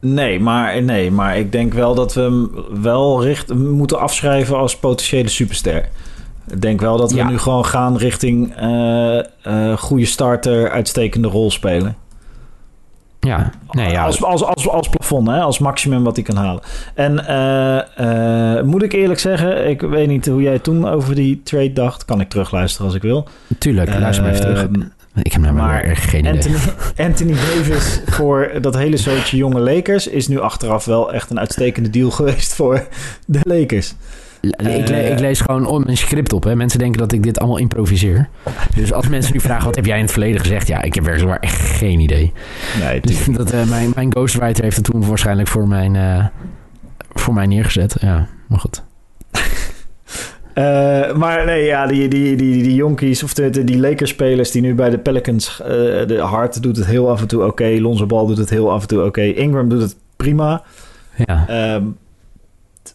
Nee, 0.00 0.40
maar, 0.40 0.82
nee, 0.82 1.10
maar 1.10 1.38
ik 1.38 1.52
denk 1.52 1.72
wel 1.72 1.94
dat 1.94 2.14
we 2.14 2.20
hem 2.20 2.50
wel 2.82 3.24
richt, 3.24 3.54
moeten 3.54 3.98
afschrijven 3.98 4.56
als 4.56 4.76
potentiële 4.76 5.28
superster. 5.28 5.88
Ik 6.50 6.62
denk 6.62 6.80
wel 6.80 6.96
dat 6.96 7.12
we 7.12 7.22
nu 7.22 7.38
gewoon 7.38 7.64
gaan 7.64 7.96
richting 7.96 8.62
uh, 8.62 9.18
uh, 9.46 9.76
goede 9.76 10.04
starter, 10.04 10.70
uitstekende 10.70 11.28
rol 11.28 11.50
spelen. 11.50 11.96
Ja, 13.20 13.50
nee, 13.70 13.90
ja. 13.90 14.04
Als, 14.04 14.22
als, 14.22 14.44
als, 14.44 14.68
als 14.68 14.88
plafond, 14.88 15.28
hè? 15.28 15.40
als 15.40 15.58
maximum 15.58 16.04
wat 16.04 16.16
hij 16.16 16.24
kan 16.24 16.36
halen. 16.36 16.62
En 16.94 17.24
uh, 17.98 18.62
moet 18.62 18.82
ik 18.82 18.92
eerlijk 18.92 19.20
zeggen, 19.20 19.68
ik 19.68 19.80
weet 19.80 20.08
niet 20.08 20.26
hoe 20.26 20.42
jij 20.42 20.58
toen 20.58 20.88
over 20.88 21.14
die 21.14 21.40
trade 21.42 21.72
dacht. 21.72 22.04
Kan 22.04 22.20
ik 22.20 22.28
terugluisteren 22.28 22.86
als 22.86 22.96
ik 22.96 23.02
wil. 23.02 23.28
Tuurlijk, 23.58 23.98
luister 23.98 24.24
maar 24.24 24.32
even 24.32 24.44
terug. 24.44 24.62
Ehm, 24.62 24.82
ik 25.22 25.32
heb 25.32 25.42
nou 25.42 25.54
maar 25.54 25.82
erg 25.82 26.10
geen 26.10 26.26
Anthony, 26.26 26.54
idee. 26.54 27.06
Anthony 27.06 27.32
Davis 27.32 28.00
voor 28.06 28.50
dat 28.60 28.76
hele 28.76 28.96
soortje 28.96 29.36
jonge 29.36 29.60
Lakers 29.60 30.06
is 30.06 30.28
nu 30.28 30.40
achteraf 30.40 30.84
wel 30.84 31.12
echt 31.12 31.30
een 31.30 31.38
uitstekende 31.38 31.90
deal 31.90 32.10
geweest 32.10 32.54
voor 32.54 32.86
de 33.26 33.40
Lakers. 33.42 33.94
Ik, 34.50 34.88
le 34.88 35.10
ik, 35.10 35.18
lees 35.18 35.40
gewoon 35.40 35.82
mijn 35.84 35.96
script 35.96 36.32
op. 36.32 36.44
Hè. 36.44 36.56
Mensen 36.56 36.78
denken 36.78 36.98
dat 36.98 37.12
ik 37.12 37.22
dit 37.22 37.38
allemaal 37.38 37.58
improviseer. 37.58 38.28
Dus 38.74 38.92
als 38.92 39.08
mensen 39.08 39.32
nu 39.32 39.40
vragen, 39.40 39.64
wat 39.64 39.74
heb 39.74 39.86
jij 39.86 39.96
in 39.96 40.02
het 40.02 40.12
verleden 40.12 40.40
gezegd? 40.40 40.66
Ja, 40.66 40.82
ik 40.82 40.94
heb 40.94 41.04
werkelijk 41.04 41.42
echt 41.42 41.60
geen 41.60 42.00
idee. 42.00 42.32
Nee, 42.80 43.00
dus 43.00 43.24
dat, 43.24 43.54
uh, 43.54 43.64
mijn, 43.64 43.92
mijn 43.94 44.12
ghostwriter 44.12 44.64
heeft 44.64 44.76
het 44.76 44.84
toen 44.84 45.06
waarschijnlijk 45.06 45.48
voor, 45.48 45.68
mijn, 45.68 45.94
uh, 45.94 46.26
voor 47.12 47.34
mij 47.34 47.46
neergezet. 47.46 47.96
Ja, 48.00 48.26
maar 48.48 48.58
goed. 48.58 48.82
Uh, 50.54 51.14
maar 51.22 51.44
nee, 51.44 51.64
ja, 51.64 51.86
die, 51.86 52.08
die, 52.08 52.36
die, 52.36 52.62
die 52.62 52.74
jonkies, 52.74 53.22
of 53.22 53.34
de, 53.34 53.64
die 53.64 53.78
Lakers-spelers 53.78 54.50
die 54.50 54.62
nu 54.62 54.74
bij 54.74 54.90
de 54.90 54.98
Pelicans... 54.98 55.60
Uh, 55.62 55.68
de 56.06 56.18
Hart 56.20 56.62
doet 56.62 56.76
het 56.76 56.86
heel 56.86 57.10
af 57.10 57.20
en 57.20 57.26
toe 57.26 57.40
oké. 57.40 57.48
Okay. 57.48 57.78
Lonzo 57.78 58.06
Ball 58.06 58.26
doet 58.26 58.38
het 58.38 58.50
heel 58.50 58.72
af 58.72 58.82
en 58.82 58.88
toe 58.88 59.04
oké. 59.04 59.22
Ingram 59.22 59.68
doet 59.68 59.82
het 59.82 59.96
prima. 60.16 60.62
Ja. 61.16 61.74
Um, 61.74 61.96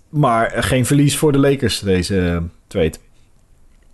maar 0.09 0.51
geen 0.55 0.85
verlies 0.85 1.17
voor 1.17 1.31
de 1.31 1.37
Lakers, 1.37 1.79
deze 1.79 2.15
uh, 2.15 2.37
trade. 2.67 2.93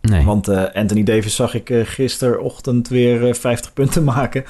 Nee. 0.01 0.23
Want 0.23 0.49
uh, 0.49 0.63
Anthony 0.73 1.04
Davis 1.04 1.36
zag 1.36 1.54
ik 1.54 1.69
uh, 1.69 1.86
gisterochtend 1.86 2.88
weer 2.88 3.36
50 3.36 3.73
punten 3.73 4.04
maken. 4.13 4.43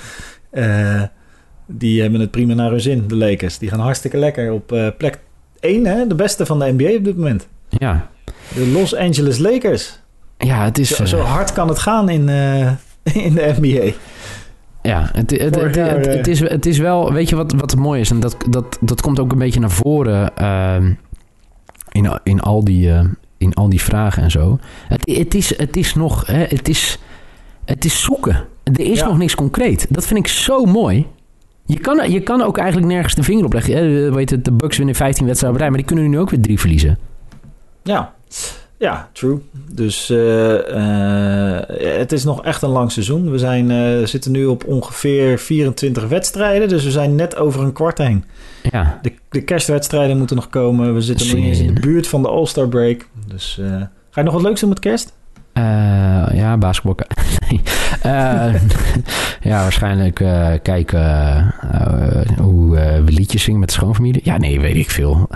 die 1.66 2.02
hebben 2.02 2.20
het 2.20 2.32
prima 2.32 2.54
naar 2.54 2.70
hun 2.70 2.82
zin, 2.82 3.08
de 3.08 3.16
Lakers. 3.16 3.58
Die 3.58 3.70
gaan 3.70 3.80
hartstikke 3.80 4.18
lekker 4.18 4.52
op 4.52 4.94
plek 4.98 5.20
1, 5.60 5.86
hè? 5.86 6.08
de 6.08 6.16
beste 6.16 6.46
van 6.46 6.60
de 6.60 6.74
NBA 6.78 6.98
op 6.98 7.04
dit 7.04 7.18
moment. 7.18 7.48
Ja. 7.70 8.10
De 8.54 8.68
Los 8.68 8.96
Angeles 8.96 9.38
Lakers. 9.38 10.00
Ja, 10.38 10.64
het 10.64 10.78
is... 10.78 10.90
Zo, 10.96 11.06
zo 11.06 11.20
hard 11.20 11.54
kan 11.54 11.68
het 11.68 11.80
gaan 11.80 12.10
in, 12.10 12.30
in 13.28 13.34
de 13.34 13.54
NBA. 13.60 13.92
Ja, 14.82 15.10
het, 15.14 15.32
het, 15.32 15.56
het, 15.56 16.06
het, 16.06 16.28
is, 16.28 16.40
het 16.40 16.66
is 16.66 16.78
wel... 16.78 17.14
Weet 17.14 17.30
je 17.30 17.36
wat, 17.36 17.54
wat 17.54 17.76
mooi 17.76 18.02
is? 18.02 18.10
En 18.10 18.20
dat, 18.20 18.38
dat, 18.50 18.78
dat 18.82 19.02
komt 19.02 19.20
ook 19.20 19.32
een 19.32 19.38
beetje 19.38 19.60
naar 19.60 19.72
voren... 19.72 20.34
In, 21.96 22.20
in, 22.24 22.40
al 22.40 22.64
die, 22.64 22.88
uh, 22.88 23.00
in 23.38 23.54
al 23.54 23.70
die 23.70 23.82
vragen 23.82 24.24
en 24.24 24.32
zo. 24.32 24.60
Het, 24.88 25.06
het, 25.06 25.36
is, 25.36 25.58
het 25.58 25.78
is 25.78 25.96
nog, 25.96 26.28
hè, 26.28 26.44
het, 26.44 26.70
is, 26.70 27.00
het 27.66 27.86
is 27.86 28.02
zoeken. 28.02 28.46
Er 28.64 28.80
is 28.80 29.00
ja. 29.00 29.08
nog 29.08 29.18
niks 29.18 29.36
concreet. 29.36 29.88
Dat 29.90 30.08
vind 30.08 30.20
ik 30.20 30.28
zo 30.28 30.66
mooi. 30.66 31.08
Je 31.66 31.80
kan, 31.80 32.12
je 32.12 32.20
kan 32.20 32.42
ook 32.42 32.58
eigenlijk 32.58 32.92
nergens 32.92 33.16
de 33.16 33.24
vinger 33.24 33.46
op 33.46 33.54
leggen. 33.54 33.76
Hè? 33.76 34.12
Weet 34.12 34.30
het, 34.30 34.46
de 34.46 34.52
Bucks 34.52 34.78
winnen 34.78 34.96
15 34.96 35.26
wedstrijden 35.26 35.60
op 35.60 35.66
rij, 35.66 35.72
maar 35.76 35.86
die 35.86 35.96
kunnen 35.96 36.10
nu 36.10 36.20
ook 36.20 36.30
weer 36.30 36.42
drie 36.42 36.60
verliezen. 36.60 36.98
Ja, 37.84 38.14
ja, 38.78 39.10
true. 39.12 39.42
Dus 39.72 40.10
uh, 40.10 40.18
uh, 40.54 41.60
het 41.98 42.12
is 42.12 42.24
nog 42.24 42.44
echt 42.44 42.62
een 42.62 42.70
lang 42.70 42.92
seizoen. 42.92 43.32
We 43.32 43.38
zijn, 43.38 43.70
uh, 43.70 44.06
zitten 44.06 44.32
nu 44.32 44.46
op 44.46 44.66
ongeveer 44.66 45.40
24 45.40 46.08
wedstrijden, 46.08 46.68
dus 46.68 46.84
we 46.84 46.92
zijn 46.92 47.16
net 47.16 47.36
over 47.36 47.62
een 47.62 47.74
kwart 47.74 47.98
heen. 47.98 48.24
Ja. 48.72 49.00
De, 49.02 49.12
de 49.30 49.42
kerstwedstrijden 49.42 50.18
moeten 50.18 50.36
nog 50.36 50.50
komen. 50.50 50.94
We 50.94 51.02
zitten 51.02 51.28
nog 51.28 51.46
eens 51.46 51.60
in 51.60 51.74
de 51.74 51.82
buurt 51.82 52.08
van 52.08 52.22
de 52.22 52.28
All-Star 52.28 52.68
break. 52.68 53.08
Dus 53.28 53.60
ga 54.10 54.22
je 54.22 54.24
nog 54.24 54.34
wat 54.34 54.42
leuks 54.44 54.60
doen 54.60 54.70
met 54.70 54.80
kerst? 54.80 55.14
Uh, 55.58 56.26
ja, 56.34 56.58
basketbal. 56.58 56.98
uh, 58.06 58.54
ja, 59.52 59.62
waarschijnlijk 59.62 60.20
uh, 60.20 60.48
kijken 60.62 61.54
hoe 62.38 62.76
we 62.76 63.12
liedjes 63.12 63.44
zingen 63.44 63.60
met 63.60 63.70
de 63.70 63.76
schoonfamilie. 63.76 64.22
Ja, 64.24 64.38
nee, 64.38 64.60
weet 64.60 64.76
ik 64.76 64.90
veel. 64.90 65.30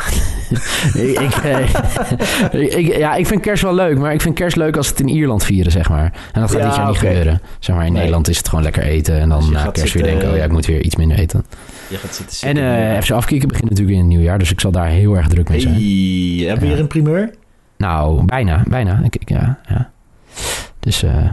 ik, 0.94 1.36
ik, 2.52 2.98
ja, 2.98 3.16
ik 3.16 3.28
vind 3.28 3.42
kerst 3.42 3.64
wel 3.64 3.74
leuk, 3.74 3.98
maar 3.98 4.14
ik 4.14 4.22
vind 4.22 4.36
kerst 4.36 4.56
leuk 4.56 4.78
als 4.78 4.88
het 4.88 5.00
in 5.00 5.08
Ierland 5.08 5.44
vieren, 5.44 5.72
zeg 5.72 5.90
maar. 5.90 6.14
En 6.32 6.42
dat 6.42 6.52
gaat 6.52 6.60
ja, 6.60 6.68
dit 6.68 6.76
jaar 6.76 6.88
niet 6.88 6.98
okay. 6.98 7.10
gebeuren. 7.10 7.42
Zeg 7.60 7.76
maar, 7.76 7.86
in 7.86 7.92
nee. 7.92 8.00
Nederland 8.00 8.28
is 8.28 8.38
het 8.38 8.50
gewoon 8.50 8.64
lekker 8.64 8.84
eten 8.84 9.20
en 9.20 9.30
dan 9.30 9.40
dus 9.40 9.50
na 9.50 9.64
kerst 9.64 9.80
zitten, 9.80 10.02
weer 10.02 10.10
denken, 10.12 10.30
oh 10.30 10.38
ja, 10.38 10.44
ik 10.44 10.52
moet 10.52 10.66
weer 10.66 10.82
iets 10.82 10.96
minder 10.96 11.18
eten. 11.18 11.46
Je 11.88 11.98
gaat 11.98 12.16
zitten 12.16 12.36
zitten. 12.36 12.64
En 12.64 13.04
FC 13.04 13.12
Afkieken 13.12 13.48
begint 13.48 13.70
natuurlijk 13.70 13.98
in 13.98 14.04
het 14.04 14.14
nieuwjaar, 14.14 14.40
dus 14.40 14.52
ik 14.52 14.60
zal 14.60 14.72
daar 14.72 14.88
heel 14.88 15.18
erg 15.18 15.28
druk 15.28 15.50
mee 15.50 15.60
zijn. 15.60 15.74
Hey, 15.74 16.48
hebben 16.48 16.68
we 16.68 16.74
hier 16.74 16.80
een 16.80 16.88
primeur? 16.88 17.32
Nou, 17.78 18.26
bijna, 18.26 18.64
bijna. 18.68 19.00
Ik, 19.04 19.16
ik, 19.16 19.30
ja, 19.30 19.60
ja. 19.70 19.90
Dus 20.80 21.04
uh, 21.04 21.30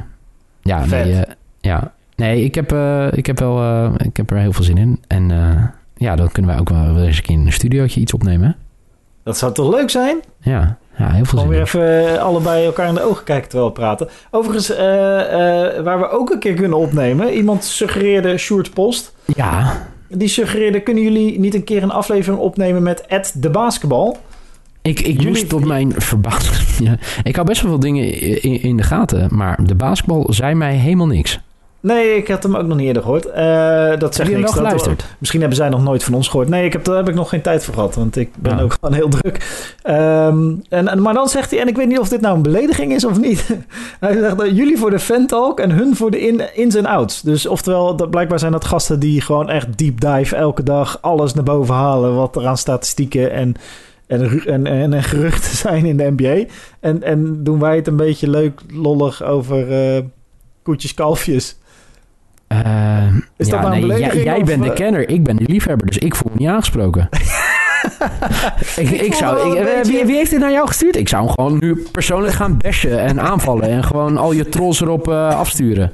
ja, 0.62 0.84
nee, 0.84 1.12
uh, 1.12 1.20
ja. 1.60 1.92
nee 2.16 2.44
ik, 2.44 2.54
heb, 2.54 2.72
uh, 2.72 3.12
ik, 3.12 3.26
heb 3.26 3.38
wel, 3.38 3.84
ik 3.96 4.16
heb 4.16 4.30
er 4.30 4.36
heel 4.36 4.52
veel 4.52 4.64
zin 4.64 4.78
in. 4.78 5.02
En 5.06 5.28
ja, 5.96 6.16
dan 6.16 6.32
kunnen 6.32 6.50
wij 6.50 6.60
ook 6.60 6.68
wel 6.68 6.98
eens 6.98 7.16
een 7.16 7.22
keer 7.22 7.34
in 7.34 7.46
een 7.46 7.52
studiootje 7.52 8.00
iets 8.00 8.12
opnemen. 8.12 8.56
Dat 9.22 9.38
zou 9.38 9.52
toch 9.52 9.74
leuk 9.74 9.90
zijn? 9.90 10.20
Ja, 10.40 10.78
ja 10.96 11.10
heel 11.10 11.24
veel 11.24 11.38
Gewoon 11.38 11.54
weer 11.54 11.62
even 11.62 12.20
allebei 12.20 12.64
elkaar 12.64 12.88
in 12.88 12.94
de 12.94 13.02
ogen 13.02 13.24
kijken 13.24 13.48
terwijl 13.48 13.70
we 13.70 13.78
praten. 13.78 14.08
Overigens, 14.30 14.68
waar 15.82 15.98
we 15.98 16.08
ook 16.08 16.30
een 16.30 16.38
keer 16.38 16.54
kunnen 16.54 16.78
opnemen. 16.78 17.32
Iemand 17.32 17.64
suggereerde 17.64 18.38
Sjoerd 18.38 18.74
Post. 18.74 19.14
Ja. 19.24 19.86
Die 20.08 20.28
suggereerde, 20.28 20.80
kunnen 20.80 21.02
jullie 21.02 21.38
niet 21.40 21.54
een 21.54 21.64
keer 21.64 21.82
een 21.82 21.90
aflevering 21.90 22.42
opnemen 22.42 22.82
met 22.82 23.06
Ed 23.06 23.34
de 23.36 23.50
Basketbal? 23.50 24.18
Ik, 24.86 25.00
ik 25.00 25.06
Jullie... 25.06 25.28
moest 25.28 25.48
tot 25.48 25.64
mijn 25.64 25.92
verbazing... 25.96 26.64
Ja, 26.88 26.98
ik 27.22 27.34
hou 27.34 27.46
best 27.46 27.62
wel 27.62 27.70
veel 27.70 27.80
dingen 27.80 28.20
in, 28.42 28.62
in, 28.62 28.76
de 28.76 28.82
gaten, 28.82 29.28
maar 29.30 29.58
de 29.64 29.74
basketbal 29.74 30.26
zei 30.28 30.54
mij 30.54 30.74
helemaal 30.74 31.06
niks. 31.06 31.40
Nee, 31.80 32.16
ik 32.16 32.28
had 32.28 32.42
hem 32.42 32.56
ook 32.56 32.66
nog 32.66 32.76
niet 32.76 32.86
eerder 32.86 33.02
gehoord. 33.02 33.26
Uh, 33.26 33.98
dat 33.98 34.14
zegt 34.14 34.30
niks. 34.30 34.54
Dat, 34.54 35.04
misschien 35.18 35.40
hebben 35.40 35.58
zij 35.58 35.68
nog 35.68 35.82
nooit 35.82 36.04
van 36.04 36.14
ons 36.14 36.28
gehoord. 36.28 36.48
Nee, 36.48 36.64
ik 36.64 36.72
heb, 36.72 36.84
daar 36.84 36.96
heb 36.96 37.08
ik 37.08 37.14
nog 37.14 37.28
geen 37.28 37.42
tijd 37.42 37.64
voor 37.64 37.74
gehad, 37.74 37.94
want 37.94 38.16
ik 38.16 38.30
ben 38.38 38.56
oh. 38.56 38.62
ook 38.62 38.76
gewoon 38.80 38.94
heel 38.94 39.08
druk. 39.08 39.36
Um, 39.84 40.62
en, 40.68 41.02
maar 41.02 41.14
dan 41.14 41.28
zegt 41.28 41.50
hij, 41.50 41.60
en 41.60 41.68
ik 41.68 41.76
weet 41.76 41.88
niet 41.88 41.98
of 41.98 42.08
dit 42.08 42.20
nou 42.20 42.36
een 42.36 42.42
belediging 42.42 42.92
is 42.92 43.04
of 43.04 43.20
niet. 43.20 43.46
hij 44.00 44.12
zegt, 44.18 44.42
uh, 44.42 44.56
jullie 44.56 44.78
voor 44.78 44.90
de 44.90 44.98
fan-talk 44.98 45.60
en 45.60 45.70
hun 45.70 45.96
voor 45.96 46.10
de 46.10 46.20
in, 46.20 46.54
ins 46.54 46.74
en 46.74 46.86
outs. 46.86 47.22
Dus 47.22 47.46
oftewel, 47.46 47.96
dat, 47.96 48.10
blijkbaar 48.10 48.38
zijn 48.38 48.52
dat 48.52 48.64
gasten 48.64 49.00
die 49.00 49.20
gewoon 49.20 49.50
echt 49.50 49.78
deep 49.78 50.00
dive 50.00 50.36
elke 50.36 50.62
dag 50.62 50.98
alles 51.00 51.34
naar 51.34 51.44
boven 51.44 51.74
halen 51.74 52.14
wat 52.14 52.36
er 52.36 52.46
aan 52.46 52.58
statistieken 52.58 53.32
en 53.32 53.54
en, 54.06 54.40
en, 54.46 54.66
en, 54.66 54.92
en 54.92 55.02
geruchten 55.02 55.56
zijn 55.56 55.84
in 55.84 55.96
de 55.96 56.12
NBA. 56.16 56.44
En, 56.80 57.02
en 57.02 57.44
doen 57.44 57.58
wij 57.60 57.76
het 57.76 57.86
een 57.86 57.96
beetje 57.96 58.30
leuk, 58.30 58.60
lollig 58.72 59.22
over 59.22 59.94
uh, 59.96 60.02
koetjes, 60.62 60.94
kalfjes. 60.94 61.56
Uh, 62.48 63.06
is 63.36 63.46
ja, 63.46 63.52
dat 63.60 63.70
nou 63.70 63.86
nee, 63.86 63.98
jij, 63.98 64.22
jij 64.22 64.44
bent 64.44 64.62
de 64.62 64.68
uh... 64.68 64.74
kenner, 64.74 65.08
ik 65.08 65.24
ben 65.24 65.36
de 65.36 65.44
liefhebber, 65.46 65.86
dus 65.86 65.98
ik 65.98 66.14
voel 66.14 66.30
me 66.34 66.38
niet 66.38 66.48
aangesproken. 66.48 67.08
ik, 68.76 68.90
ik 68.90 69.14
zou, 69.14 69.50
ik- 69.58 69.66
eh, 69.66 69.82
wie, 69.84 70.16
heeft 70.16 70.30
dit 70.30 70.40
naar 70.40 70.50
jou 70.50 70.66
gestuurd? 70.66 70.96
Ik 70.96 71.08
zou 71.08 71.24
hem 71.24 71.34
gewoon 71.34 71.58
nu 71.60 71.86
persoonlijk 71.92 72.32
gaan 72.34 72.56
bashen 72.56 73.00
en 73.00 73.20
aanvallen. 73.20 73.68
En 73.68 73.84
gewoon 73.84 74.16
al 74.16 74.32
je 74.32 74.48
trolls 74.48 74.80
erop 74.80 75.08
eh, 75.08 75.38
afsturen. 75.38 75.92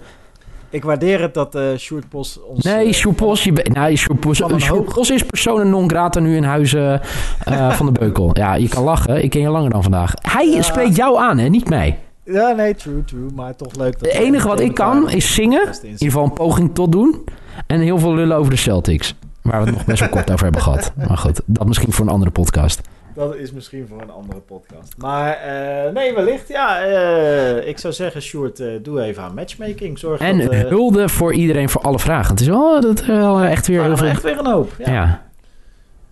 Ik 0.73 0.85
waardeer 0.85 1.21
het 1.21 1.35
dat 1.35 1.55
eh 1.55 1.63
Sjoerd 1.77 2.09
Bos 2.09 2.41
ons... 2.49 2.65
Nee, 2.65 2.87
eh, 2.87 2.93
Sjoerd 2.93 3.17
Bos, 3.17 3.45
je, 3.45 3.53
nee, 3.73 3.97
Sjoerd 3.97 4.21
Bos, 4.21 4.37
Sjoerd. 4.37 4.95
Bos 4.95 5.11
is 5.11 5.23
persona 5.23 5.63
non 5.63 5.89
grata 5.89 6.21
nu 6.21 6.37
in 6.37 6.45
huizen 6.45 7.01
eh, 7.45 7.71
van 7.71 7.87
de 7.87 7.93
Beukel. 7.93 8.31
Ja, 8.33 8.55
je 8.55 8.69
kan 8.69 8.83
lachen. 8.83 9.23
Ik 9.25 9.31
ken 9.31 9.41
je 9.41 9.49
langer 9.49 9.71
dan 9.71 9.83
vandaag. 9.83 10.15
Hij 10.23 10.49
Ja. 10.51 10.63
spreekt 10.63 10.97
jou 10.97 11.19
aan, 11.19 11.39
hè? 11.39 11.49
Niet 11.49 11.69
mij. 11.69 11.99
Ja, 12.25 12.51
nee, 12.53 12.75
true, 12.75 13.05
true. 13.05 13.27
Maar 13.35 13.57
toch 13.57 13.75
leuk. 13.77 13.99
Dat 13.99 14.13
Het 14.13 14.21
enige 14.21 14.49
wat 14.49 14.61
ik 14.61 14.75
kan 14.75 15.11
is 15.11 15.35
zingen. 15.35 15.63
In 15.63 15.89
ieder 15.91 15.99
geval 15.99 16.25
een 16.25 16.33
poging 16.33 16.75
tot 16.75 16.93
doen. 16.93 17.25
En 17.67 17.81
heel 17.81 17.99
veel 17.99 18.15
lullen 18.15 18.37
over 18.37 18.51
de 18.51 18.57
Celtics. 18.57 19.15
Waar 19.43 19.61
we 19.61 19.67
het 19.67 19.75
nog 19.77 19.85
best 19.85 20.01
wel 20.01 20.09
kort 20.09 20.31
over 20.31 20.45
hebben 20.45 20.63
gehad. 20.63 20.93
Maar 21.09 21.19
goed, 21.19 21.41
dat 21.47 21.67
misschien 21.67 21.93
voor 21.93 22.05
een 22.07 22.13
andere 22.13 22.31
podcast. 22.31 22.81
Dat 23.15 23.35
is 23.35 23.53
misschien 23.53 23.87
voor 23.89 24.03
een 24.03 24.11
andere 24.11 24.41
podcast. 24.41 24.95
Maar 24.97 25.33
eh, 25.33 25.93
nee, 25.93 26.15
wellicht. 26.15 26.49
Ja, 26.49 26.81
eh, 26.81 27.69
ik 27.69 27.79
zou 27.79 27.93
zeggen, 27.93 28.23
Sjoerd, 28.23 28.61
eh, 28.61 28.69
doe 28.83 29.03
even 29.03 29.23
aan 29.23 29.35
matchmaking. 29.35 29.99
Zorg 29.99 30.21
En 30.21 30.39
dat... 30.39 30.55
hulde 30.55 31.09
voor 31.09 31.33
iedereen 31.33 31.69
voor 31.69 31.81
alle 31.81 31.99
vragen. 31.99 32.31
Het 32.31 32.41
is 32.41 32.47
wel, 32.47 32.81
dat, 32.81 33.01
is 33.01 33.07
wel 33.07 33.41
echt 33.41 33.67
weer 33.67 33.83
heel 33.83 33.97
veel... 33.97 34.07
echt 34.07 34.23
weer 34.23 34.39
een 34.39 34.47
hoop. 34.47 34.73
Ja, 34.79 34.93
Ja. 34.93 35.31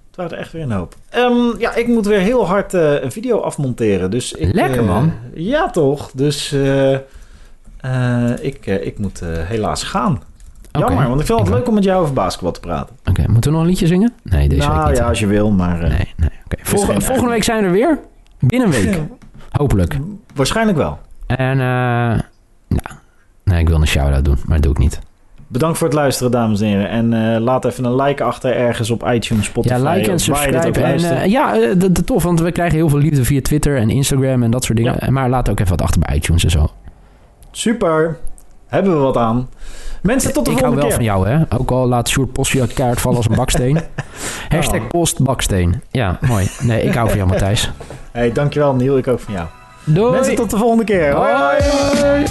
Het 0.07 0.19
waren 0.19 0.33
er 0.33 0.39
echt 0.39 0.53
weer 0.53 0.63
een 0.63 0.73
hoop. 0.73 0.95
Ehm, 1.09 1.59
ja, 1.59 1.75
ik 1.75 1.87
moet 1.87 2.07
weer 2.07 2.19
heel 2.19 2.47
hard 2.47 2.73
een 2.73 3.13
video 3.13 3.39
afmonteren. 3.39 4.11
Dus 4.11 4.33
ik, 4.33 4.55
Lekker, 4.55 4.85
man. 4.85 5.13
Ja, 5.35 5.71
toch. 5.71 6.11
Dus 6.15 6.53
ik, 8.41 8.67
ik 8.67 8.99
moet 8.99 9.21
helaas 9.25 9.83
gaan. 9.83 10.23
Jammer, 10.71 11.09
want 11.09 11.21
ik 11.21 11.27
vind 11.27 11.39
het 11.39 11.49
leuk 11.49 11.69
om 11.69 11.75
met 11.75 11.85
jou 11.85 12.03
over 12.03 12.15
basketbal 12.15 12.53
te 12.53 12.61
praten. 12.61 12.97
Oké, 13.05 13.25
moeten 13.29 13.51
we 13.51 13.57
nog 13.57 13.61
een 13.61 13.71
liedje 13.71 13.87
zingen? 13.87 14.13
Nee, 14.23 14.49
deze 14.49 14.61
week 14.61 14.77
nou 14.77 14.89
niet. 14.89 14.99
ja, 14.99 15.09
als 15.09 15.19
je 15.19 15.27
wil, 15.27 15.51
maar... 15.51 15.79
Nee, 15.79 16.15
nee. 16.17 16.31
oké. 16.45 16.60
Volgende, 16.79 17.29
week 17.29 17.45
zijn 17.45 17.61
we 17.61 17.67
er 17.67 17.73
weer. 17.73 17.99
Binnen 18.41 18.69
een 18.69 18.85
week. 18.85 19.01
Hopelijk. 19.51 19.99
Waarschijnlijk 20.35 20.79
wel. 20.79 20.99
En, 21.27 21.61
eh 21.61 22.21
nou, 22.69 22.99
nee, 23.45 23.61
ik 23.61 23.69
wil 23.69 23.81
een 23.81 23.87
shout-out 23.87 24.25
doen, 24.25 24.37
maar 24.45 24.55
dat 24.55 24.63
doe 24.63 24.73
ik 24.73 24.79
niet. 24.79 25.01
Bedankt 25.47 25.79
voor 25.79 25.87
het 25.87 25.97
luisteren, 25.97 26.33
dames 26.33 26.61
en 26.61 26.67
heren. 26.67 26.89
En 26.89 27.35
eh, 27.35 27.41
laat 27.41 27.65
even 27.65 27.85
een 27.85 27.95
like 27.95 28.23
achter 28.23 28.57
ergens 28.57 28.91
op 28.91 29.07
iTunes, 29.07 29.45
Spotify. 29.45 29.75
Ja, 29.75 29.93
like 29.93 30.11
en 30.11 30.15
of 30.15 30.27
waar 30.27 30.47
je 30.47 30.53
dit 30.53 30.67
ook 30.67 30.75
subscribe. 30.75 31.09
En, 31.09 31.23
eh, 31.23 31.31
ja, 31.31 31.61
eh, 31.61 31.69
dat 31.79 31.95
dat 31.95 32.07
tof, 32.07 32.23
want 32.23 32.41
we 32.41 32.53
krijgen 32.53 32.77
heel 32.77 32.89
veel 32.89 32.99
liefde 32.99 33.25
via 33.25 33.41
Twitter 33.41 33.77
en 33.77 33.91
Instagram 33.91 34.43
en 34.43 34.51
dat 34.51 34.65
soort 34.65 34.79
dingen. 34.79 35.13
Maar 35.13 35.29
laat 35.29 35.49
ook 35.51 35.61
even 35.61 35.71
wat 35.71 35.83
achter 35.83 36.01
bij 36.01 36.17
iTunes 36.17 36.45
en 36.45 36.51
zo. 36.51 36.71
Super. 37.51 38.19
Hebben 38.71 38.93
we 38.93 38.99
wat 38.99 39.17
aan. 39.17 39.49
Mensen, 40.03 40.33
tot 40.33 40.45
de 40.45 40.51
ik 40.51 40.59
hou 40.59 40.73
volgende 40.75 40.97
wel 40.97 40.99
keer. 40.99 41.15
van 41.17 41.29
jou, 41.37 41.47
hè? 41.49 41.59
Ook 41.59 41.71
al 41.71 41.89
laat 41.89 42.09
Sjoerd 42.09 42.33
Postje 42.33 42.61
uit 42.61 42.73
kaart 42.73 43.01
vallen 43.01 43.17
als 43.17 43.29
een 43.29 43.35
baksteen. 43.37 43.81
Hashtag 44.49 44.81
Oh. 44.81 44.89
post 44.89 45.23
baksteen. 45.23 45.83
Ja, 45.91 46.19
mooi. 46.21 46.51
Nee, 46.61 46.83
ik 46.83 46.95
hou 46.95 47.09
van 47.09 47.17
jou, 47.17 47.29
Matthijs. 47.29 47.71
Hey, 48.13 48.33
dankjewel 48.33 48.75
Niel, 48.75 48.99
ik 48.99 49.09
ook 49.09 49.21
van 49.21 49.35
jou. 49.35 49.47
Doei! 49.85 50.11
Mensen, 50.11 50.35
tot 50.35 50.51
de 50.51 50.57
volgende 50.57 50.85
keer. 50.85 51.13
Hoi. 51.13 51.33
Hoi. 52.01 52.25